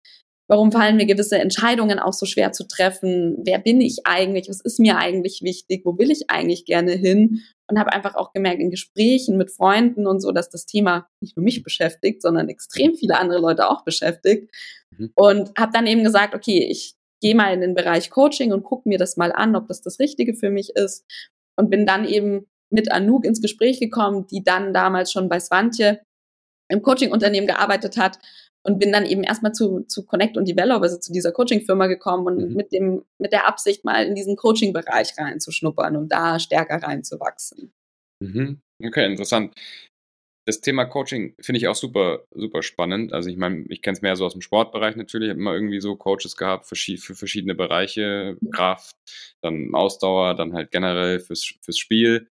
Warum 0.48 0.70
fallen 0.70 0.96
mir 0.96 1.06
gewisse 1.06 1.38
Entscheidungen 1.38 1.98
auch 1.98 2.12
so 2.12 2.24
schwer 2.24 2.52
zu 2.52 2.68
treffen? 2.68 3.36
Wer 3.44 3.58
bin 3.58 3.80
ich 3.80 4.06
eigentlich? 4.06 4.48
Was 4.48 4.60
ist 4.60 4.78
mir 4.78 4.96
eigentlich 4.96 5.42
wichtig? 5.42 5.82
Wo 5.84 5.98
will 5.98 6.10
ich 6.10 6.30
eigentlich 6.30 6.64
gerne 6.64 6.92
hin? 6.92 7.42
Und 7.68 7.80
habe 7.80 7.92
einfach 7.92 8.14
auch 8.14 8.32
gemerkt 8.32 8.60
in 8.60 8.70
Gesprächen 8.70 9.36
mit 9.36 9.50
Freunden 9.50 10.06
und 10.06 10.20
so, 10.20 10.30
dass 10.30 10.48
das 10.48 10.66
Thema 10.66 11.08
nicht 11.20 11.36
nur 11.36 11.42
mich 11.42 11.64
beschäftigt, 11.64 12.22
sondern 12.22 12.48
extrem 12.48 12.94
viele 12.94 13.18
andere 13.18 13.40
Leute 13.40 13.68
auch 13.68 13.82
beschäftigt. 13.84 14.54
Mhm. 14.96 15.10
Und 15.16 15.50
habe 15.58 15.72
dann 15.72 15.88
eben 15.88 16.04
gesagt, 16.04 16.34
okay, 16.36 16.64
ich 16.70 16.94
gehe 17.20 17.34
mal 17.34 17.52
in 17.52 17.60
den 17.60 17.74
Bereich 17.74 18.10
Coaching 18.10 18.52
und 18.52 18.62
gucke 18.62 18.88
mir 18.88 18.98
das 18.98 19.16
mal 19.16 19.32
an, 19.32 19.56
ob 19.56 19.66
das 19.66 19.82
das 19.82 19.98
Richtige 19.98 20.34
für 20.34 20.50
mich 20.50 20.70
ist. 20.76 21.04
Und 21.56 21.70
bin 21.70 21.86
dann 21.86 22.06
eben 22.06 22.46
mit 22.70 22.92
Anouk 22.92 23.24
ins 23.24 23.40
Gespräch 23.40 23.80
gekommen, 23.80 24.26
die 24.30 24.44
dann 24.44 24.72
damals 24.72 25.10
schon 25.10 25.28
bei 25.28 25.40
Swantje 25.40 26.02
im 26.68 26.82
Coaching-Unternehmen 26.82 27.46
gearbeitet 27.46 27.96
hat 27.96 28.18
und 28.66 28.80
bin 28.80 28.90
dann 28.90 29.06
eben 29.06 29.22
erstmal 29.22 29.52
zu, 29.52 29.84
zu 29.84 30.04
Connect 30.04 30.36
und 30.36 30.48
Develop, 30.48 30.82
also 30.82 30.98
zu 30.98 31.12
dieser 31.12 31.30
Coaching-Firma 31.30 31.86
gekommen 31.86 32.26
und 32.26 32.50
mhm. 32.50 32.56
mit 32.56 32.72
dem, 32.72 33.04
mit 33.18 33.32
der 33.32 33.46
Absicht 33.46 33.84
mal 33.84 34.04
in 34.04 34.16
diesen 34.16 34.36
Coaching-Bereich 34.36 35.16
reinzuschnuppern 35.16 35.96
und 35.96 36.10
da 36.10 36.40
stärker 36.40 36.82
reinzuwachsen. 36.82 37.72
Mhm. 38.20 38.60
Okay, 38.84 39.06
interessant. 39.06 39.54
Das 40.48 40.60
Thema 40.60 40.84
Coaching 40.84 41.34
finde 41.40 41.58
ich 41.58 41.68
auch 41.68 41.74
super, 41.76 42.24
super 42.34 42.62
spannend. 42.62 43.12
Also 43.12 43.30
ich 43.30 43.36
meine, 43.36 43.64
ich 43.68 43.82
kenne 43.82 43.96
es 43.96 44.02
mehr 44.02 44.16
so 44.16 44.26
aus 44.26 44.32
dem 44.32 44.42
Sportbereich 44.42 44.96
natürlich. 44.96 45.28
Ich 45.28 45.30
habe 45.30 45.40
immer 45.40 45.54
irgendwie 45.54 45.80
so 45.80 45.96
Coaches 45.96 46.36
gehabt 46.36 46.66
für, 46.66 46.76
für 46.76 47.14
verschiedene 47.14 47.54
Bereiche. 47.54 48.36
Kraft, 48.52 48.96
dann 49.42 49.74
Ausdauer, 49.74 50.34
dann 50.34 50.54
halt 50.54 50.72
generell 50.72 51.20
fürs, 51.20 51.54
fürs 51.62 51.78
Spiel. 51.78 52.28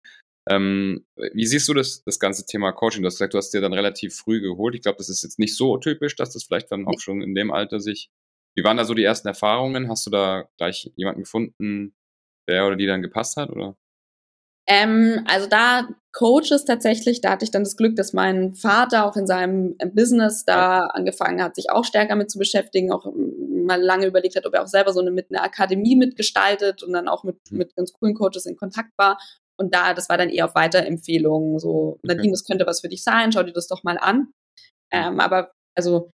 Ähm, 0.48 1.06
wie 1.32 1.46
siehst 1.46 1.68
du 1.68 1.74
das, 1.74 2.02
das 2.04 2.18
ganze 2.18 2.44
Thema 2.44 2.72
Coaching? 2.72 3.02
Du 3.02 3.06
hast 3.06 3.14
gesagt, 3.14 3.34
du 3.34 3.38
hast 3.38 3.50
dir 3.50 3.60
dann 3.60 3.72
relativ 3.72 4.16
früh 4.16 4.40
geholt. 4.40 4.74
Ich 4.74 4.82
glaube, 4.82 4.98
das 4.98 5.08
ist 5.08 5.22
jetzt 5.22 5.38
nicht 5.38 5.56
so 5.56 5.78
typisch, 5.78 6.16
dass 6.16 6.32
das 6.32 6.44
vielleicht 6.44 6.70
dann 6.70 6.86
auch 6.86 7.00
schon 7.00 7.22
in 7.22 7.34
dem 7.34 7.50
Alter 7.50 7.80
sich. 7.80 8.10
Wie 8.54 8.62
waren 8.62 8.76
da 8.76 8.84
so 8.84 8.94
die 8.94 9.04
ersten 9.04 9.28
Erfahrungen? 9.28 9.88
Hast 9.88 10.06
du 10.06 10.10
da 10.10 10.48
gleich 10.58 10.92
jemanden 10.96 11.22
gefunden, 11.22 11.94
der 12.46 12.66
oder 12.66 12.76
die 12.76 12.86
dann 12.86 13.02
gepasst 13.02 13.36
hat, 13.36 13.50
oder? 13.50 13.76
Ähm, 14.66 15.24
also 15.26 15.46
da 15.46 15.88
Coaches 16.12 16.64
tatsächlich, 16.64 17.20
da 17.20 17.30
hatte 17.30 17.44
ich 17.44 17.50
dann 17.50 17.64
das 17.64 17.76
Glück, 17.76 17.96
dass 17.96 18.12
mein 18.12 18.54
Vater 18.54 19.04
auch 19.04 19.16
in 19.16 19.26
seinem 19.26 19.76
Business 19.92 20.44
da 20.44 20.86
angefangen 20.86 21.42
hat, 21.42 21.56
sich 21.56 21.70
auch 21.70 21.84
stärker 21.84 22.16
mit 22.16 22.30
zu 22.30 22.38
beschäftigen, 22.38 22.92
auch 22.92 23.12
mal 23.14 23.82
lange 23.82 24.06
überlegt 24.06 24.36
hat, 24.36 24.46
ob 24.46 24.54
er 24.54 24.62
auch 24.62 24.68
selber 24.68 24.92
so 24.92 25.00
eine 25.00 25.10
mit 25.10 25.30
einer 25.30 25.42
Akademie 25.42 25.96
mitgestaltet 25.96 26.82
und 26.82 26.92
dann 26.92 27.08
auch 27.08 27.24
mit, 27.24 27.36
mhm. 27.50 27.58
mit 27.58 27.76
ganz 27.76 27.92
coolen 27.92 28.14
Coaches 28.14 28.46
in 28.46 28.56
Kontakt 28.56 28.92
war. 28.96 29.18
Und 29.58 29.74
da, 29.74 29.94
das 29.94 30.08
war 30.08 30.18
dann 30.18 30.30
eher 30.30 30.46
auf 30.46 30.54
Weiterempfehlungen, 30.54 31.58
so, 31.58 31.98
Nadine, 32.02 32.32
das 32.32 32.44
könnte 32.44 32.66
was 32.66 32.80
für 32.80 32.88
dich 32.88 33.04
sein, 33.04 33.32
schau 33.32 33.42
dir 33.42 33.52
das 33.52 33.68
doch 33.68 33.84
mal 33.84 33.98
an. 33.98 34.32
Ähm, 34.92 35.20
aber 35.20 35.52
also 35.76 36.10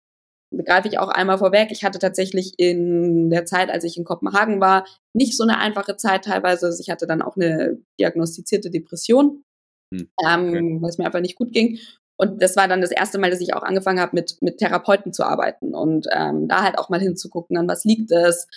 greife 0.56 0.88
ich 0.88 0.98
auch 1.00 1.10
einmal 1.10 1.38
vorweg. 1.38 1.72
Ich 1.72 1.84
hatte 1.84 2.00
tatsächlich 2.00 2.54
in 2.58 3.30
der 3.30 3.46
Zeit, 3.46 3.70
als 3.70 3.84
ich 3.84 3.98
in 3.98 4.06
Kopenhagen 4.06 4.62
war, 4.62 4.86
nicht 5.14 5.36
so 5.36 5.44
eine 5.44 5.60
einfache 5.60 5.98
Zeit 5.98 6.26
teilweise. 6.26 6.68
Also 6.68 6.82
ich 6.82 6.90
hatte 6.90 7.08
dann 7.08 7.22
auch 7.22 7.36
eine 7.36 7.78
diagnostizierte 8.00 8.70
Depression, 8.70 9.44
hm, 9.94 10.10
ähm, 10.26 10.48
okay. 10.48 10.78
weil 10.82 10.90
es 10.90 10.98
mir 10.98 11.06
einfach 11.06 11.22
nicht 11.22 11.36
gut 11.36 11.52
ging. 11.52 11.80
Und 12.20 12.42
das 12.42 12.56
war 12.56 12.68
dann 12.68 12.82
das 12.82 12.92
erste 12.92 13.20
Mal, 13.20 13.30
dass 13.30 13.42
ich 13.42 13.54
auch 13.54 13.62
angefangen 13.62 14.00
habe, 14.00 14.16
mit, 14.16 14.42
mit 14.42 14.58
Therapeuten 14.58 15.14
zu 15.14 15.24
arbeiten 15.24 15.76
und 15.76 16.08
ähm, 16.12 16.48
da 16.48 16.64
halt 16.64 16.80
auch 16.80 16.90
mal 16.90 17.00
hinzugucken, 17.00 17.58
an 17.58 17.68
was 17.68 17.84
liegt 17.84 18.12
es. 18.12 18.48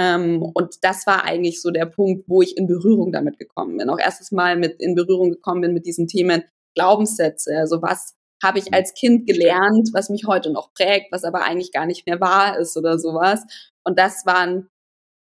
Ähm, 0.00 0.42
und 0.54 0.76
das 0.82 1.06
war 1.06 1.24
eigentlich 1.24 1.60
so 1.60 1.70
der 1.70 1.84
Punkt, 1.84 2.24
wo 2.26 2.40
ich 2.40 2.56
in 2.56 2.66
Berührung 2.66 3.12
damit 3.12 3.38
gekommen 3.38 3.76
bin. 3.76 3.90
Auch 3.90 3.98
erstes 3.98 4.32
Mal 4.32 4.56
mit 4.56 4.80
in 4.80 4.94
Berührung 4.94 5.30
gekommen 5.30 5.60
bin 5.60 5.74
mit 5.74 5.84
diesen 5.84 6.06
Themen 6.06 6.42
Glaubenssätze. 6.74 7.54
Also 7.58 7.82
was 7.82 8.14
habe 8.42 8.58
ich 8.58 8.72
als 8.72 8.94
Kind 8.94 9.26
gelernt, 9.26 9.90
was 9.92 10.08
mich 10.08 10.26
heute 10.26 10.50
noch 10.50 10.72
prägt, 10.72 11.12
was 11.12 11.24
aber 11.24 11.44
eigentlich 11.44 11.72
gar 11.72 11.84
nicht 11.84 12.06
mehr 12.06 12.18
wahr 12.18 12.58
ist 12.58 12.78
oder 12.78 12.98
sowas. 12.98 13.44
Und 13.84 13.98
das 13.98 14.24
waren, 14.24 14.70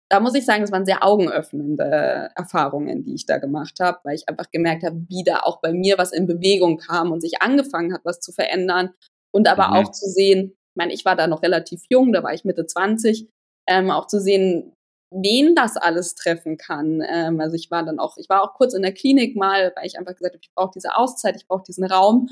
da 0.08 0.20
muss 0.20 0.34
ich 0.34 0.46
sagen, 0.46 0.62
das 0.62 0.72
waren 0.72 0.86
sehr 0.86 1.04
augenöffnende 1.04 2.30
Erfahrungen, 2.34 3.04
die 3.04 3.14
ich 3.14 3.26
da 3.26 3.36
gemacht 3.36 3.80
habe, 3.80 3.98
weil 4.04 4.14
ich 4.14 4.26
einfach 4.30 4.50
gemerkt 4.50 4.82
habe, 4.84 5.04
wie 5.10 5.24
da 5.24 5.40
auch 5.40 5.60
bei 5.60 5.74
mir 5.74 5.98
was 5.98 6.12
in 6.12 6.26
Bewegung 6.26 6.78
kam 6.78 7.12
und 7.12 7.20
sich 7.20 7.42
angefangen 7.42 7.92
hat, 7.92 8.00
was 8.04 8.20
zu 8.20 8.32
verändern. 8.32 8.94
Und 9.30 9.46
aber 9.46 9.68
mhm. 9.68 9.74
auch 9.74 9.90
zu 9.90 10.08
sehen, 10.08 10.54
ich 10.54 10.76
meine, 10.76 10.94
ich 10.94 11.04
war 11.04 11.16
da 11.16 11.26
noch 11.26 11.42
relativ 11.42 11.82
jung, 11.90 12.14
da 12.14 12.22
war 12.22 12.32
ich 12.32 12.44
Mitte 12.44 12.64
20, 12.66 13.28
ähm, 13.66 13.90
auch 13.90 14.06
zu 14.06 14.20
sehen, 14.20 14.74
wen 15.10 15.54
das 15.54 15.76
alles 15.76 16.14
treffen 16.14 16.56
kann. 16.56 17.02
Ähm, 17.08 17.40
also 17.40 17.54
ich 17.54 17.70
war 17.70 17.84
dann 17.84 17.98
auch, 17.98 18.16
ich 18.16 18.28
war 18.28 18.42
auch 18.42 18.54
kurz 18.54 18.74
in 18.74 18.82
der 18.82 18.92
Klinik 18.92 19.36
mal, 19.36 19.72
weil 19.76 19.86
ich 19.86 19.98
einfach 19.98 20.16
gesagt 20.16 20.34
habe, 20.34 20.42
ich 20.42 20.54
brauche 20.54 20.72
diese 20.74 20.96
Auszeit, 20.96 21.36
ich 21.36 21.46
brauche 21.46 21.64
diesen 21.64 21.84
Raum. 21.84 22.28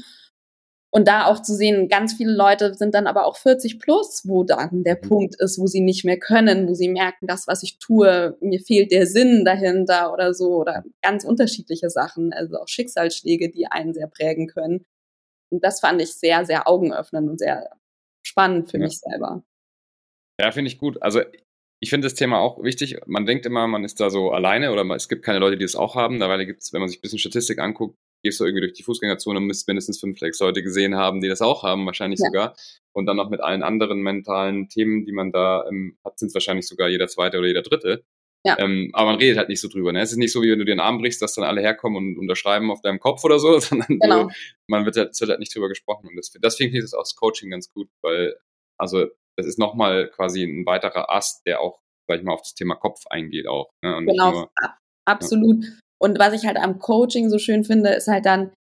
Und 0.94 1.08
da 1.08 1.24
auch 1.24 1.40
zu 1.40 1.54
sehen, 1.54 1.88
ganz 1.88 2.12
viele 2.12 2.34
Leute 2.34 2.74
sind 2.74 2.94
dann 2.94 3.06
aber 3.06 3.24
auch 3.24 3.38
40 3.38 3.80
plus, 3.80 4.28
wo 4.28 4.44
dann 4.44 4.84
der 4.84 4.98
mhm. 5.02 5.08
Punkt 5.08 5.34
ist, 5.40 5.58
wo 5.58 5.66
sie 5.66 5.80
nicht 5.80 6.04
mehr 6.04 6.18
können, 6.18 6.68
wo 6.68 6.74
sie 6.74 6.88
merken, 6.88 7.26
das, 7.26 7.46
was 7.46 7.62
ich 7.62 7.78
tue, 7.78 8.36
mir 8.40 8.60
fehlt 8.60 8.92
der 8.92 9.06
Sinn 9.06 9.44
dahinter 9.46 10.12
oder 10.12 10.34
so 10.34 10.56
oder 10.56 10.84
ganz 11.00 11.24
unterschiedliche 11.24 11.88
Sachen, 11.88 12.34
also 12.34 12.58
auch 12.58 12.68
Schicksalsschläge, 12.68 13.50
die 13.50 13.68
einen 13.68 13.94
sehr 13.94 14.06
prägen 14.06 14.48
können. 14.48 14.84
Und 15.50 15.64
das 15.64 15.80
fand 15.80 16.02
ich 16.02 16.12
sehr, 16.14 16.44
sehr 16.44 16.68
augenöffnend 16.68 17.30
und 17.30 17.38
sehr 17.38 17.70
spannend 18.22 18.70
für 18.70 18.78
ja. 18.78 18.84
mich 18.84 18.98
selber. 18.98 19.42
Ja, 20.42 20.50
finde 20.50 20.70
ich 20.70 20.78
gut. 20.78 21.00
Also 21.00 21.20
ich 21.78 21.90
finde 21.90 22.06
das 22.06 22.14
Thema 22.14 22.40
auch 22.40 22.62
wichtig. 22.62 22.96
Man 23.06 23.26
denkt 23.26 23.46
immer, 23.46 23.66
man 23.68 23.84
ist 23.84 24.00
da 24.00 24.10
so 24.10 24.32
alleine 24.32 24.72
oder 24.72 24.84
es 24.94 25.08
gibt 25.08 25.24
keine 25.24 25.38
Leute, 25.38 25.56
die 25.56 25.64
es 25.64 25.76
auch 25.76 25.94
haben. 25.94 26.18
Dabei 26.18 26.44
gibt 26.44 26.62
es, 26.62 26.72
wenn 26.72 26.80
man 26.80 26.88
sich 26.88 26.98
ein 26.98 27.02
bisschen 27.02 27.20
Statistik 27.20 27.60
anguckt, 27.60 27.96
gehst 28.24 28.40
du 28.40 28.44
irgendwie 28.44 28.62
durch 28.62 28.72
die 28.72 28.82
Fußgängerzone 28.82 29.38
und 29.38 29.46
müsst 29.46 29.68
mindestens 29.68 30.00
fünf 30.00 30.18
Leute 30.20 30.62
gesehen 30.62 30.96
haben, 30.96 31.20
die 31.20 31.28
das 31.28 31.42
auch 31.42 31.62
haben, 31.62 31.86
wahrscheinlich 31.86 32.18
ja. 32.20 32.26
sogar. 32.26 32.56
Und 32.92 33.06
dann 33.06 33.16
noch 33.16 33.30
mit 33.30 33.40
allen 33.40 33.62
anderen 33.62 34.02
mentalen 34.02 34.68
Themen, 34.68 35.04
die 35.04 35.12
man 35.12 35.30
da 35.30 35.64
ähm, 35.68 35.96
hat, 36.04 36.18
sind 36.18 36.28
es 36.28 36.34
wahrscheinlich 36.34 36.66
sogar 36.66 36.88
jeder 36.88 37.06
zweite 37.06 37.38
oder 37.38 37.46
jeder 37.46 37.62
dritte. 37.62 38.04
Ja. 38.44 38.58
Ähm, 38.58 38.90
aber 38.92 39.10
man 39.10 39.20
redet 39.20 39.38
halt 39.38 39.48
nicht 39.48 39.60
so 39.60 39.68
drüber. 39.68 39.92
Ne? 39.92 40.00
Es 40.00 40.10
ist 40.10 40.18
nicht 40.18 40.32
so, 40.32 40.42
wie 40.42 40.50
wenn 40.50 40.58
du 40.58 40.64
dir 40.64 40.72
einen 40.72 40.80
Arm 40.80 40.98
brichst, 40.98 41.22
dass 41.22 41.34
dann 41.34 41.44
alle 41.44 41.60
herkommen 41.60 41.96
und 41.96 42.18
unterschreiben 42.18 42.72
auf 42.72 42.80
deinem 42.80 42.98
Kopf 42.98 43.22
oder 43.24 43.38
so, 43.38 43.58
sondern 43.60 43.98
genau. 44.00 44.24
du, 44.24 44.34
man 44.66 44.84
wird 44.84 44.96
halt, 44.96 45.10
es 45.10 45.20
wird 45.20 45.30
halt 45.30 45.40
nicht 45.40 45.54
drüber 45.54 45.68
gesprochen. 45.68 46.08
Und 46.08 46.16
das, 46.16 46.32
das 46.40 46.56
finde 46.56 46.76
ich 46.76 46.82
das 46.82 46.94
auch 46.94 47.02
das 47.02 47.14
Coaching 47.14 47.50
ganz 47.50 47.72
gut, 47.72 47.88
weil, 48.02 48.34
also, 48.76 49.06
das 49.36 49.46
ist 49.46 49.58
nochmal 49.58 50.10
quasi 50.10 50.44
ein 50.44 50.66
weiterer 50.66 51.10
Ast, 51.10 51.46
der 51.46 51.60
auch, 51.60 51.80
sag 52.08 52.18
ich 52.18 52.24
mal, 52.24 52.34
auf 52.34 52.42
das 52.42 52.54
Thema 52.54 52.74
Kopf 52.74 53.06
eingeht 53.08 53.46
auch. 53.46 53.70
Ne? 53.84 54.04
genau, 54.06 54.30
nur, 54.32 54.50
absolut. 55.06 55.64
Ja. 55.64 55.70
Und 56.02 56.18
was 56.18 56.32
ich 56.32 56.46
halt 56.46 56.56
am 56.56 56.78
Coaching 56.78 57.30
so 57.30 57.38
schön 57.38 57.64
finde, 57.64 57.90
ist 57.90 58.08
halt 58.08 58.26
dann, 58.26 58.52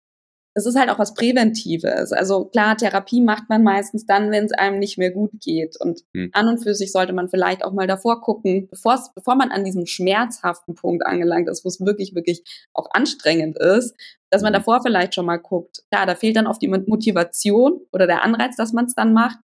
es 0.54 0.66
ist 0.66 0.76
halt 0.76 0.90
auch 0.90 0.98
was 0.98 1.14
Präventives. 1.14 2.12
Also 2.12 2.44
klar, 2.44 2.76
Therapie 2.76 3.20
macht 3.20 3.48
man 3.48 3.62
meistens 3.62 4.04
dann, 4.04 4.30
wenn 4.30 4.44
es 4.44 4.52
einem 4.52 4.78
nicht 4.78 4.98
mehr 4.98 5.10
gut 5.10 5.30
geht. 5.40 5.76
Und 5.80 6.02
hm. 6.14 6.30
an 6.32 6.48
und 6.48 6.58
für 6.58 6.74
sich 6.74 6.92
sollte 6.92 7.12
man 7.12 7.28
vielleicht 7.28 7.64
auch 7.64 7.72
mal 7.72 7.86
davor 7.86 8.20
gucken, 8.20 8.68
bevor 8.68 9.36
man 9.36 9.52
an 9.52 9.64
diesem 9.64 9.86
schmerzhaften 9.86 10.74
Punkt 10.74 11.06
angelangt 11.06 11.48
ist, 11.48 11.64
wo 11.64 11.68
es 11.68 11.80
wirklich, 11.80 12.14
wirklich 12.14 12.42
auch 12.74 12.90
anstrengend 12.90 13.56
ist, 13.58 13.94
dass 14.30 14.42
man 14.42 14.52
hm. 14.52 14.60
davor 14.60 14.82
vielleicht 14.82 15.14
schon 15.14 15.26
mal 15.26 15.38
guckt. 15.38 15.82
Klar, 15.90 16.04
da 16.04 16.14
fehlt 16.14 16.36
dann 16.36 16.46
oft 16.46 16.60
die 16.60 16.68
Motivation 16.68 17.80
oder 17.92 18.06
der 18.06 18.22
Anreiz, 18.22 18.56
dass 18.56 18.72
man 18.72 18.86
es 18.86 18.94
dann 18.94 19.12
macht. 19.14 19.38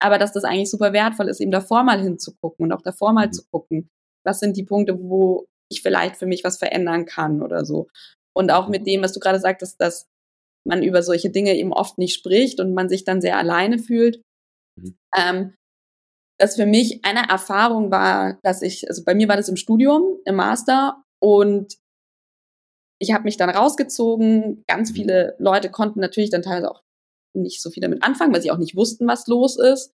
Aber 0.00 0.18
dass 0.18 0.32
das 0.32 0.44
eigentlich 0.44 0.70
super 0.70 0.92
wertvoll 0.92 1.28
ist, 1.28 1.40
eben 1.40 1.50
davor 1.50 1.82
mal 1.82 2.00
hinzugucken 2.00 2.66
und 2.66 2.72
auch 2.72 2.82
davor 2.82 3.12
mal 3.12 3.26
hm. 3.26 3.32
zu 3.32 3.44
gucken, 3.50 3.88
was 4.24 4.40
sind 4.40 4.56
die 4.56 4.64
Punkte, 4.64 4.98
wo 5.00 5.46
ich 5.70 5.82
vielleicht 5.82 6.16
für 6.16 6.26
mich 6.26 6.44
was 6.44 6.58
verändern 6.58 7.06
kann 7.06 7.42
oder 7.42 7.64
so. 7.64 7.88
Und 8.36 8.50
auch 8.52 8.68
mit 8.68 8.86
dem, 8.86 9.02
was 9.02 9.12
du 9.12 9.20
gerade 9.20 9.40
sagtest, 9.40 9.80
dass 9.80 10.06
man 10.66 10.82
über 10.82 11.02
solche 11.02 11.30
Dinge 11.30 11.56
eben 11.56 11.72
oft 11.72 11.96
nicht 11.96 12.14
spricht 12.14 12.60
und 12.60 12.74
man 12.74 12.88
sich 12.88 13.04
dann 13.04 13.20
sehr 13.20 13.38
alleine 13.38 13.78
fühlt. 13.78 14.20
Mhm. 14.78 14.96
Ähm, 15.16 15.54
das 16.38 16.56
für 16.56 16.66
mich 16.66 17.00
eine 17.04 17.28
Erfahrung 17.30 17.90
war, 17.90 18.38
dass 18.42 18.60
ich, 18.60 18.88
also 18.88 19.04
bei 19.04 19.14
mir 19.14 19.28
war 19.28 19.36
das 19.36 19.48
im 19.48 19.56
Studium, 19.56 20.18
im 20.26 20.34
Master 20.36 21.02
und 21.22 21.78
ich 23.00 23.12
habe 23.12 23.24
mich 23.24 23.36
dann 23.36 23.50
rausgezogen. 23.50 24.62
Ganz 24.66 24.90
mhm. 24.90 24.94
viele 24.94 25.36
Leute 25.38 25.70
konnten 25.70 26.00
natürlich 26.00 26.30
dann 26.30 26.42
teilweise 26.42 26.70
auch 26.70 26.82
nicht 27.42 27.62
so 27.62 27.70
viel 27.70 27.80
damit 27.80 28.02
anfangen, 28.02 28.32
weil 28.32 28.42
sie 28.42 28.50
auch 28.50 28.58
nicht 28.58 28.76
wussten, 28.76 29.06
was 29.06 29.26
los 29.26 29.58
ist. 29.58 29.92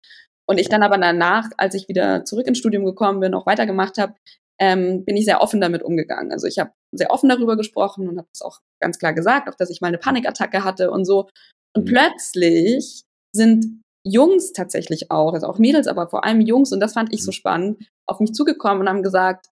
Und 0.49 0.59
ich 0.59 0.69
dann 0.69 0.83
aber 0.83 0.99
danach, 0.99 1.51
als 1.57 1.75
ich 1.75 1.89
wieder 1.89 2.25
zurück 2.25 2.47
ins 2.47 2.59
Studium 2.59 2.85
gekommen 2.85 3.21
bin, 3.21 3.35
auch 3.35 3.47
weitergemacht 3.47 3.99
habe, 3.99 4.15
ähm, 4.61 5.05
bin 5.05 5.17
ich 5.17 5.25
sehr 5.25 5.41
offen 5.41 5.61
damit 5.61 5.83
umgegangen. 5.83 6.33
Also 6.33 6.47
ich 6.47 6.59
habe 6.59 6.73
sehr 6.93 7.11
offen 7.11 7.29
darüber 7.29 7.57
gesprochen 7.57 8.09
und 8.09 8.19
habe 8.19 8.29
es 8.33 8.43
auch 8.43 8.61
ganz 8.81 8.99
klar 8.99 9.13
gesagt, 9.13 9.49
auch 9.49 9.55
dass 9.55 9.71
ich 9.71 9.81
mal 9.81 9.89
eine 9.89 9.99
Panikattacke 9.99 10.65
hatte 10.65 10.91
und 10.91 11.05
so. 11.05 11.29
Und 11.75 11.85
mhm. 11.85 11.89
plötzlich 11.89 13.03
sind 13.35 13.83
Jungs 14.05 14.53
tatsächlich 14.53 15.11
auch, 15.11 15.33
also 15.33 15.47
auch 15.47 15.59
Mädels, 15.59 15.87
aber 15.87 16.09
vor 16.09 16.25
allem 16.25 16.41
Jungs, 16.41 16.73
und 16.73 16.81
das 16.81 16.93
fand 16.93 17.13
ich 17.13 17.25
so 17.25 17.31
mhm. 17.31 17.35
spannend, 17.35 17.89
auf 18.09 18.21
mich 18.21 18.35
zugekommen 18.35 18.83
und 18.83 18.89
haben 18.89 19.03
gesagt, 19.03 19.47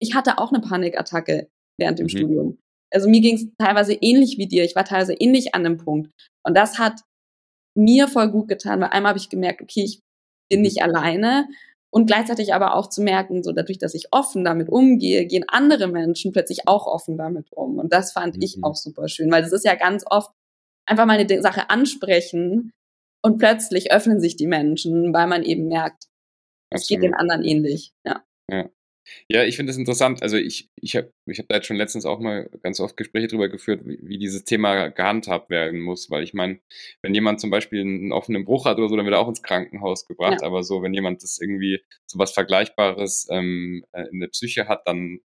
ich 0.00 0.14
hatte 0.14 0.38
auch 0.38 0.52
eine 0.52 0.60
Panikattacke 0.60 1.48
während 1.78 1.98
dem 1.98 2.04
mhm. 2.04 2.10
Studium. 2.10 2.58
Also 2.92 3.08
mir 3.08 3.20
ging 3.20 3.36
es 3.36 3.46
teilweise 3.58 3.94
ähnlich 3.94 4.36
wie 4.38 4.48
dir. 4.48 4.64
Ich 4.64 4.74
war 4.74 4.84
teilweise 4.84 5.14
ähnlich 5.14 5.54
an 5.54 5.64
dem 5.64 5.76
Punkt. 5.76 6.10
Und 6.44 6.56
das 6.56 6.78
hat 6.78 7.00
mir 7.74 8.08
voll 8.08 8.30
gut 8.30 8.48
getan, 8.48 8.80
weil 8.80 8.90
einmal 8.90 9.10
habe 9.10 9.18
ich 9.18 9.28
gemerkt, 9.28 9.62
okay, 9.62 9.84
ich 9.84 10.00
bin 10.50 10.62
nicht 10.62 10.82
alleine 10.82 11.48
und 11.90 12.06
gleichzeitig 12.06 12.54
aber 12.54 12.74
auch 12.74 12.88
zu 12.88 13.02
merken, 13.02 13.42
so 13.42 13.52
dadurch, 13.52 13.78
dass 13.78 13.94
ich 13.94 14.08
offen 14.12 14.44
damit 14.44 14.68
umgehe, 14.68 15.26
gehen 15.26 15.44
andere 15.48 15.88
Menschen 15.88 16.32
plötzlich 16.32 16.68
auch 16.68 16.86
offen 16.86 17.16
damit 17.16 17.52
um. 17.52 17.78
Und 17.78 17.92
das 17.92 18.12
fand 18.12 18.36
mhm. 18.36 18.42
ich 18.42 18.58
auch 18.62 18.76
super 18.76 19.08
schön, 19.08 19.30
weil 19.30 19.42
es 19.42 19.52
ist 19.52 19.64
ja 19.64 19.74
ganz 19.74 20.04
oft 20.08 20.30
einfach 20.86 21.06
mal 21.06 21.18
eine 21.18 21.42
Sache 21.42 21.70
ansprechen 21.70 22.72
und 23.22 23.38
plötzlich 23.38 23.92
öffnen 23.92 24.20
sich 24.20 24.36
die 24.36 24.46
Menschen, 24.46 25.12
weil 25.12 25.26
man 25.26 25.42
eben 25.42 25.66
merkt, 25.66 26.04
es 26.70 26.86
geht 26.86 27.02
den 27.02 27.14
anderen 27.14 27.42
ähnlich. 27.42 27.92
Ja. 28.04 28.24
ja. 28.48 28.68
Ja, 29.28 29.44
ich 29.44 29.56
finde 29.56 29.70
das 29.70 29.76
interessant. 29.76 30.22
Also 30.22 30.36
ich, 30.36 30.70
ich 30.76 30.96
habe 30.96 31.12
ich 31.26 31.38
hab 31.38 31.48
da 31.48 31.56
jetzt 31.56 31.66
schon 31.66 31.76
letztens 31.76 32.04
auch 32.04 32.20
mal 32.20 32.50
ganz 32.62 32.80
oft 32.80 32.96
Gespräche 32.96 33.28
darüber 33.28 33.48
geführt, 33.48 33.82
wie, 33.84 33.98
wie 34.02 34.18
dieses 34.18 34.44
Thema 34.44 34.88
gehandhabt 34.88 35.50
werden 35.50 35.80
muss. 35.80 36.10
Weil 36.10 36.22
ich 36.22 36.34
meine, 36.34 36.60
wenn 37.02 37.14
jemand 37.14 37.40
zum 37.40 37.50
Beispiel 37.50 37.80
einen 37.80 38.12
offenen 38.12 38.44
Bruch 38.44 38.64
hat 38.64 38.78
oder 38.78 38.88
so, 38.88 38.96
dann 38.96 39.04
wird 39.06 39.14
er 39.14 39.20
auch 39.20 39.28
ins 39.28 39.42
Krankenhaus 39.42 40.06
gebracht. 40.06 40.38
Ja. 40.40 40.46
Aber 40.46 40.62
so, 40.62 40.82
wenn 40.82 40.94
jemand 40.94 41.22
das 41.22 41.38
irgendwie 41.40 41.80
so 42.06 42.18
was 42.18 42.32
Vergleichbares 42.32 43.28
ähm, 43.30 43.84
äh, 43.92 44.04
in 44.10 44.20
der 44.20 44.28
Psyche 44.28 44.68
hat, 44.68 44.82
dann 44.86 45.20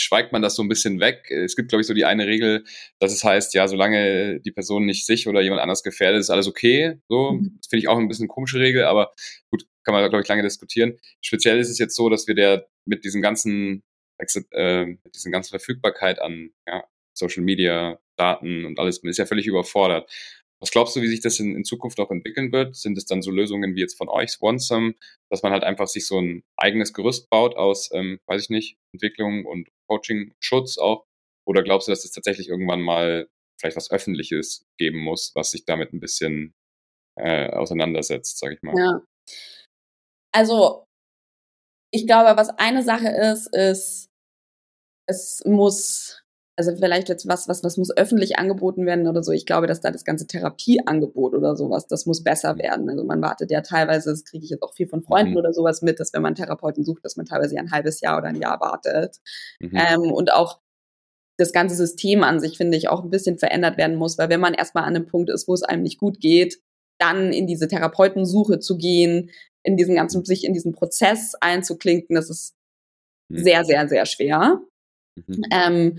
schweigt 0.00 0.32
man 0.32 0.42
das 0.42 0.54
so 0.54 0.62
ein 0.62 0.68
bisschen 0.68 0.98
weg. 1.00 1.30
Es 1.30 1.56
gibt, 1.56 1.68
glaube 1.68 1.82
ich, 1.82 1.86
so 1.86 1.94
die 1.94 2.04
eine 2.04 2.26
Regel, 2.26 2.64
dass 2.98 3.12
es 3.12 3.22
heißt, 3.22 3.54
ja, 3.54 3.68
solange 3.68 4.40
die 4.40 4.50
Person 4.50 4.86
nicht 4.86 5.04
sich 5.04 5.28
oder 5.28 5.42
jemand 5.42 5.60
anders 5.60 5.82
gefährdet, 5.82 6.20
ist 6.20 6.30
alles 6.30 6.48
okay. 6.48 6.98
So, 7.08 7.32
mhm. 7.32 7.56
das 7.58 7.68
finde 7.68 7.82
ich 7.82 7.88
auch 7.88 7.98
ein 7.98 8.08
bisschen 8.08 8.24
eine 8.24 8.28
komische 8.28 8.58
Regel, 8.58 8.84
aber 8.84 9.12
gut, 9.50 9.66
kann 9.84 9.94
man, 9.94 10.08
glaube 10.08 10.22
ich, 10.22 10.28
lange 10.28 10.42
diskutieren. 10.42 10.98
Speziell 11.20 11.58
ist 11.58 11.70
es 11.70 11.78
jetzt 11.78 11.96
so, 11.96 12.08
dass 12.08 12.26
wir 12.26 12.34
der 12.34 12.66
mit 12.86 13.04
diesen 13.04 13.20
ganzen, 13.22 13.82
äh, 14.52 14.86
mit 14.86 15.14
diesen 15.14 15.32
ganzen 15.32 15.50
Verfügbarkeit 15.50 16.20
an 16.20 16.50
ja, 16.66 16.84
Social 17.12 17.42
Media, 17.42 17.98
Daten 18.16 18.64
und 18.64 18.78
alles, 18.78 19.02
man 19.02 19.10
ist 19.10 19.18
ja 19.18 19.26
völlig 19.26 19.46
überfordert. 19.46 20.10
Was 20.60 20.70
glaubst 20.70 20.94
du, 20.94 21.00
wie 21.00 21.08
sich 21.08 21.20
das 21.20 21.40
in, 21.40 21.56
in 21.56 21.64
Zukunft 21.64 21.98
auch 22.00 22.10
entwickeln 22.10 22.52
wird? 22.52 22.76
Sind 22.76 22.98
es 22.98 23.06
dann 23.06 23.22
so 23.22 23.30
Lösungen 23.30 23.74
wie 23.74 23.80
jetzt 23.80 23.96
von 23.96 24.08
euch, 24.08 24.36
OneSum, 24.40 24.94
dass 25.30 25.42
man 25.42 25.52
halt 25.52 25.64
einfach 25.64 25.88
sich 25.88 26.06
so 26.06 26.20
ein 26.20 26.42
eigenes 26.56 26.92
Gerüst 26.92 27.30
baut 27.30 27.56
aus, 27.56 27.90
ähm, 27.92 28.20
weiß 28.26 28.42
ich 28.42 28.50
nicht, 28.50 28.76
Entwicklung 28.92 29.46
und 29.46 29.68
Coaching, 29.88 30.34
Schutz 30.38 30.76
auch? 30.76 31.06
Oder 31.46 31.62
glaubst 31.62 31.88
du, 31.88 31.92
dass 31.92 32.04
es 32.04 32.12
tatsächlich 32.12 32.48
irgendwann 32.48 32.82
mal 32.82 33.28
vielleicht 33.58 33.76
was 33.76 33.90
Öffentliches 33.90 34.64
geben 34.78 34.98
muss, 34.98 35.32
was 35.34 35.50
sich 35.50 35.64
damit 35.64 35.92
ein 35.92 36.00
bisschen 36.00 36.54
äh, 37.16 37.48
auseinandersetzt, 37.50 38.38
sage 38.38 38.54
ich 38.54 38.62
mal? 38.62 38.74
Ja. 38.78 39.02
Also 40.32 40.84
ich 41.92 42.06
glaube, 42.06 42.36
was 42.36 42.50
eine 42.50 42.82
Sache 42.82 43.08
ist, 43.08 43.48
ist, 43.54 44.08
es 45.06 45.42
muss, 45.44 46.19
also 46.60 46.76
vielleicht 46.76 47.08
jetzt 47.08 47.26
was, 47.26 47.48
was, 47.48 47.64
was 47.64 47.78
muss 47.78 47.96
öffentlich 47.96 48.38
angeboten 48.38 48.84
werden 48.84 49.08
oder 49.08 49.22
so. 49.22 49.32
Ich 49.32 49.46
glaube, 49.46 49.66
dass 49.66 49.80
da 49.80 49.90
das 49.90 50.04
ganze 50.04 50.26
Therapieangebot 50.26 51.32
oder 51.32 51.56
sowas, 51.56 51.86
das 51.86 52.04
muss 52.04 52.22
besser 52.22 52.58
werden. 52.58 52.90
Also 52.90 53.02
man 53.02 53.22
wartet 53.22 53.50
ja 53.50 53.62
teilweise, 53.62 54.10
das 54.10 54.26
kriege 54.26 54.44
ich 54.44 54.50
jetzt 54.50 54.62
auch 54.62 54.74
viel 54.74 54.86
von 54.86 55.02
Freunden 55.02 55.32
mhm. 55.32 55.38
oder 55.38 55.54
sowas 55.54 55.80
mit, 55.80 55.98
dass 56.00 56.12
wenn 56.12 56.20
man 56.20 56.34
Therapeuten 56.34 56.84
sucht, 56.84 57.02
dass 57.02 57.16
man 57.16 57.24
teilweise 57.24 57.56
ein 57.58 57.70
halbes 57.70 58.02
Jahr 58.02 58.18
oder 58.18 58.28
ein 58.28 58.36
Jahr 58.36 58.60
wartet. 58.60 59.16
Mhm. 59.58 59.72
Ähm, 59.72 60.12
und 60.12 60.34
auch 60.34 60.60
das 61.38 61.54
ganze 61.54 61.76
System 61.76 62.22
an 62.24 62.40
sich, 62.40 62.58
finde 62.58 62.76
ich, 62.76 62.90
auch 62.90 63.02
ein 63.02 63.08
bisschen 63.08 63.38
verändert 63.38 63.78
werden 63.78 63.96
muss, 63.96 64.18
weil 64.18 64.28
wenn 64.28 64.40
man 64.40 64.52
erstmal 64.52 64.84
an 64.84 64.94
einem 64.94 65.06
Punkt 65.06 65.30
ist, 65.30 65.48
wo 65.48 65.54
es 65.54 65.62
einem 65.62 65.82
nicht 65.82 65.98
gut 65.98 66.20
geht, 66.20 66.60
dann 66.98 67.32
in 67.32 67.46
diese 67.46 67.68
Therapeutensuche 67.68 68.58
zu 68.58 68.76
gehen, 68.76 69.30
in 69.62 69.78
diesen 69.78 69.94
ganzen, 69.94 70.26
sich 70.26 70.44
in 70.44 70.52
diesen 70.52 70.72
Prozess 70.72 71.34
einzuklinken, 71.40 72.16
das 72.16 72.28
ist 72.28 72.54
mhm. 73.30 73.44
sehr, 73.44 73.64
sehr, 73.64 73.88
sehr 73.88 74.04
schwer. 74.04 74.60
Mhm. 75.16 75.42
Ähm, 75.50 75.98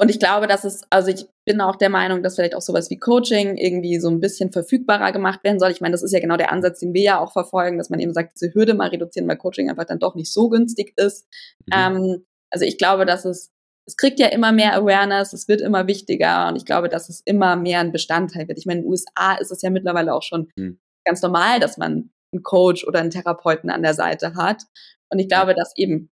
und 0.00 0.10
ich 0.10 0.20
glaube, 0.20 0.46
dass 0.46 0.62
es, 0.62 0.82
also 0.90 1.10
ich 1.10 1.26
bin 1.44 1.60
auch 1.60 1.74
der 1.74 1.90
Meinung, 1.90 2.22
dass 2.22 2.36
vielleicht 2.36 2.54
auch 2.54 2.62
sowas 2.62 2.88
wie 2.88 3.00
Coaching 3.00 3.56
irgendwie 3.56 3.98
so 3.98 4.08
ein 4.08 4.20
bisschen 4.20 4.52
verfügbarer 4.52 5.10
gemacht 5.10 5.42
werden 5.42 5.58
soll. 5.58 5.72
Ich 5.72 5.80
meine, 5.80 5.90
das 5.90 6.04
ist 6.04 6.12
ja 6.12 6.20
genau 6.20 6.36
der 6.36 6.52
Ansatz, 6.52 6.78
den 6.78 6.94
wir 6.94 7.02
ja 7.02 7.18
auch 7.18 7.32
verfolgen, 7.32 7.78
dass 7.78 7.90
man 7.90 7.98
eben 7.98 8.14
sagt, 8.14 8.34
diese 8.36 8.54
Hürde 8.54 8.74
mal 8.74 8.90
reduzieren, 8.90 9.26
weil 9.28 9.38
Coaching 9.38 9.68
einfach 9.68 9.86
dann 9.86 9.98
doch 9.98 10.14
nicht 10.14 10.32
so 10.32 10.50
günstig 10.50 10.92
ist. 10.94 11.26
Mhm. 11.66 11.72
Ähm, 11.74 12.26
also 12.48 12.64
ich 12.64 12.78
glaube, 12.78 13.06
dass 13.06 13.24
es, 13.24 13.50
es 13.86 13.96
kriegt 13.96 14.20
ja 14.20 14.28
immer 14.28 14.52
mehr 14.52 14.74
Awareness, 14.74 15.32
es 15.32 15.48
wird 15.48 15.60
immer 15.60 15.88
wichtiger 15.88 16.46
und 16.46 16.54
ich 16.54 16.64
glaube, 16.64 16.88
dass 16.88 17.08
es 17.08 17.20
immer 17.24 17.56
mehr 17.56 17.80
ein 17.80 17.90
Bestandteil 17.90 18.46
wird. 18.46 18.58
Ich 18.58 18.66
meine, 18.66 18.78
in 18.78 18.84
den 18.84 18.90
USA 18.92 19.34
ist 19.40 19.50
es 19.50 19.62
ja 19.62 19.70
mittlerweile 19.70 20.14
auch 20.14 20.22
schon 20.22 20.48
mhm. 20.54 20.78
ganz 21.04 21.22
normal, 21.22 21.58
dass 21.58 21.76
man 21.76 22.12
einen 22.32 22.44
Coach 22.44 22.86
oder 22.86 23.00
einen 23.00 23.10
Therapeuten 23.10 23.68
an 23.68 23.82
der 23.82 23.94
Seite 23.94 24.36
hat. 24.36 24.62
Und 25.10 25.18
ich 25.18 25.26
glaube, 25.26 25.56
dass 25.56 25.72
eben 25.76 26.08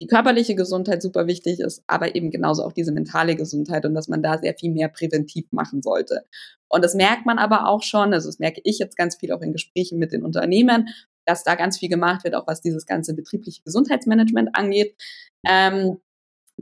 die 0.00 0.06
körperliche 0.06 0.54
Gesundheit 0.54 1.02
super 1.02 1.26
wichtig 1.26 1.60
ist, 1.60 1.82
aber 1.86 2.14
eben 2.14 2.30
genauso 2.30 2.64
auch 2.64 2.72
diese 2.72 2.92
mentale 2.92 3.36
Gesundheit 3.36 3.84
und 3.84 3.94
dass 3.94 4.08
man 4.08 4.22
da 4.22 4.38
sehr 4.38 4.54
viel 4.54 4.70
mehr 4.70 4.88
präventiv 4.88 5.46
machen 5.52 5.82
sollte. 5.82 6.24
Und 6.68 6.82
das 6.84 6.94
merkt 6.94 7.26
man 7.26 7.38
aber 7.38 7.68
auch 7.68 7.82
schon, 7.82 8.14
also 8.14 8.28
das 8.28 8.38
merke 8.38 8.60
ich 8.64 8.78
jetzt 8.78 8.96
ganz 8.96 9.16
viel 9.16 9.32
auch 9.32 9.42
in 9.42 9.52
Gesprächen 9.52 9.98
mit 9.98 10.12
den 10.12 10.24
Unternehmen, 10.24 10.88
dass 11.26 11.44
da 11.44 11.54
ganz 11.54 11.78
viel 11.78 11.90
gemacht 11.90 12.24
wird, 12.24 12.34
auch 12.34 12.46
was 12.46 12.62
dieses 12.62 12.86
ganze 12.86 13.14
betriebliche 13.14 13.62
Gesundheitsmanagement 13.62 14.50
angeht. 14.54 14.94
Ähm, 15.46 15.98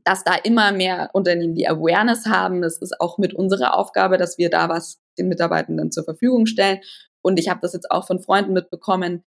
dass 0.05 0.25
da 0.25 0.35
immer 0.35 0.73
mehr 0.73 1.11
Unternehmen 1.13 1.55
die 1.55 1.69
Awareness 1.69 2.27
haben. 2.27 2.63
Das 2.63 2.79
ist 2.79 3.01
auch 3.01 3.19
mit 3.19 3.35
unserer 3.35 3.77
Aufgabe, 3.77 4.17
dass 4.17 4.39
wir 4.39 4.49
da 4.49 4.69
was 4.69 5.01
den 5.19 5.29
Mitarbeitenden 5.29 5.91
zur 5.91 6.05
Verfügung 6.05 6.47
stellen. 6.47 6.81
Und 7.21 7.39
ich 7.39 7.49
habe 7.49 7.61
das 7.61 7.73
jetzt 7.73 7.91
auch 7.91 8.07
von 8.07 8.21
Freunden 8.21 8.53
mitbekommen. 8.53 9.25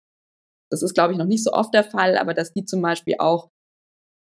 Das 0.69 0.81
ist, 0.81 0.93
glaube 0.93 1.11
ich, 1.11 1.19
noch 1.19 1.25
nicht 1.25 1.43
so 1.43 1.51
oft 1.51 1.73
der 1.73 1.83
Fall, 1.83 2.17
aber 2.17 2.33
dass 2.33 2.53
die 2.53 2.63
zum 2.63 2.81
Beispiel 2.81 3.15
auch 3.19 3.49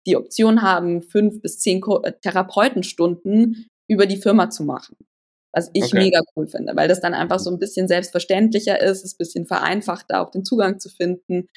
die 0.07 0.17
Option 0.17 0.63
haben, 0.63 1.03
fünf 1.03 1.41
bis 1.43 1.59
zehn 1.59 1.83
äh, 2.03 2.13
Therapeutenstunden 2.23 3.69
über 3.89 4.07
die 4.07 4.17
Firma 4.17 4.51
zu 4.51 4.65
machen. 4.65 4.97
Was 5.53 5.71
ich 5.73 5.85
okay. 5.85 5.99
mega 5.99 6.21
cool 6.37 6.47
finde, 6.47 6.77
weil 6.77 6.87
das 6.87 7.01
dann 7.01 7.13
einfach 7.13 7.41
so 7.41 7.51
ein 7.51 7.59
bisschen 7.59 7.89
selbstverständlicher 7.89 8.81
ist, 8.81 9.05
ist 9.05 9.15
ein 9.15 9.19
bisschen 9.19 9.47
vereinfachter, 9.47 10.21
auch 10.21 10.31
den 10.31 10.45
Zugang 10.45 10.79
zu 10.79 10.89
finden. 10.89 11.49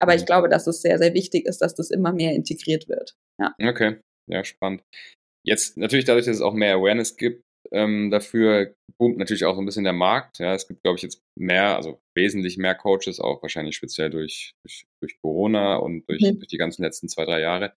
Aber 0.00 0.14
ich 0.14 0.24
glaube, 0.24 0.48
dass 0.48 0.66
es 0.66 0.82
sehr, 0.82 0.98
sehr 0.98 1.14
wichtig 1.14 1.46
ist, 1.46 1.58
dass 1.58 1.74
das 1.74 1.90
immer 1.90 2.12
mehr 2.12 2.32
integriert 2.32 2.88
wird. 2.88 3.16
Ja. 3.40 3.54
Okay, 3.60 3.98
ja, 4.28 4.44
spannend. 4.44 4.82
Jetzt 5.44 5.76
natürlich 5.76 6.04
dadurch, 6.04 6.26
dass 6.26 6.36
es 6.36 6.42
auch 6.42 6.54
mehr 6.54 6.76
Awareness 6.76 7.16
gibt, 7.16 7.42
ähm, 7.72 8.10
dafür 8.10 8.74
boomt 8.98 9.18
natürlich 9.18 9.44
auch 9.44 9.54
so 9.54 9.60
ein 9.62 9.66
bisschen 9.66 9.84
der 9.84 9.92
Markt. 9.92 10.38
Ja, 10.38 10.54
es 10.54 10.66
gibt, 10.66 10.82
glaube 10.82 10.96
ich, 10.96 11.02
jetzt 11.02 11.22
mehr, 11.36 11.76
also 11.76 12.00
wesentlich 12.14 12.58
mehr 12.58 12.74
Coaches, 12.74 13.20
auch 13.20 13.42
wahrscheinlich 13.42 13.76
speziell 13.76 14.10
durch, 14.10 14.54
durch, 14.62 14.86
durch 15.00 15.18
Corona 15.20 15.76
und 15.76 16.08
durch, 16.08 16.22
mhm. 16.22 16.38
durch 16.38 16.48
die 16.48 16.58
ganzen 16.58 16.82
letzten 16.82 17.08
zwei, 17.08 17.24
drei 17.24 17.40
Jahre. 17.40 17.74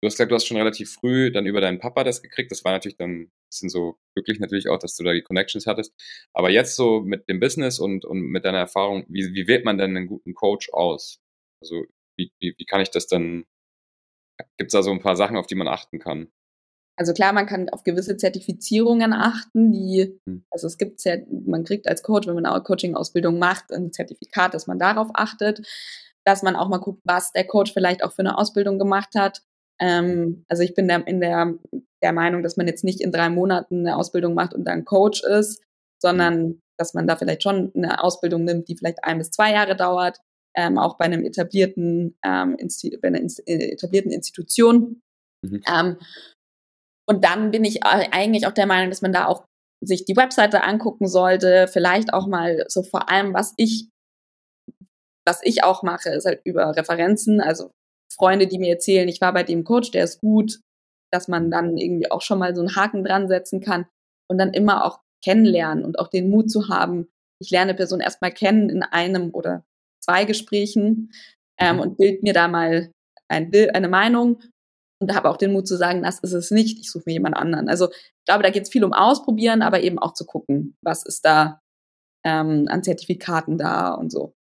Du 0.00 0.06
hast 0.06 0.16
gesagt, 0.16 0.30
du 0.30 0.34
hast 0.34 0.46
schon 0.46 0.58
relativ 0.58 0.92
früh 0.92 1.30
dann 1.32 1.46
über 1.46 1.62
deinen 1.62 1.78
Papa 1.78 2.04
das 2.04 2.22
gekriegt. 2.22 2.52
Das 2.52 2.62
war 2.64 2.72
natürlich 2.72 2.98
dann 2.98 3.22
ein 3.22 3.32
bisschen 3.50 3.70
so 3.70 3.98
glücklich 4.14 4.38
natürlich 4.38 4.68
auch, 4.68 4.78
dass 4.78 4.96
du 4.96 5.02
da 5.02 5.14
die 5.14 5.22
Connections 5.22 5.66
hattest. 5.66 5.94
Aber 6.34 6.50
jetzt 6.50 6.76
so 6.76 7.00
mit 7.00 7.28
dem 7.28 7.40
Business 7.40 7.78
und, 7.78 8.04
und 8.04 8.20
mit 8.20 8.44
deiner 8.44 8.58
Erfahrung, 8.58 9.06
wie, 9.08 9.32
wie 9.34 9.48
wählt 9.48 9.64
man 9.64 9.78
denn 9.78 9.96
einen 9.96 10.06
guten 10.06 10.34
Coach 10.34 10.68
aus? 10.72 11.20
Also 11.62 11.86
wie, 12.18 12.30
wie, 12.38 12.54
wie 12.58 12.66
kann 12.66 12.82
ich 12.82 12.90
das 12.90 13.06
dann, 13.06 13.46
gibt 14.58 14.68
es 14.68 14.72
da 14.72 14.82
so 14.82 14.90
ein 14.90 15.00
paar 15.00 15.16
Sachen, 15.16 15.38
auf 15.38 15.46
die 15.46 15.54
man 15.54 15.68
achten 15.68 15.98
kann? 15.98 16.30
Also 16.96 17.12
klar, 17.12 17.32
man 17.32 17.46
kann 17.46 17.68
auf 17.70 17.82
gewisse 17.82 18.16
Zertifizierungen 18.16 19.12
achten, 19.12 19.72
die, 19.72 20.20
hm. 20.26 20.44
also 20.50 20.66
es 20.66 20.78
gibt, 20.78 21.02
man 21.46 21.64
kriegt 21.64 21.88
als 21.88 22.02
Coach, 22.02 22.26
wenn 22.28 22.34
man 22.34 22.46
eine 22.46 22.62
Coaching-Ausbildung 22.62 23.38
macht, 23.38 23.72
ein 23.72 23.92
Zertifikat, 23.92 24.54
dass 24.54 24.66
man 24.66 24.78
darauf 24.78 25.08
achtet, 25.14 25.66
dass 26.24 26.42
man 26.42 26.56
auch 26.56 26.68
mal 26.68 26.78
guckt, 26.78 27.02
was 27.04 27.32
der 27.32 27.46
Coach 27.46 27.72
vielleicht 27.72 28.04
auch 28.04 28.12
für 28.12 28.20
eine 28.20 28.38
Ausbildung 28.38 28.78
gemacht 28.78 29.10
hat. 29.16 29.42
Ähm, 29.80 30.44
also 30.48 30.62
ich 30.62 30.74
bin 30.74 30.86
der, 30.86 31.06
in 31.06 31.20
der, 31.20 31.54
der 32.02 32.12
Meinung, 32.12 32.42
dass 32.42 32.56
man 32.56 32.68
jetzt 32.68 32.84
nicht 32.84 33.00
in 33.00 33.10
drei 33.10 33.28
Monaten 33.28 33.80
eine 33.80 33.96
Ausbildung 33.96 34.34
macht 34.34 34.54
und 34.54 34.64
dann 34.64 34.84
Coach 34.84 35.24
ist, 35.24 35.62
sondern 36.00 36.34
hm. 36.34 36.62
dass 36.78 36.94
man 36.94 37.08
da 37.08 37.16
vielleicht 37.16 37.42
schon 37.42 37.72
eine 37.74 38.04
Ausbildung 38.04 38.44
nimmt, 38.44 38.68
die 38.68 38.76
vielleicht 38.76 39.02
ein 39.02 39.18
bis 39.18 39.32
zwei 39.32 39.52
Jahre 39.52 39.74
dauert, 39.74 40.20
ähm, 40.56 40.78
auch 40.78 40.96
bei 40.96 41.06
einem 41.06 41.24
etablierten, 41.24 42.16
ähm, 42.24 42.56
bei 43.02 43.08
einer 43.08 43.20
äh, 43.46 43.72
etablierten 43.72 44.12
Institution. 44.12 45.02
Mhm. 45.42 45.62
Ähm, 45.68 45.96
und 47.06 47.24
dann 47.24 47.50
bin 47.50 47.64
ich 47.64 47.84
eigentlich 47.84 48.46
auch 48.46 48.52
der 48.52 48.66
Meinung, 48.66 48.90
dass 48.90 49.02
man 49.02 49.12
da 49.12 49.26
auch 49.26 49.44
sich 49.82 50.04
die 50.04 50.16
Webseite 50.16 50.62
angucken 50.62 51.06
sollte, 51.06 51.68
vielleicht 51.68 52.12
auch 52.12 52.26
mal 52.26 52.64
so 52.68 52.82
vor 52.82 53.10
allem, 53.10 53.34
was 53.34 53.52
ich, 53.56 53.88
was 55.26 55.40
ich 55.42 55.62
auch 55.62 55.82
mache, 55.82 56.10
ist 56.10 56.24
halt 56.24 56.40
über 56.44 56.74
Referenzen, 56.76 57.40
also 57.40 57.70
Freunde, 58.14 58.46
die 58.46 58.58
mir 58.58 58.70
erzählen, 58.70 59.08
ich 59.08 59.20
war 59.20 59.32
bei 59.32 59.42
dem 59.42 59.64
Coach, 59.64 59.90
der 59.90 60.04
ist 60.04 60.20
gut, 60.20 60.60
dass 61.12 61.28
man 61.28 61.50
dann 61.50 61.76
irgendwie 61.76 62.10
auch 62.10 62.22
schon 62.22 62.38
mal 62.38 62.54
so 62.54 62.62
einen 62.62 62.76
Haken 62.76 63.04
dran 63.04 63.28
setzen 63.28 63.60
kann 63.60 63.86
und 64.30 64.38
dann 64.38 64.52
immer 64.52 64.84
auch 64.84 65.00
kennenlernen 65.22 65.84
und 65.84 65.98
auch 65.98 66.08
den 66.08 66.30
Mut 66.30 66.50
zu 66.50 66.68
haben, 66.68 67.08
ich 67.40 67.50
lerne 67.50 67.74
Person 67.74 68.00
erstmal 68.00 68.32
kennen 68.32 68.68
in 68.70 68.82
einem 68.82 69.34
oder 69.34 69.64
zwei 70.02 70.24
Gesprächen 70.24 71.12
ähm, 71.58 71.76
mhm. 71.76 71.82
und 71.82 71.96
bild 71.96 72.22
mir 72.22 72.32
da 72.32 72.48
mal 72.48 72.90
ein 73.28 73.52
eine 73.74 73.88
Meinung 73.88 74.40
und 75.04 75.14
habe 75.14 75.28
auch 75.28 75.36
den 75.36 75.52
Mut 75.52 75.68
zu 75.68 75.76
sagen, 75.76 76.02
das 76.02 76.18
ist 76.20 76.32
es 76.32 76.50
nicht, 76.50 76.78
ich 76.80 76.90
suche 76.90 77.04
mir 77.06 77.12
jemand 77.12 77.36
anderen. 77.36 77.68
Also 77.68 77.90
ich 77.90 78.24
glaube, 78.24 78.42
da 78.42 78.50
geht 78.50 78.62
es 78.62 78.70
viel 78.70 78.84
um 78.84 78.94
Ausprobieren, 78.94 79.60
aber 79.60 79.82
eben 79.82 79.98
auch 79.98 80.14
zu 80.14 80.24
gucken, 80.24 80.76
was 80.80 81.04
ist 81.04 81.26
da 81.26 81.60
ähm, 82.24 82.66
an 82.68 82.82
Zertifikaten 82.82 83.58
da 83.58 83.92
und 83.92 84.10
so. 84.10 84.34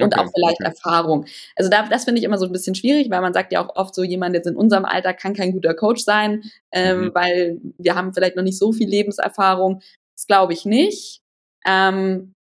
Und 0.00 0.14
okay, 0.14 0.20
auch 0.20 0.30
vielleicht 0.34 0.60
okay. 0.60 0.70
Erfahrung. 0.70 1.26
Also 1.54 1.70
da, 1.70 1.88
das 1.88 2.04
finde 2.04 2.18
ich 2.18 2.24
immer 2.24 2.38
so 2.38 2.46
ein 2.46 2.52
bisschen 2.52 2.74
schwierig, 2.74 3.10
weil 3.10 3.20
man 3.20 3.32
sagt 3.32 3.52
ja 3.52 3.64
auch 3.64 3.76
oft 3.76 3.94
so, 3.94 4.02
jemand 4.02 4.34
jetzt 4.34 4.46
in 4.46 4.56
unserem 4.56 4.84
Alter 4.84 5.14
kann 5.14 5.34
kein 5.34 5.52
guter 5.52 5.74
Coach 5.74 6.02
sein, 6.02 6.42
ähm, 6.72 7.00
mhm. 7.00 7.14
weil 7.14 7.60
wir 7.78 7.94
haben 7.94 8.12
vielleicht 8.12 8.36
noch 8.36 8.42
nicht 8.42 8.58
so 8.58 8.72
viel 8.72 8.88
Lebenserfahrung. 8.88 9.82
Das 10.16 10.26
glaube 10.26 10.52
ich 10.52 10.64
nicht. 10.64 11.20
Ähm, 11.64 12.34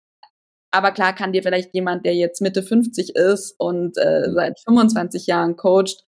aber 0.73 0.93
klar 0.93 1.13
kann 1.13 1.33
dir 1.33 1.43
vielleicht 1.43 1.75
jemand, 1.75 2.07
der 2.07 2.15
jetzt 2.15 2.41
Mitte 2.41 2.63
50 2.63 3.17
ist 3.17 3.55
und 3.59 3.97
äh, 3.99 4.29
mhm. 4.29 4.35
seit 4.35 4.61
25 4.61 5.27
Jahren 5.27 5.57
coacht, 5.57 6.05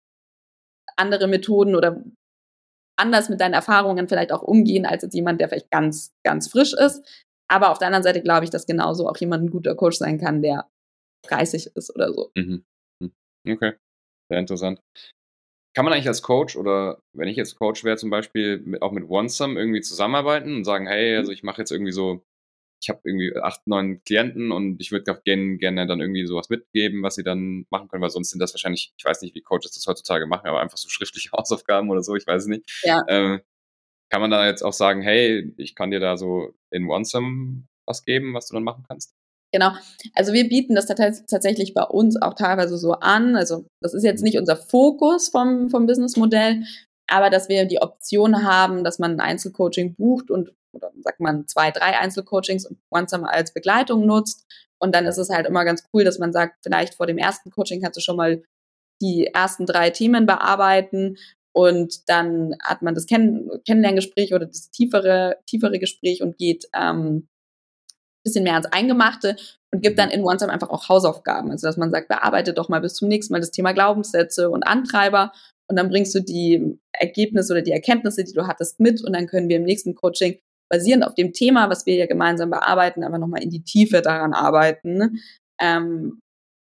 andere 0.97 1.27
Methoden 1.27 1.75
oder 1.75 2.03
anders 2.97 3.29
mit 3.29 3.41
deinen 3.41 3.53
Erfahrungen 3.53 4.07
vielleicht 4.07 4.31
auch 4.31 4.41
umgehen, 4.41 4.85
als 4.85 5.03
jetzt 5.03 5.13
jemand, 5.13 5.41
der 5.41 5.49
vielleicht 5.49 5.71
ganz, 5.71 6.13
ganz 6.23 6.47
frisch 6.47 6.73
ist. 6.73 7.03
Aber 7.49 7.71
auf 7.71 7.79
der 7.79 7.87
anderen 7.87 8.03
Seite 8.03 8.21
glaube 8.21 8.45
ich, 8.45 8.49
dass 8.49 8.65
genauso 8.65 9.07
auch 9.07 9.17
jemand 9.17 9.43
ein 9.43 9.51
guter 9.51 9.75
Coach 9.75 9.97
sein 9.97 10.19
kann, 10.19 10.41
der 10.41 10.69
30 11.27 11.75
ist 11.75 11.93
oder 11.95 12.13
so. 12.13 12.31
Mhm. 12.35 12.63
mhm. 13.01 13.13
Okay, 13.47 13.73
sehr 14.29 14.39
interessant. 14.39 14.79
Kann 15.75 15.85
man 15.85 15.93
eigentlich 15.93 16.07
als 16.07 16.21
Coach 16.21 16.55
oder 16.55 16.99
wenn 17.13 17.27
ich 17.27 17.35
jetzt 17.35 17.57
Coach 17.57 17.83
wäre, 17.83 17.97
zum 17.97 18.11
Beispiel 18.11 18.59
mit, 18.59 18.81
auch 18.81 18.91
mit 18.91 19.09
OneSum 19.09 19.57
irgendwie 19.57 19.81
zusammenarbeiten 19.81 20.55
und 20.55 20.65
sagen, 20.65 20.87
hey, 20.87 21.17
also 21.17 21.31
ich 21.31 21.43
mache 21.43 21.61
jetzt 21.61 21.71
irgendwie 21.71 21.91
so 21.91 22.23
ich 22.83 22.89
habe 22.89 22.99
irgendwie 23.05 23.33
acht, 23.41 23.65
neun 23.65 24.03
Klienten 24.03 24.51
und 24.51 24.81
ich 24.81 24.91
würde 24.91 25.19
gerne, 25.23 25.57
gerne 25.57 25.87
dann 25.87 26.01
irgendwie 26.01 26.25
sowas 26.25 26.49
mitgeben, 26.49 27.01
was 27.01 27.15
sie 27.15 27.23
dann 27.23 27.65
machen 27.69 27.87
können, 27.87 28.03
weil 28.03 28.09
sonst 28.09 28.31
sind 28.31 28.39
das 28.39 28.53
wahrscheinlich, 28.53 28.93
ich 28.97 29.05
weiß 29.05 29.21
nicht, 29.21 29.33
wie 29.35 29.41
Coaches 29.41 29.71
das 29.71 29.87
heutzutage 29.87 30.27
machen, 30.27 30.47
aber 30.47 30.59
einfach 30.59 30.77
so 30.77 30.89
schriftliche 30.89 31.31
Hausaufgaben 31.37 31.89
oder 31.89 32.03
so, 32.03 32.15
ich 32.15 32.27
weiß 32.27 32.43
es 32.43 32.47
nicht. 32.47 32.69
Ja. 32.83 33.01
Ähm, 33.07 33.41
kann 34.09 34.21
man 34.21 34.31
da 34.31 34.45
jetzt 34.45 34.63
auch 34.63 34.73
sagen, 34.73 35.01
hey, 35.01 35.53
ich 35.57 35.75
kann 35.75 35.91
dir 35.91 35.99
da 35.99 36.17
so 36.17 36.53
in 36.69 36.87
OneSum 36.89 37.67
was 37.85 38.03
geben, 38.03 38.33
was 38.33 38.47
du 38.47 38.53
dann 38.53 38.63
machen 38.63 38.83
kannst? 38.87 39.15
Genau. 39.51 39.71
Also 40.13 40.33
wir 40.33 40.49
bieten 40.49 40.75
das 40.75 40.87
tatsächlich 40.87 41.73
bei 41.73 41.83
uns 41.83 42.21
auch 42.21 42.33
teilweise 42.33 42.77
so 42.77 42.93
an. 42.93 43.35
Also 43.35 43.65
das 43.81 43.93
ist 43.93 44.03
jetzt 44.03 44.19
mhm. 44.21 44.25
nicht 44.25 44.37
unser 44.37 44.57
Fokus 44.57 45.29
vom, 45.29 45.69
vom 45.69 45.85
Businessmodell, 45.85 46.63
aber 47.07 47.29
dass 47.29 47.49
wir 47.49 47.65
die 47.65 47.81
Option 47.81 48.43
haben, 48.43 48.83
dass 48.83 48.99
man 48.99 49.13
ein 49.13 49.19
Einzelcoaching 49.19 49.95
bucht 49.95 50.31
und 50.31 50.53
oder 50.73 50.91
sagt 51.01 51.19
man 51.19 51.47
zwei, 51.47 51.71
drei 51.71 51.97
Einzelcoachings 51.97 52.65
und 52.65 52.79
OneSum 52.89 53.23
als 53.23 53.53
Begleitung 53.53 54.05
nutzt. 54.05 54.45
Und 54.79 54.93
dann 54.93 55.05
ist 55.05 55.17
es 55.17 55.29
halt 55.29 55.47
immer 55.47 55.65
ganz 55.65 55.87
cool, 55.93 56.03
dass 56.03 56.19
man 56.19 56.33
sagt, 56.33 56.57
vielleicht 56.63 56.95
vor 56.95 57.07
dem 57.07 57.17
ersten 57.17 57.51
Coaching 57.51 57.81
kannst 57.81 57.97
du 57.97 58.01
schon 58.01 58.17
mal 58.17 58.43
die 59.01 59.27
ersten 59.27 59.65
drei 59.65 59.89
Themen 59.89 60.25
bearbeiten 60.25 61.17
und 61.55 62.09
dann 62.09 62.55
hat 62.63 62.81
man 62.81 62.95
das 62.95 63.05
Kenn 63.05 63.49
Kennenlerngespräch 63.65 64.33
oder 64.33 64.47
das 64.47 64.71
tiefere, 64.71 65.37
tiefere 65.45 65.79
Gespräch 65.79 66.21
und 66.21 66.37
geht 66.37 66.67
ähm, 66.73 67.27
bisschen 68.23 68.43
mehr 68.43 68.53
ans 68.53 68.67
Eingemachte 68.71 69.35
und 69.71 69.83
gibt 69.83 69.99
dann 69.99 70.09
in 70.09 70.23
OneSum 70.23 70.49
einfach 70.49 70.69
auch 70.69 70.89
Hausaufgaben. 70.89 71.51
Also 71.51 71.67
dass 71.67 71.77
man 71.77 71.91
sagt, 71.91 72.07
bearbeite 72.07 72.53
doch 72.53 72.69
mal 72.69 72.81
bis 72.81 72.95
zum 72.95 73.07
nächsten 73.07 73.33
Mal 73.33 73.41
das 73.41 73.51
Thema 73.51 73.73
Glaubenssätze 73.73 74.49
und 74.49 74.63
Antreiber 74.63 75.31
und 75.69 75.75
dann 75.75 75.89
bringst 75.89 76.15
du 76.15 76.21
die 76.21 76.79
Ergebnisse 76.93 77.53
oder 77.53 77.61
die 77.61 77.71
Erkenntnisse, 77.71 78.23
die 78.23 78.33
du 78.33 78.47
hattest, 78.47 78.79
mit 78.79 79.03
und 79.03 79.13
dann 79.13 79.27
können 79.27 79.49
wir 79.49 79.57
im 79.57 79.63
nächsten 79.63 79.95
Coaching 79.95 80.39
basierend 80.69 81.05
auf 81.05 81.15
dem 81.15 81.33
Thema, 81.33 81.69
was 81.69 81.85
wir 81.85 81.95
ja 81.95 82.05
gemeinsam 82.05 82.49
bearbeiten, 82.49 83.03
aber 83.03 83.17
nochmal 83.17 83.43
in 83.43 83.49
die 83.49 83.63
Tiefe 83.63 84.01
daran 84.01 84.33
arbeiten, 84.33 85.21
ähm, 85.61 86.19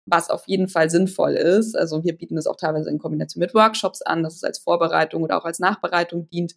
was 0.08 0.30
auf 0.30 0.46
jeden 0.46 0.68
Fall 0.68 0.90
sinnvoll 0.90 1.32
ist. 1.32 1.74
Also 1.76 2.04
wir 2.04 2.16
bieten 2.16 2.36
das 2.36 2.46
auch 2.46 2.56
teilweise 2.56 2.90
in 2.90 2.98
Kombination 2.98 3.40
mit 3.40 3.54
Workshops 3.54 4.02
an, 4.02 4.22
dass 4.22 4.34
es 4.34 4.44
als 4.44 4.58
Vorbereitung 4.58 5.22
oder 5.22 5.38
auch 5.38 5.44
als 5.44 5.60
Nachbereitung 5.60 6.28
dient. 6.28 6.56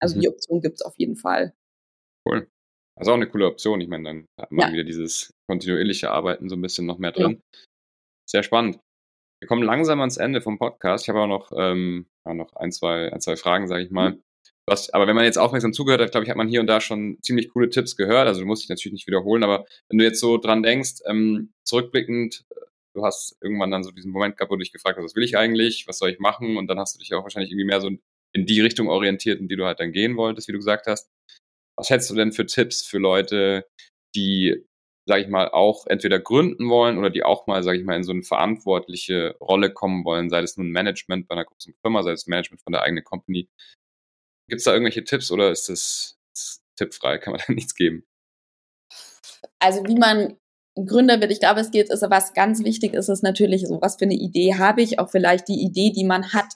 Also 0.00 0.16
mhm. 0.16 0.20
die 0.20 0.28
Option 0.28 0.60
gibt 0.60 0.76
es 0.76 0.82
auf 0.82 0.94
jeden 0.98 1.16
Fall. 1.16 1.54
Cool. 2.26 2.48
Also 2.96 3.10
auch 3.10 3.16
eine 3.16 3.28
coole 3.28 3.46
Option. 3.46 3.80
Ich 3.80 3.88
meine, 3.88 4.04
dann 4.04 4.26
hat 4.40 4.52
man 4.52 4.68
Ja. 4.68 4.72
wieder 4.72 4.84
dieses 4.84 5.32
kontinuierliche 5.48 6.10
Arbeiten 6.10 6.48
so 6.48 6.56
ein 6.56 6.62
bisschen 6.62 6.86
noch 6.86 6.98
mehr 6.98 7.12
drin. 7.12 7.40
Sehr 8.28 8.42
spannend. 8.42 8.78
Wir 9.42 9.48
kommen 9.48 9.62
langsam 9.62 10.00
ans 10.00 10.16
Ende 10.16 10.40
vom 10.40 10.58
Podcast. 10.58 11.04
Ich 11.04 11.08
habe 11.08 11.20
auch 11.20 11.26
noch, 11.26 11.52
ähm, 11.54 12.06
ja, 12.26 12.34
noch 12.34 12.54
ein, 12.54 12.72
zwei, 12.72 13.12
ein, 13.12 13.20
zwei 13.20 13.36
Fragen, 13.36 13.66
sage 13.66 13.82
ich 13.82 13.90
mal. 13.90 14.18
Was, 14.66 14.88
aber 14.90 15.06
wenn 15.06 15.14
man 15.14 15.26
jetzt 15.26 15.36
aufmerksam 15.36 15.74
zugehört 15.74 16.00
hat, 16.00 16.10
glaube 16.12 16.24
ich, 16.24 16.30
hat 16.30 16.38
man 16.38 16.48
hier 16.48 16.60
und 16.60 16.66
da 16.66 16.80
schon 16.80 17.18
ziemlich 17.22 17.50
coole 17.50 17.68
Tipps 17.68 17.96
gehört. 17.96 18.26
Also 18.26 18.40
du 18.40 18.46
musst 18.46 18.62
dich 18.62 18.70
natürlich 18.70 18.94
nicht 18.94 19.06
wiederholen, 19.06 19.44
aber 19.44 19.66
wenn 19.88 19.98
du 19.98 20.04
jetzt 20.04 20.20
so 20.20 20.38
dran 20.38 20.62
denkst, 20.62 21.02
ähm, 21.06 21.52
zurückblickend, 21.64 22.44
du 22.94 23.04
hast 23.04 23.36
irgendwann 23.42 23.70
dann 23.70 23.84
so 23.84 23.90
diesen 23.90 24.10
Moment 24.10 24.36
gehabt, 24.36 24.50
wo 24.50 24.56
du 24.56 24.60
dich 24.60 24.72
gefragt 24.72 24.96
hast, 24.96 25.04
was 25.04 25.16
will 25.16 25.24
ich 25.24 25.36
eigentlich, 25.36 25.86
was 25.86 25.98
soll 25.98 26.10
ich 26.10 26.18
machen? 26.18 26.56
Und 26.56 26.68
dann 26.68 26.78
hast 26.78 26.94
du 26.94 26.98
dich 26.98 27.12
auch 27.12 27.22
wahrscheinlich 27.22 27.50
irgendwie 27.50 27.66
mehr 27.66 27.80
so 27.80 27.90
in 28.32 28.46
die 28.46 28.60
Richtung 28.60 28.88
orientiert, 28.88 29.40
in 29.40 29.48
die 29.48 29.56
du 29.56 29.66
halt 29.66 29.80
dann 29.80 29.92
gehen 29.92 30.16
wolltest, 30.16 30.48
wie 30.48 30.52
du 30.52 30.58
gesagt 30.58 30.86
hast. 30.86 31.10
Was 31.76 31.90
hättest 31.90 32.10
du 32.10 32.14
denn 32.14 32.32
für 32.32 32.46
Tipps 32.46 32.86
für 32.86 32.98
Leute, 32.98 33.66
die, 34.14 34.64
sage 35.06 35.22
ich 35.22 35.28
mal, 35.28 35.48
auch 35.48 35.86
entweder 35.86 36.20
gründen 36.20 36.70
wollen 36.70 36.98
oder 36.98 37.10
die 37.10 37.24
auch 37.24 37.46
mal, 37.46 37.62
sage 37.62 37.78
ich 37.78 37.84
mal, 37.84 37.96
in 37.96 38.04
so 38.04 38.12
eine 38.12 38.22
verantwortliche 38.22 39.36
Rolle 39.40 39.72
kommen 39.72 40.04
wollen, 40.04 40.30
sei 40.30 40.40
es 40.40 40.56
nun 40.56 40.70
Management 40.70 41.28
bei 41.28 41.34
einer 41.34 41.44
großen 41.44 41.74
Firma, 41.82 42.02
sei 42.02 42.12
es 42.12 42.26
Management 42.26 42.62
von 42.62 42.72
der 42.72 42.82
eigenen 42.82 43.04
Company. 43.04 43.48
Gibt 44.48 44.60
es 44.60 44.64
da 44.64 44.72
irgendwelche 44.72 45.04
Tipps 45.04 45.30
oder 45.30 45.50
ist 45.50 45.68
das, 45.68 46.18
ist 46.32 46.62
tippfrei? 46.76 47.18
Kann 47.18 47.32
man 47.32 47.42
da 47.46 47.52
nichts 47.52 47.74
geben? 47.74 48.04
Also 49.58 49.84
wie 49.86 49.96
man 49.96 50.36
Gründer 50.76 51.20
wird, 51.20 51.30
ich 51.30 51.40
glaube, 51.40 51.60
es 51.60 51.70
geht, 51.70 51.90
also 51.90 52.10
was 52.10 52.34
ganz 52.34 52.64
wichtig 52.64 52.94
ist, 52.94 53.08
ist 53.08 53.22
natürlich 53.22 53.66
so, 53.66 53.80
was 53.80 53.96
für 53.96 54.06
eine 54.06 54.14
Idee 54.14 54.54
habe 54.54 54.82
ich, 54.82 54.98
auch 54.98 55.08
vielleicht 55.08 55.48
die 55.48 55.62
Idee, 55.62 55.92
die 55.92 56.04
man 56.04 56.32
hat, 56.32 56.52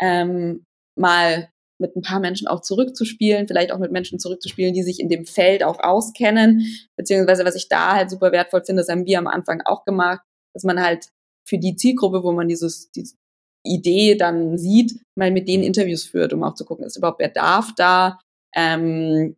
ähm, 0.00 0.66
mal 0.96 1.48
mit 1.80 1.96
ein 1.96 2.02
paar 2.02 2.20
Menschen 2.20 2.46
auch 2.46 2.60
zurückzuspielen, 2.60 3.48
vielleicht 3.48 3.72
auch 3.72 3.78
mit 3.78 3.90
Menschen 3.90 4.18
zurückzuspielen, 4.18 4.74
die 4.74 4.82
sich 4.82 5.00
in 5.00 5.08
dem 5.08 5.24
Feld 5.24 5.64
auch 5.64 5.80
auskennen, 5.80 6.66
beziehungsweise 6.96 7.44
was 7.44 7.56
ich 7.56 7.68
da 7.68 7.94
halt 7.94 8.10
super 8.10 8.32
wertvoll 8.32 8.62
finde, 8.64 8.82
das 8.82 8.88
haben 8.88 9.06
wir 9.06 9.18
am 9.18 9.26
Anfang 9.26 9.62
auch 9.64 9.84
gemacht, 9.84 10.20
dass 10.52 10.62
man 10.62 10.80
halt 10.80 11.06
für 11.48 11.58
die 11.58 11.74
Zielgruppe, 11.74 12.22
wo 12.22 12.32
man 12.32 12.48
dieses, 12.48 12.90
diese 12.92 13.16
Idee 13.64 14.14
dann 14.16 14.58
sieht, 14.58 15.00
mal 15.16 15.30
mit 15.30 15.48
denen 15.48 15.62
Interviews 15.64 16.04
führt, 16.04 16.32
um 16.32 16.42
auch 16.44 16.54
zu 16.54 16.64
gucken, 16.64 16.84
ist 16.86 16.96
überhaupt 16.96 17.18
Bedarf 17.18 17.72
da, 17.76 18.20
ähm, 18.54 19.36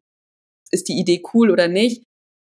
ist 0.70 0.88
die 0.88 0.98
Idee 0.98 1.22
cool 1.34 1.50
oder 1.50 1.68
nicht. 1.68 2.04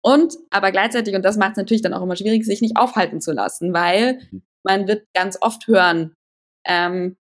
Und 0.06 0.38
aber 0.52 0.72
gleichzeitig, 0.72 1.16
und 1.16 1.24
das 1.24 1.38
macht 1.38 1.52
es 1.52 1.58
natürlich 1.58 1.82
dann 1.82 1.94
auch 1.94 2.04
immer 2.04 2.16
schwierig, 2.18 2.46
sich 2.46 2.62
nicht 2.62 2.78
aufhalten 2.78 3.22
zu 3.22 3.32
lassen, 3.34 3.74
weil 3.74 4.20
Mhm. 4.32 4.44
man 4.66 4.88
wird 4.88 5.06
ganz 5.16 5.38
oft 5.42 5.68
hören, 5.68 6.14
ähm, 6.68 7.18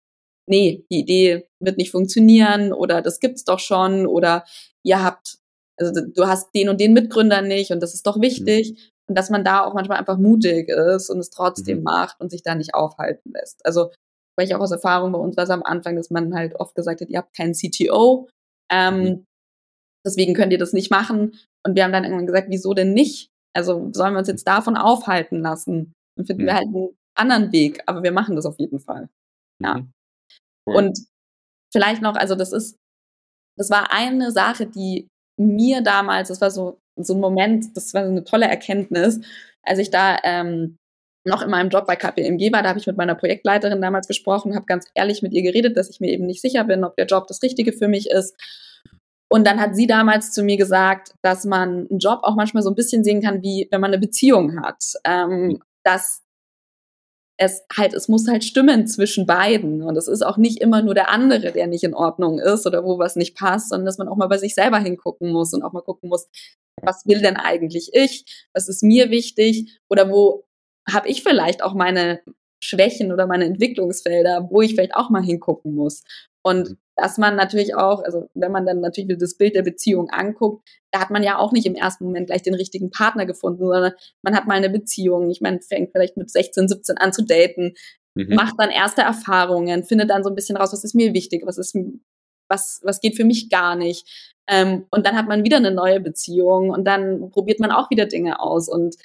nee, 0.48 0.84
die 0.90 1.00
Idee 1.00 1.46
wird 1.60 1.78
nicht 1.78 1.90
funktionieren 1.92 2.72
oder 2.72 3.02
das 3.02 3.20
gibt's 3.20 3.44
doch 3.44 3.60
schon 3.60 4.06
oder 4.06 4.44
ihr 4.84 5.02
habt, 5.04 5.38
also 5.78 6.00
du 6.06 6.26
hast 6.26 6.54
den 6.54 6.68
und 6.70 6.80
den 6.80 6.92
Mitgründer 6.94 7.42
nicht 7.42 7.70
und 7.72 7.80
das 7.82 7.94
ist 7.94 8.06
doch 8.06 8.20
wichtig. 8.20 8.92
Und 9.08 9.16
dass 9.18 9.30
man 9.30 9.44
da 9.44 9.64
auch 9.64 9.74
manchmal 9.74 9.98
einfach 9.98 10.18
mutig 10.18 10.68
ist 10.68 11.10
und 11.10 11.18
es 11.20 11.30
trotzdem 11.30 11.78
Mhm. 11.78 11.84
macht 11.84 12.20
und 12.20 12.30
sich 12.30 12.42
da 12.42 12.54
nicht 12.54 12.74
aufhalten 12.74 13.32
lässt. 13.32 13.64
Also, 13.66 13.90
weil 14.38 14.46
ich 14.46 14.54
auch 14.54 14.60
aus 14.60 14.70
Erfahrung 14.70 15.12
bei 15.12 15.18
uns 15.18 15.36
war 15.36 15.44
es 15.44 15.50
am 15.50 15.64
Anfang, 15.64 15.96
dass 15.96 16.10
man 16.10 16.32
halt 16.34 16.54
oft 16.54 16.74
gesagt 16.76 17.00
hat, 17.00 17.08
ihr 17.08 17.18
habt 17.18 17.36
keinen 17.36 17.54
CTO, 17.54 18.28
ähm, 18.70 19.00
Mhm. 19.02 19.24
deswegen 20.06 20.34
könnt 20.34 20.52
ihr 20.52 20.58
das 20.58 20.72
nicht 20.72 20.90
machen. 20.90 21.36
Und 21.66 21.74
wir 21.74 21.84
haben 21.84 21.92
dann 21.92 22.04
irgendwann 22.04 22.26
gesagt, 22.26 22.46
wieso 22.50 22.72
denn 22.72 22.94
nicht? 22.94 23.28
Also 23.54 23.90
sollen 23.92 24.14
wir 24.14 24.20
uns 24.20 24.28
jetzt 24.28 24.46
davon 24.46 24.76
aufhalten 24.76 25.40
lassen? 25.40 25.92
Dann 26.16 26.26
finden 26.26 26.42
Mhm. 26.42 26.46
wir 26.46 26.54
halt 26.54 26.66
einen 26.66 26.88
anderen 27.16 27.52
Weg, 27.52 27.82
aber 27.86 28.02
wir 28.02 28.12
machen 28.12 28.36
das 28.36 28.46
auf 28.46 28.58
jeden 28.58 28.78
Fall. 28.78 29.08
Ja. 29.62 29.78
Mhm. 29.78 29.92
Cool. 30.68 30.76
Und 30.76 30.98
vielleicht 31.72 32.02
noch, 32.02 32.14
also 32.14 32.34
das 32.36 32.52
ist, 32.52 32.76
das 33.58 33.70
war 33.70 33.92
eine 33.92 34.30
Sache, 34.30 34.66
die 34.66 35.08
mir 35.40 35.82
damals, 35.82 36.28
das 36.28 36.40
war 36.40 36.50
so, 36.50 36.78
so 36.96 37.14
ein 37.14 37.20
Moment, 37.20 37.76
das 37.76 37.92
war 37.94 38.04
so 38.04 38.10
eine 38.10 38.24
tolle 38.24 38.46
Erkenntnis, 38.46 39.20
als 39.64 39.78
ich 39.80 39.90
da 39.90 40.18
ähm, 40.22 40.76
noch 41.28 41.42
in 41.42 41.50
meinem 41.50 41.68
Job 41.68 41.86
bei 41.86 41.96
KPMG 41.96 42.52
war, 42.52 42.62
da 42.62 42.70
habe 42.70 42.78
ich 42.78 42.86
mit 42.86 42.96
meiner 42.96 43.14
Projektleiterin 43.14 43.80
damals 43.80 44.08
gesprochen, 44.08 44.54
habe 44.54 44.66
ganz 44.66 44.86
ehrlich 44.94 45.22
mit 45.22 45.32
ihr 45.32 45.42
geredet, 45.42 45.76
dass 45.76 45.90
ich 45.90 46.00
mir 46.00 46.10
eben 46.10 46.26
nicht 46.26 46.40
sicher 46.40 46.64
bin, 46.64 46.84
ob 46.84 46.96
der 46.96 47.06
Job 47.06 47.26
das 47.26 47.42
Richtige 47.42 47.72
für 47.72 47.88
mich 47.88 48.10
ist. 48.10 48.34
Und 49.30 49.46
dann 49.46 49.60
hat 49.60 49.76
sie 49.76 49.86
damals 49.86 50.32
zu 50.32 50.42
mir 50.42 50.56
gesagt, 50.56 51.12
dass 51.22 51.44
man 51.44 51.86
einen 51.88 51.98
Job 51.98 52.20
auch 52.22 52.34
manchmal 52.34 52.62
so 52.62 52.70
ein 52.70 52.74
bisschen 52.74 53.04
sehen 53.04 53.22
kann, 53.22 53.42
wie 53.42 53.68
wenn 53.70 53.80
man 53.80 53.90
eine 53.90 54.00
Beziehung 54.00 54.62
hat. 54.62 54.82
Ähm, 55.04 55.60
dass 55.84 56.22
es 57.38 57.62
halt, 57.76 57.94
es 57.94 58.08
muss 58.08 58.26
halt 58.26 58.42
stimmen 58.42 58.86
zwischen 58.86 59.26
beiden. 59.26 59.82
Und 59.82 59.96
es 59.96 60.08
ist 60.08 60.22
auch 60.22 60.38
nicht 60.38 60.60
immer 60.60 60.82
nur 60.82 60.94
der 60.94 61.10
andere, 61.10 61.52
der 61.52 61.66
nicht 61.66 61.84
in 61.84 61.94
Ordnung 61.94 62.38
ist 62.40 62.66
oder 62.66 62.84
wo 62.84 62.98
was 62.98 63.16
nicht 63.16 63.36
passt, 63.36 63.68
sondern 63.68 63.86
dass 63.86 63.98
man 63.98 64.08
auch 64.08 64.16
mal 64.16 64.26
bei 64.26 64.38
sich 64.38 64.54
selber 64.54 64.78
hingucken 64.78 65.30
muss 65.30 65.54
und 65.54 65.62
auch 65.62 65.72
mal 65.72 65.82
gucken 65.82 66.08
muss, 66.08 66.28
was 66.82 67.06
will 67.06 67.20
denn 67.20 67.36
eigentlich 67.36 67.90
ich? 67.92 68.48
Was 68.52 68.68
ist 68.68 68.82
mir 68.82 69.10
wichtig? 69.10 69.78
Oder 69.88 70.10
wo 70.10 70.44
habe 70.92 71.08
ich 71.08 71.22
vielleicht 71.22 71.62
auch 71.62 71.74
meine 71.74 72.20
Schwächen 72.62 73.12
oder 73.12 73.26
meine 73.26 73.44
Entwicklungsfelder, 73.44 74.48
wo 74.50 74.60
ich 74.62 74.74
vielleicht 74.74 74.94
auch 74.94 75.10
mal 75.10 75.22
hingucken 75.22 75.74
muss. 75.74 76.02
Und 76.42 76.76
dass 76.96 77.18
man 77.18 77.36
natürlich 77.36 77.74
auch, 77.76 78.02
also 78.02 78.28
wenn 78.34 78.50
man 78.50 78.66
dann 78.66 78.80
natürlich 78.80 79.16
das 79.18 79.36
Bild 79.36 79.54
der 79.54 79.62
Beziehung 79.62 80.10
anguckt, 80.10 80.66
da 80.92 81.00
hat 81.00 81.10
man 81.10 81.22
ja 81.22 81.38
auch 81.38 81.52
nicht 81.52 81.66
im 81.66 81.74
ersten 81.74 82.04
Moment 82.04 82.26
gleich 82.28 82.42
den 82.42 82.54
richtigen 82.54 82.90
Partner 82.90 83.26
gefunden, 83.26 83.64
sondern 83.64 83.92
man 84.22 84.34
hat 84.34 84.46
mal 84.46 84.54
eine 84.54 84.70
Beziehung. 84.70 85.30
Ich 85.30 85.40
meine, 85.40 85.60
fängt 85.60 85.92
vielleicht 85.92 86.16
mit 86.16 86.30
16, 86.30 86.68
17 86.68 86.98
an 86.98 87.12
zu 87.12 87.24
daten, 87.24 87.74
Mhm. 88.16 88.34
macht 88.34 88.54
dann 88.58 88.70
erste 88.70 89.02
Erfahrungen, 89.02 89.84
findet 89.84 90.10
dann 90.10 90.24
so 90.24 90.30
ein 90.30 90.34
bisschen 90.34 90.56
raus, 90.56 90.72
was 90.72 90.82
ist 90.82 90.94
mir 90.94 91.14
wichtig, 91.14 91.42
was 91.46 91.56
ist, 91.58 91.76
was, 92.50 92.80
was 92.82 93.00
geht 93.00 93.16
für 93.16 93.24
mich 93.24 93.48
gar 93.50 93.76
nicht. 93.76 94.32
Ähm, 94.48 94.86
und 94.90 95.06
dann 95.06 95.16
hat 95.16 95.28
man 95.28 95.44
wieder 95.44 95.58
eine 95.58 95.70
neue 95.70 96.00
Beziehung 96.00 96.70
und 96.70 96.84
dann 96.84 97.30
probiert 97.30 97.60
man 97.60 97.70
auch 97.70 97.90
wieder 97.90 98.06
Dinge 98.06 98.40
aus. 98.40 98.68
Und 98.68 98.96
Mhm. 98.96 99.00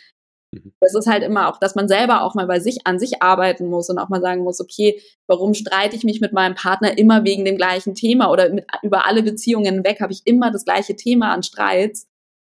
Das 0.79 0.95
ist 0.95 1.07
halt 1.07 1.23
immer 1.23 1.49
auch, 1.49 1.59
dass 1.59 1.75
man 1.75 1.87
selber 1.87 2.23
auch 2.23 2.35
mal 2.35 2.47
bei 2.47 2.59
sich 2.59 2.85
an 2.85 2.99
sich 2.99 3.21
arbeiten 3.21 3.67
muss 3.69 3.89
und 3.89 3.97
auch 3.97 4.09
mal 4.09 4.21
sagen 4.21 4.43
muss, 4.43 4.59
okay, 4.59 5.01
warum 5.27 5.53
streite 5.53 5.95
ich 5.95 6.03
mich 6.03 6.21
mit 6.21 6.33
meinem 6.33 6.55
Partner 6.55 6.97
immer 6.97 7.23
wegen 7.23 7.45
dem 7.45 7.57
gleichen 7.57 7.95
Thema 7.95 8.31
oder 8.31 8.49
mit, 8.49 8.65
über 8.81 9.05
alle 9.07 9.23
Beziehungen 9.23 9.73
hinweg 9.73 10.01
habe 10.01 10.13
ich 10.13 10.21
immer 10.25 10.51
das 10.51 10.65
gleiche 10.65 10.95
Thema 10.95 11.33
an 11.33 11.43
Streits. 11.43 12.07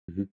Mhm. 0.08 0.30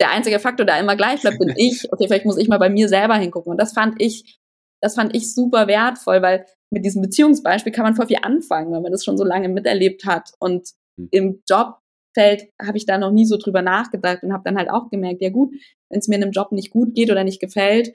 Der 0.00 0.10
einzige 0.10 0.40
Faktor, 0.40 0.66
der 0.66 0.80
immer 0.80 0.96
gleich 0.96 1.20
bleibt, 1.20 1.38
bin 1.38 1.52
ich. 1.56 1.92
Okay, 1.92 2.06
vielleicht 2.06 2.26
muss 2.26 2.38
ich 2.38 2.48
mal 2.48 2.58
bei 2.58 2.70
mir 2.70 2.88
selber 2.88 3.16
hingucken. 3.16 3.52
Und 3.52 3.58
das 3.58 3.72
fand 3.72 4.00
ich, 4.00 4.38
das 4.80 4.94
fand 4.94 5.14
ich 5.14 5.34
super 5.34 5.66
wertvoll, 5.68 6.22
weil 6.22 6.46
mit 6.70 6.84
diesem 6.84 7.02
Beziehungsbeispiel 7.02 7.72
kann 7.72 7.84
man 7.84 7.94
voll 7.94 8.06
viel 8.06 8.18
anfangen, 8.22 8.72
weil 8.72 8.80
man 8.80 8.92
das 8.92 9.04
schon 9.04 9.16
so 9.18 9.24
lange 9.24 9.48
miterlebt 9.48 10.04
hat. 10.04 10.32
Und 10.38 10.72
Mhm. 10.96 11.08
im 11.10 11.42
Jobfeld 11.48 12.50
habe 12.60 12.76
ich 12.76 12.86
da 12.86 12.98
noch 12.98 13.10
nie 13.10 13.26
so 13.26 13.36
drüber 13.36 13.62
nachgedacht 13.62 14.22
und 14.22 14.32
habe 14.32 14.42
dann 14.44 14.58
halt 14.58 14.70
auch 14.70 14.90
gemerkt, 14.90 15.22
ja 15.22 15.30
gut, 15.30 15.54
wenn 15.92 16.00
es 16.00 16.08
mir 16.08 16.16
in 16.16 16.22
einem 16.24 16.32
Job 16.32 16.50
nicht 16.52 16.70
gut 16.70 16.94
geht 16.94 17.10
oder 17.10 17.22
nicht 17.24 17.40
gefällt, 17.40 17.94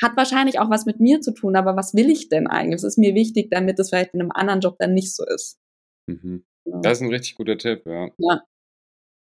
hat 0.00 0.16
wahrscheinlich 0.16 0.58
auch 0.58 0.70
was 0.70 0.86
mit 0.86 0.98
mir 0.98 1.20
zu 1.20 1.32
tun, 1.32 1.54
aber 1.56 1.76
was 1.76 1.94
will 1.94 2.10
ich 2.10 2.28
denn 2.30 2.46
eigentlich? 2.46 2.76
Was 2.76 2.84
ist 2.84 2.98
mir 2.98 3.14
wichtig, 3.14 3.50
damit 3.50 3.78
es 3.78 3.90
vielleicht 3.90 4.14
in 4.14 4.20
einem 4.20 4.32
anderen 4.32 4.60
Job 4.60 4.76
dann 4.78 4.94
nicht 4.94 5.14
so 5.14 5.24
ist? 5.26 5.58
Mhm. 6.08 6.44
Ja. 6.66 6.80
Das 6.82 6.98
ist 6.98 7.02
ein 7.02 7.10
richtig 7.10 7.34
guter 7.36 7.58
Tipp, 7.58 7.82
ja. 7.86 8.08
Ja. 8.18 8.42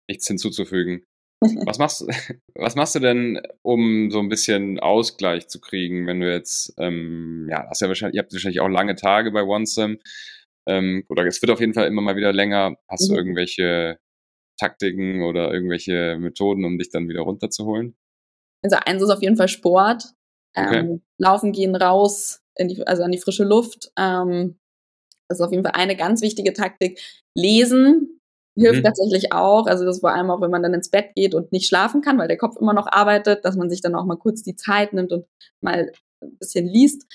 Nichts 0.09 0.27
hinzuzufügen. 0.27 1.03
Was 1.67 1.77
machst, 1.77 2.01
du- 2.01 2.07
was 2.55 2.75
machst 2.75 2.95
du 2.95 2.99
denn, 2.99 3.39
um 3.61 4.09
so 4.09 4.19
ein 4.19 4.27
bisschen 4.29 4.79
Ausgleich 4.79 5.47
zu 5.49 5.59
kriegen, 5.61 6.07
wenn 6.07 6.19
du 6.19 6.31
jetzt, 6.31 6.73
ähm, 6.79 7.47
ja, 7.49 7.67
hast 7.69 7.81
ja 7.81 7.87
wahrscheinlich, 7.87 8.15
ihr 8.15 8.23
habt 8.23 8.33
wahrscheinlich 8.33 8.59
auch 8.59 8.67
lange 8.69 8.95
Tage 8.95 9.31
bei 9.31 9.43
OneSim, 9.43 9.99
ähm, 10.67 11.03
oder 11.09 11.25
es 11.27 11.39
wird 11.43 11.51
auf 11.51 11.59
jeden 11.59 11.75
Fall 11.75 11.85
immer 11.87 12.01
mal 12.01 12.15
wieder 12.15 12.33
länger. 12.33 12.75
Hast 12.89 13.07
du 13.07 13.13
Mhm. 13.13 13.17
irgendwelche 13.19 13.99
Taktiken 14.57 15.23
oder 15.23 15.53
irgendwelche 15.53 16.17
Methoden, 16.19 16.65
um 16.65 16.77
dich 16.77 16.89
dann 16.89 17.07
wieder 17.09 17.21
runterzuholen? 17.21 17.95
Also 18.63 18.77
eins 18.85 19.01
ist 19.03 19.09
auf 19.09 19.21
jeden 19.21 19.37
Fall 19.37 19.47
Sport. 19.47 20.13
Okay. 20.55 20.79
Ähm, 20.79 21.01
Laufen 21.19 21.51
gehen 21.51 21.75
raus, 21.75 22.41
in 22.55 22.67
die, 22.67 22.85
also 22.85 23.03
an 23.03 23.11
die 23.11 23.19
frische 23.19 23.43
Luft. 23.43 23.91
Ähm, 23.97 24.57
das 25.29 25.39
ist 25.39 25.45
auf 25.45 25.51
jeden 25.51 25.63
Fall 25.63 25.73
eine 25.75 25.95
ganz 25.95 26.21
wichtige 26.21 26.53
Taktik. 26.53 26.99
Lesen 27.35 28.19
hilft 28.57 28.79
Mhm. 28.79 28.83
tatsächlich 28.83 29.33
auch. 29.33 29.67
Also 29.67 29.85
das 29.85 29.99
vor 29.99 30.11
allem 30.11 30.31
auch, 30.31 30.41
wenn 30.41 30.49
man 30.49 30.63
dann 30.63 30.73
ins 30.73 30.89
Bett 30.89 31.13
geht 31.15 31.35
und 31.35 31.51
nicht 31.51 31.67
schlafen 31.67 32.01
kann, 32.01 32.17
weil 32.17 32.27
der 32.27 32.37
Kopf 32.37 32.55
immer 32.59 32.73
noch 32.73 32.87
arbeitet, 32.87 33.45
dass 33.45 33.55
man 33.55 33.69
sich 33.69 33.81
dann 33.81 33.93
auch 33.93 34.05
mal 34.05 34.17
kurz 34.17 34.41
die 34.41 34.55
Zeit 34.55 34.93
nimmt 34.93 35.11
und 35.11 35.25
mal 35.61 35.91
ein 36.23 36.37
bisschen 36.39 36.65
liest. 36.65 37.05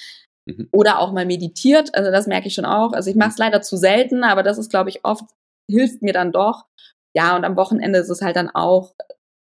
Mhm. 0.46 0.68
Oder 0.72 1.00
auch 1.00 1.12
mal 1.12 1.26
meditiert. 1.26 1.94
Also 1.94 2.10
das 2.12 2.26
merke 2.28 2.46
ich 2.48 2.54
schon 2.54 2.64
auch. 2.64 2.92
Also 2.92 3.10
ich 3.10 3.16
mache 3.16 3.30
es 3.30 3.38
leider 3.38 3.62
zu 3.62 3.76
selten, 3.76 4.22
aber 4.22 4.42
das 4.44 4.58
ist, 4.58 4.70
glaube 4.70 4.90
ich, 4.90 5.04
oft 5.04 5.24
hilft 5.68 6.02
mir 6.02 6.12
dann 6.12 6.32
doch. 6.32 6.66
Ja, 7.14 7.36
und 7.36 7.44
am 7.44 7.56
Wochenende 7.56 7.98
ist 7.98 8.08
es 8.08 8.22
halt 8.22 8.36
dann 8.36 8.50
auch 8.50 8.94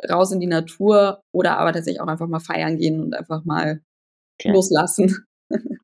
raus 0.08 0.32
in 0.32 0.40
die 0.40 0.46
Natur 0.46 1.22
oder 1.32 1.58
aber 1.58 1.72
tatsächlich 1.72 2.00
auch 2.00 2.06
einfach 2.06 2.26
mal 2.26 2.40
feiern 2.40 2.78
gehen 2.78 3.00
und 3.00 3.14
einfach 3.14 3.44
mal 3.44 3.80
Klar. 4.40 4.54
loslassen. 4.54 5.24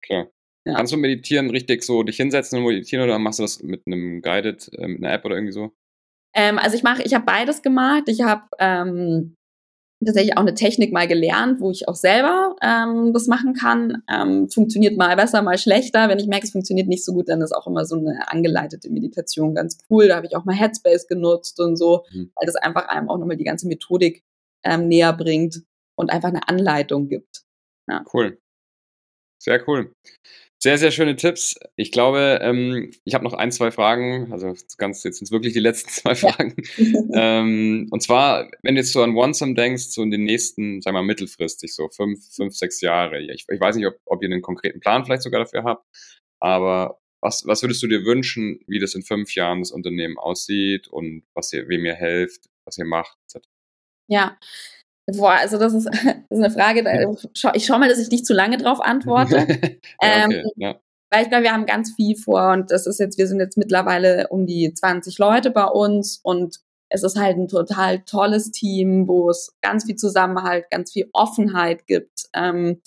Klar. 0.03 0.29
Ja. 0.69 0.75
Kannst 0.75 0.93
du 0.93 0.97
meditieren, 0.97 1.51
richtig 1.51 1.85
so 1.85 2.03
dich 2.03 2.17
hinsetzen 2.17 2.59
und 2.59 2.65
meditieren 2.65 3.05
oder 3.05 3.21
machst 3.21 3.39
du 3.39 3.45
das 3.45 3.63
mit 3.63 3.83
einem 3.87 4.21
Guided, 4.21 4.69
äh, 4.77 4.89
mit 4.89 4.99
einer 5.01 5.13
App 5.13 5.25
oder 5.25 5.37
irgendwie 5.37 5.53
so? 5.53 5.71
Ähm, 6.35 6.59
also 6.59 6.77
ich 6.77 6.83
mache, 6.83 7.05
ich 7.05 7.15
habe 7.15 7.25
beides 7.25 7.63
gemacht. 7.63 8.03
Ich 8.09 8.23
habe 8.23 8.49
ähm, 8.59 9.37
tatsächlich 10.05 10.37
auch 10.37 10.43
eine 10.43 10.55
Technik 10.55 10.93
mal 10.93 11.09
gelernt, 11.09 11.61
wo 11.61 11.71
ich 11.71 11.89
auch 11.89 11.95
selber 11.95 12.57
ähm, 12.63 13.13
das 13.13 13.27
machen 13.27 13.55
kann. 13.55 14.03
Ähm, 14.11 14.49
funktioniert 14.51 14.97
mal 14.97 15.17
besser, 15.17 15.43
mal 15.43 15.59
schlechter. 15.59 16.09
Wenn 16.09 16.19
ich 16.19 16.27
merke, 16.27 16.47
es 16.47 16.53
funktioniert 16.53 16.89
nicht 16.89 17.05
so 17.05 17.13
gut, 17.13 17.29
dann 17.29 17.41
ist 17.41 17.53
auch 17.53 17.67
immer 17.67 17.85
so 17.85 17.97
eine 17.97 18.31
angeleitete 18.31 18.91
Meditation 18.91 19.55
ganz 19.55 19.79
cool. 19.91 20.09
Da 20.09 20.17
habe 20.17 20.27
ich 20.27 20.37
auch 20.37 20.45
mal 20.45 20.55
Headspace 20.55 21.07
genutzt 21.07 21.61
und 21.61 21.77
so, 21.77 22.05
mhm. 22.13 22.31
weil 22.35 22.47
das 22.47 22.57
einfach 22.57 22.89
einem 22.89 23.09
auch 23.09 23.19
nochmal 23.19 23.37
die 23.37 23.45
ganze 23.45 23.67
Methodik 23.69 24.23
ähm, 24.65 24.89
näher 24.89 25.13
bringt 25.13 25.63
und 25.97 26.11
einfach 26.11 26.29
eine 26.29 26.49
Anleitung 26.49 27.09
gibt. 27.09 27.43
Ja. 27.89 28.05
Cool. 28.13 28.39
Sehr 29.43 29.67
cool. 29.69 29.93
Sehr, 30.67 30.79
sehr 30.79 30.91
schöne 30.91 31.15
Tipps. 31.15 31.55
Ich 31.77 31.93
glaube, 31.93 32.41
ähm, 32.43 32.91
ich 33.05 33.15
habe 33.15 33.23
noch 33.23 33.35
ein, 33.35 33.53
zwei 33.53 33.71
Fragen. 33.71 34.33
Also 34.33 34.53
ganz, 34.79 35.05
jetzt 35.05 35.19
sind 35.19 35.27
es 35.27 35.31
wirklich 35.31 35.53
die 35.53 35.61
letzten 35.61 35.91
zwei 35.91 36.17
Fragen. 36.17 36.57
ähm, 37.15 37.87
und 37.93 38.03
zwar, 38.03 38.51
wenn 38.63 38.75
du 38.75 38.81
jetzt 38.81 38.93
so 38.93 39.01
an 39.01 39.17
OneSum 39.17 39.55
denkst, 39.55 39.85
so 39.91 40.03
in 40.03 40.11
den 40.11 40.25
nächsten, 40.25 40.83
sagen 40.83 40.97
wir 40.97 41.03
mal, 41.03 41.07
mittelfristig, 41.07 41.73
so 41.73 41.89
fünf, 41.89 42.19
fünf, 42.35 42.57
sechs 42.57 42.81
Jahre. 42.81 43.21
Ich, 43.21 43.47
ich 43.49 43.61
weiß 43.61 43.77
nicht, 43.77 43.87
ob, 43.87 43.95
ob 44.07 44.21
ihr 44.25 44.29
einen 44.29 44.43
konkreten 44.43 44.81
Plan 44.81 45.05
vielleicht 45.05 45.23
sogar 45.23 45.39
dafür 45.39 45.63
habt, 45.63 45.87
aber 46.41 46.99
was, 47.21 47.47
was 47.47 47.63
würdest 47.63 47.85
du 47.85 47.87
dir 47.87 48.05
wünschen, 48.05 48.59
wie 48.67 48.81
das 48.81 48.97
in 48.97 49.05
fünf 49.05 49.37
Jahren 49.37 49.61
das 49.61 49.71
Unternehmen 49.71 50.19
aussieht 50.19 50.89
und 50.89 51.23
was 51.33 51.53
ihr, 51.53 51.69
wem 51.69 51.85
ihr 51.85 51.95
helft, 51.95 52.51
was 52.65 52.77
ihr 52.77 52.87
macht, 52.87 53.17
etc.? 53.33 53.47
Ja, 54.09 54.37
Boah, 55.07 55.33
also 55.33 55.59
das 55.59 55.73
ist, 55.73 55.87
das 55.93 55.95
ist 56.39 56.45
eine 56.45 56.51
Frage, 56.51 57.17
ich 57.55 57.67
schaue 57.67 57.79
mal, 57.79 57.89
dass 57.89 57.99
ich 57.99 58.11
nicht 58.11 58.27
zu 58.27 58.35
lange 58.35 58.59
drauf 58.59 58.81
antworte. 58.81 59.37
ja, 59.39 59.47
okay, 59.47 59.81
ähm, 60.01 60.51
ja. 60.57 60.75
Weil 61.11 61.23
ich 61.23 61.29
glaube, 61.29 61.45
wir 61.45 61.53
haben 61.53 61.67
ganz 61.67 61.95
viel 61.95 62.17
vor 62.17 62.53
und 62.53 62.71
das 62.73 62.87
ist 62.87 62.99
jetzt, 62.99 63.17
wir 63.17 63.29
sind 63.29 63.39
jetzt 63.39 63.57
mittlerweile 63.57 64.27
um 64.29 64.45
die 64.45 64.75
20 64.75 65.19
Leute 65.19 65.51
bei 65.51 65.65
uns 65.65 66.19
und 66.23 66.59
es 66.89 67.03
ist 67.05 67.19
halt 67.19 67.37
ein 67.37 67.49
total 67.49 68.01
tolles 68.01 68.51
Team, 68.51 69.07
wo 69.07 69.31
es 69.31 69.55
ganz 69.61 69.85
viel 69.85 69.97
Zusammenhalt, 69.97 70.71
ganz 70.71 70.93
viel 70.93 71.09
Offenheit 71.13 71.87
gibt. 71.87 72.27
Ähm, 72.33 72.81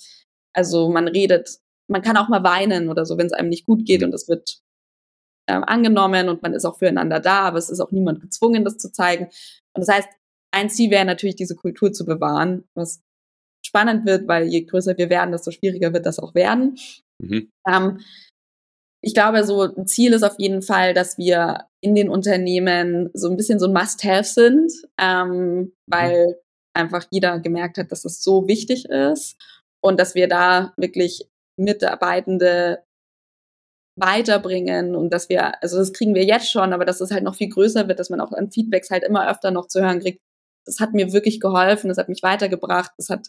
also 0.53 0.89
man 0.89 1.07
redet, 1.07 1.59
man 1.87 2.01
kann 2.01 2.17
auch 2.17 2.27
mal 2.27 2.43
weinen 2.43 2.89
oder 2.89 3.05
so, 3.05 3.17
wenn 3.17 3.27
es 3.27 3.33
einem 3.33 3.49
nicht 3.49 3.65
gut 3.65 3.85
geht 3.85 4.03
und 4.03 4.13
es 4.13 4.27
wird 4.27 4.61
ähm, 5.47 5.63
angenommen 5.63 6.29
und 6.29 6.41
man 6.43 6.53
ist 6.53 6.65
auch 6.65 6.77
füreinander 6.77 7.19
da, 7.19 7.41
aber 7.41 7.57
es 7.57 7.69
ist 7.69 7.79
auch 7.79 7.91
niemand 7.91 8.21
gezwungen, 8.21 8.63
das 8.63 8.77
zu 8.77 8.91
zeigen. 8.91 9.25
Und 9.73 9.87
das 9.87 9.95
heißt, 9.95 10.09
ein 10.51 10.69
Ziel 10.69 10.91
wäre 10.91 11.05
natürlich, 11.05 11.35
diese 11.35 11.55
Kultur 11.55 11.91
zu 11.91 12.05
bewahren, 12.05 12.65
was 12.75 13.01
spannend 13.65 14.05
wird, 14.05 14.27
weil 14.27 14.47
je 14.47 14.63
größer 14.63 14.97
wir 14.97 15.09
werden, 15.09 15.31
desto 15.31 15.51
schwieriger 15.51 15.93
wird 15.93 16.05
das 16.05 16.19
auch 16.19 16.33
werden. 16.33 16.77
Mhm. 17.21 17.51
Ähm, 17.67 17.99
ich 19.01 19.13
glaube, 19.13 19.43
so 19.45 19.61
ein 19.61 19.87
Ziel 19.87 20.13
ist 20.13 20.23
auf 20.23 20.35
jeden 20.37 20.61
Fall, 20.61 20.93
dass 20.93 21.17
wir 21.17 21.67
in 21.81 21.95
den 21.95 22.09
Unternehmen 22.09 23.09
so 23.13 23.29
ein 23.29 23.37
bisschen 23.37 23.59
so 23.59 23.67
ein 23.67 23.73
Must-Have 23.73 24.25
sind, 24.25 24.71
ähm, 24.99 25.29
mhm. 25.29 25.73
weil 25.87 26.25
mhm. 26.27 26.33
einfach 26.73 27.05
jeder 27.11 27.39
gemerkt 27.39 27.77
hat, 27.77 27.91
dass 27.91 28.01
das 28.01 28.21
so 28.21 28.47
wichtig 28.47 28.85
ist 28.85 29.37
und 29.81 29.99
dass 29.99 30.15
wir 30.15 30.27
da 30.27 30.73
wirklich 30.77 31.29
Mitarbeitende 31.57 32.83
weiterbringen 33.99 34.95
und 34.95 35.11
dass 35.11 35.27
wir, 35.29 35.61
also 35.61 35.77
das 35.77 35.93
kriegen 35.93 36.15
wir 36.15 36.23
jetzt 36.23 36.49
schon, 36.49 36.71
aber 36.73 36.85
dass 36.85 37.01
es 37.01 37.11
halt 37.11 37.23
noch 37.23 37.35
viel 37.35 37.49
größer 37.49 37.87
wird, 37.87 37.99
dass 37.99 38.09
man 38.09 38.21
auch 38.21 38.31
an 38.31 38.49
Feedbacks 38.49 38.89
halt 38.89 39.03
immer 39.03 39.29
öfter 39.29 39.51
noch 39.51 39.67
zu 39.67 39.81
hören 39.81 39.99
kriegt, 39.99 40.21
das 40.69 40.79
hat 40.79 40.93
mir 40.93 41.11
wirklich 41.11 41.39
geholfen, 41.39 41.87
das 41.87 41.97
hat 41.97 42.09
mich 42.09 42.23
weitergebracht, 42.23 42.91
das 42.97 43.09
hat 43.09 43.27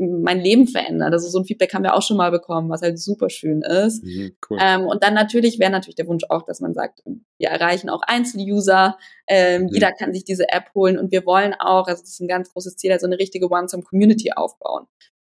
mein 0.00 0.40
Leben 0.40 0.66
verändert. 0.66 1.12
Also 1.12 1.28
so 1.28 1.38
ein 1.38 1.44
Feedback 1.44 1.74
haben 1.74 1.82
wir 1.82 1.94
auch 1.94 2.02
schon 2.02 2.16
mal 2.16 2.30
bekommen, 2.30 2.70
was 2.70 2.80
halt 2.80 2.98
super 2.98 3.28
schön 3.28 3.60
ist. 3.60 4.02
Mhm, 4.02 4.32
cool. 4.48 4.58
ähm, 4.60 4.86
und 4.86 5.02
dann 5.04 5.12
natürlich 5.12 5.58
wäre 5.58 5.70
natürlich 5.70 5.96
der 5.96 6.06
Wunsch 6.06 6.24
auch, 6.30 6.42
dass 6.42 6.60
man 6.60 6.72
sagt, 6.72 7.02
wir 7.38 7.48
erreichen 7.48 7.90
auch 7.90 8.00
Einzeluser, 8.06 8.96
ähm, 9.26 9.64
mhm. 9.64 9.68
jeder 9.68 9.92
kann 9.92 10.14
sich 10.14 10.24
diese 10.24 10.48
App 10.48 10.70
holen 10.74 10.98
und 10.98 11.12
wir 11.12 11.26
wollen 11.26 11.54
auch, 11.58 11.86
also 11.86 12.00
das 12.00 12.12
ist 12.12 12.20
ein 12.20 12.28
ganz 12.28 12.50
großes 12.52 12.76
Ziel, 12.76 12.92
also 12.92 13.06
eine 13.06 13.18
richtige 13.18 13.50
One-Some-Community 13.50 14.32
aufbauen. 14.32 14.86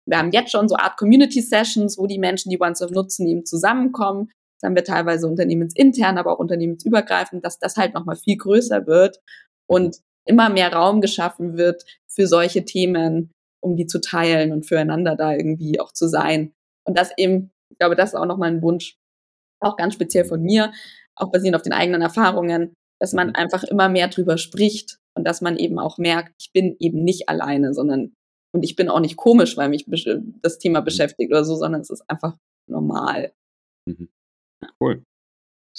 Wir 0.05 0.17
haben 0.17 0.31
jetzt 0.31 0.51
schon 0.51 0.69
so 0.69 0.75
Art 0.75 0.97
Community-Sessions, 0.97 1.97
wo 1.97 2.07
die 2.07 2.19
Menschen, 2.19 2.49
die 2.49 2.59
OneSum 2.59 2.91
nutzen, 2.91 3.27
eben 3.27 3.45
zusammenkommen. 3.45 4.31
Das 4.59 4.67
haben 4.67 4.75
wir 4.75 4.85
teilweise 4.85 5.27
unternehmensintern, 5.27 6.17
aber 6.17 6.33
auch 6.33 6.39
unternehmensübergreifend, 6.39 7.45
dass 7.45 7.59
das 7.59 7.75
halt 7.75 7.93
nochmal 7.93 8.15
viel 8.15 8.37
größer 8.37 8.87
wird. 8.87 9.21
Und 9.67 9.97
immer 10.27 10.49
mehr 10.49 10.71
Raum 10.71 11.01
geschaffen 11.01 11.57
wird 11.57 11.83
für 12.07 12.27
solche 12.27 12.65
Themen, 12.65 13.31
um 13.61 13.75
die 13.75 13.87
zu 13.87 13.99
teilen 13.99 14.51
und 14.51 14.65
füreinander 14.65 15.15
da 15.15 15.33
irgendwie 15.33 15.79
auch 15.79 15.91
zu 15.91 16.07
sein. 16.07 16.53
Und 16.85 16.97
das 16.97 17.11
eben, 17.17 17.51
ich 17.71 17.77
glaube, 17.79 17.95
das 17.95 18.09
ist 18.09 18.15
auch 18.15 18.25
nochmal 18.25 18.51
ein 18.51 18.61
Wunsch, 18.61 18.97
auch 19.59 19.75
ganz 19.75 19.93
speziell 19.93 20.25
von 20.25 20.41
mir, 20.41 20.71
auch 21.15 21.31
basierend 21.31 21.55
auf 21.55 21.63
den 21.63 21.73
eigenen 21.73 22.01
Erfahrungen, 22.01 22.73
dass 22.99 23.13
man 23.13 23.35
einfach 23.35 23.63
immer 23.63 23.89
mehr 23.89 24.07
drüber 24.07 24.37
spricht 24.37 24.97
und 25.15 25.23
dass 25.25 25.41
man 25.41 25.57
eben 25.57 25.79
auch 25.79 25.97
merkt, 25.97 26.33
ich 26.39 26.51
bin 26.53 26.75
eben 26.79 27.03
nicht 27.03 27.29
alleine, 27.29 27.73
sondern 27.73 28.13
und 28.55 28.63
ich 28.63 28.75
bin 28.75 28.89
auch 28.89 28.99
nicht 28.99 29.17
komisch, 29.17 29.57
weil 29.57 29.69
mich 29.69 29.85
das 30.41 30.57
Thema 30.57 30.81
mhm. 30.81 30.85
beschäftigt 30.85 31.31
oder 31.31 31.43
so, 31.43 31.55
sondern 31.55 31.81
es 31.81 31.89
ist 31.89 32.03
einfach 32.09 32.37
normal. 32.69 33.33
Mhm. 33.87 34.09
Cool. 34.79 35.03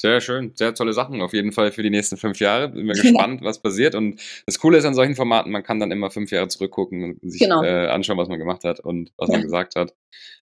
Sehr 0.01 0.21
schön, 0.21 0.53
sehr 0.55 0.75
tolle 0.75 0.93
Sachen 0.93 1.21
auf 1.23 1.33
jeden 1.33 1.51
Fall 1.51 1.73
für 1.73 1.83
die 1.83 1.91
nächsten 1.91 2.17
fünf 2.17 2.39
Jahre. 2.39 2.69
Bin 2.69 2.87
mir 2.87 2.93
gespannt, 2.93 3.43
was 3.43 3.61
passiert. 3.61 3.97
Und 3.97 4.21
das 4.47 4.61
Coole 4.61 4.79
ist 4.79 4.85
an 4.85 4.95
solchen 4.95 5.17
Formaten, 5.17 5.51
man 5.51 5.65
kann 5.65 5.81
dann 5.81 5.91
immer 5.91 6.09
fünf 6.09 6.31
Jahre 6.31 6.47
zurückgucken 6.47 7.03
und 7.03 7.33
sich 7.33 7.41
genau. 7.41 7.65
äh, 7.65 7.89
anschauen, 7.89 8.17
was 8.17 8.29
man 8.29 8.39
gemacht 8.39 8.63
hat 8.63 8.79
und 8.79 9.11
was 9.17 9.29
ja. 9.29 9.35
man 9.35 9.43
gesagt 9.43 9.75
hat. 9.75 9.97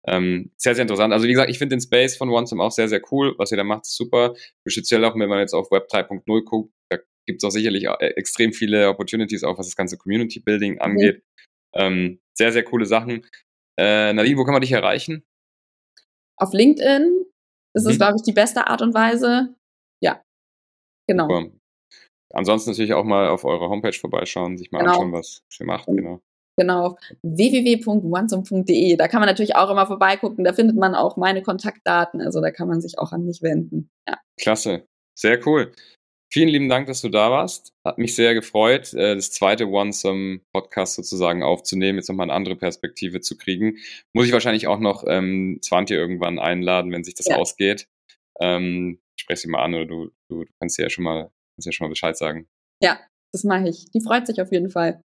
Ähm, 0.07 0.51
sehr, 0.55 0.73
sehr 0.73 0.83
interessant. 0.83 1.11
Also 1.11 1.27
wie 1.27 1.31
gesagt, 1.33 1.49
ich 1.49 1.57
finde 1.57 1.75
den 1.75 1.81
Space 1.81 2.15
von 2.15 2.29
OneSum 2.29 2.61
auch 2.61 2.71
sehr, 2.71 2.87
sehr 2.87 3.01
cool. 3.11 3.35
Was 3.39 3.51
ihr 3.51 3.57
da 3.57 3.65
macht, 3.65 3.81
ist 3.81 3.97
super. 3.97 4.35
Speziell 4.65 5.03
auch, 5.03 5.19
wenn 5.19 5.27
man 5.27 5.39
jetzt 5.39 5.53
auf 5.53 5.69
Web 5.69 5.89
3.0 5.91 6.45
guckt, 6.45 6.71
da 6.89 6.99
gibt 7.25 7.43
es 7.43 7.45
auch 7.45 7.51
sicherlich 7.51 7.87
äh, 7.87 8.07
extrem 8.15 8.53
viele 8.53 8.87
Opportunities, 8.87 9.43
auch 9.43 9.57
was 9.57 9.67
das 9.67 9.75
ganze 9.75 9.97
Community 9.97 10.39
Building 10.39 10.79
angeht. 10.79 11.23
Mhm. 11.75 11.81
Ähm, 11.81 12.19
sehr, 12.37 12.53
sehr 12.53 12.63
coole 12.63 12.85
Sachen. 12.85 13.25
Äh, 13.77 14.13
Nadine, 14.13 14.37
wo 14.37 14.45
kann 14.45 14.53
man 14.53 14.61
dich 14.61 14.71
erreichen? 14.71 15.25
Auf 16.37 16.53
LinkedIn 16.53 17.25
das 17.73 17.85
ist, 17.85 17.93
mhm. 17.93 17.97
glaube 17.97 18.15
ich, 18.17 18.23
die 18.23 18.33
beste 18.33 18.67
Art 18.67 18.81
und 18.81 18.93
Weise. 18.93 19.55
Ja, 20.03 20.21
genau. 21.07 21.27
Super. 21.27 21.51
Ansonsten 22.33 22.71
natürlich 22.71 22.93
auch 22.93 23.03
mal 23.03 23.27
auf 23.27 23.43
eurer 23.43 23.69
Homepage 23.69 23.93
vorbeischauen, 23.93 24.57
sich 24.57 24.71
mal 24.71 24.79
genau. 24.79 24.91
anschauen, 24.93 25.11
was 25.13 25.43
ihr 25.59 25.65
macht. 25.65 25.85
Genau. 25.87 26.21
Genau, 26.57 26.97
www.onesum.de. 27.23 28.95
Da 28.97 29.07
kann 29.07 29.21
man 29.21 29.27
natürlich 29.27 29.55
auch 29.55 29.69
immer 29.69 29.87
vorbeigucken. 29.87 30.43
Da 30.43 30.53
findet 30.53 30.75
man 30.75 30.95
auch 30.95 31.15
meine 31.17 31.41
Kontaktdaten. 31.41 32.21
Also 32.21 32.41
da 32.41 32.51
kann 32.51 32.67
man 32.67 32.81
sich 32.81 32.99
auch 32.99 33.13
an 33.13 33.25
mich 33.25 33.41
wenden. 33.41 33.89
Ja. 34.07 34.19
Klasse. 34.39 34.85
Sehr 35.17 35.45
cool. 35.47 35.71
Vielen 36.33 36.47
lieben 36.47 36.69
Dank, 36.69 36.87
dass 36.87 37.01
du 37.01 37.09
da 37.09 37.29
warst. 37.29 37.73
Hat 37.83 37.97
mich 37.97 38.15
sehr 38.15 38.33
gefreut, 38.33 38.93
äh, 38.93 39.15
das 39.15 39.31
zweite 39.31 39.67
OneSome 39.67 40.39
Podcast 40.53 40.95
sozusagen 40.95 41.43
aufzunehmen, 41.43 41.97
jetzt 41.97 42.07
nochmal 42.07 42.27
eine 42.27 42.33
andere 42.33 42.55
Perspektive 42.55 43.19
zu 43.19 43.37
kriegen. 43.37 43.77
Muss 44.13 44.27
ich 44.27 44.31
wahrscheinlich 44.31 44.67
auch 44.67 44.79
noch 44.79 45.03
ähm, 45.05 45.59
Zwantje 45.61 45.97
irgendwann 45.97 46.39
einladen, 46.39 46.93
wenn 46.93 47.03
sich 47.03 47.15
das 47.15 47.27
ja. 47.27 47.35
ausgeht. 47.35 47.89
Ähm, 48.39 49.01
spreche 49.19 49.41
sie 49.41 49.49
mal 49.49 49.61
an 49.61 49.75
oder 49.75 49.85
du, 49.85 50.11
du, 50.29 50.45
du 50.45 50.51
kannst 50.57 50.77
ja 50.79 50.89
schon 50.89 51.03
mal, 51.03 51.31
kannst 51.55 51.65
ja 51.65 51.73
schon 51.73 51.85
mal 51.85 51.89
Bescheid 51.89 52.17
sagen. 52.17 52.47
Ja, 52.81 52.97
das 53.33 53.43
mache 53.43 53.67
ich. 53.67 53.91
Die 53.91 54.01
freut 54.01 54.25
sich 54.25 54.41
auf 54.41 54.53
jeden 54.53 54.69
Fall. 54.69 55.01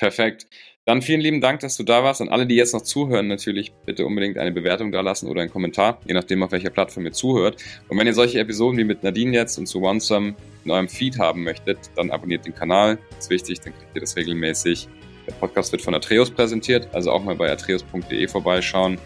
Perfekt. 0.00 0.46
Dann 0.86 1.02
vielen 1.02 1.20
lieben 1.20 1.42
Dank, 1.42 1.60
dass 1.60 1.76
du 1.76 1.82
da 1.82 2.02
warst. 2.02 2.22
Und 2.22 2.30
alle, 2.30 2.46
die 2.46 2.54
jetzt 2.54 2.72
noch 2.72 2.80
zuhören, 2.80 3.28
natürlich 3.28 3.72
bitte 3.84 4.06
unbedingt 4.06 4.38
eine 4.38 4.50
Bewertung 4.50 4.90
da 4.92 5.02
lassen 5.02 5.28
oder 5.28 5.42
einen 5.42 5.50
Kommentar, 5.50 6.00
je 6.06 6.14
nachdem, 6.14 6.42
auf 6.42 6.52
welcher 6.52 6.70
Plattform 6.70 7.04
ihr 7.04 7.12
zuhört. 7.12 7.62
Und 7.88 7.98
wenn 7.98 8.06
ihr 8.06 8.14
solche 8.14 8.40
Episoden 8.40 8.78
wie 8.78 8.84
mit 8.84 9.02
Nadine 9.02 9.36
jetzt 9.36 9.58
und 9.58 9.66
zu 9.66 9.82
OneSum 9.82 10.34
in 10.64 10.70
eurem 10.70 10.88
Feed 10.88 11.18
haben 11.18 11.44
möchtet, 11.44 11.78
dann 11.96 12.10
abonniert 12.10 12.46
den 12.46 12.54
Kanal. 12.54 12.98
Das 13.10 13.26
ist 13.26 13.30
wichtig, 13.30 13.60
dann 13.60 13.74
kriegt 13.74 13.94
ihr 13.94 14.00
das 14.00 14.16
regelmäßig. 14.16 14.88
Der 15.26 15.34
Podcast 15.34 15.70
wird 15.70 15.82
von 15.82 15.94
Atreus 15.94 16.30
präsentiert, 16.30 16.88
also 16.92 17.12
auch 17.12 17.22
mal 17.22 17.36
bei 17.36 17.52
atreus.de 17.52 18.26
vorbeischauen, 18.26 18.96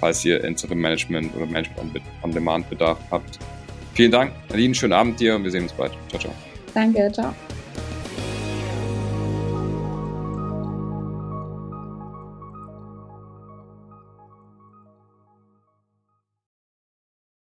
falls 0.00 0.24
ihr 0.24 0.42
Interim 0.42 0.80
Management 0.80 1.36
oder 1.36 1.44
Management 1.44 2.02
on 2.22 2.32
Demand 2.32 2.70
Bedarf 2.70 2.98
habt. 3.10 3.38
Vielen 3.92 4.10
Dank, 4.10 4.32
Nadine, 4.48 4.74
schönen 4.74 4.94
Abend 4.94 5.20
dir 5.20 5.36
und 5.36 5.44
wir 5.44 5.50
sehen 5.50 5.64
uns 5.64 5.72
bald. 5.74 5.92
Ciao, 6.08 6.20
ciao. 6.20 6.34
Danke, 6.72 7.12
ciao. 7.12 7.34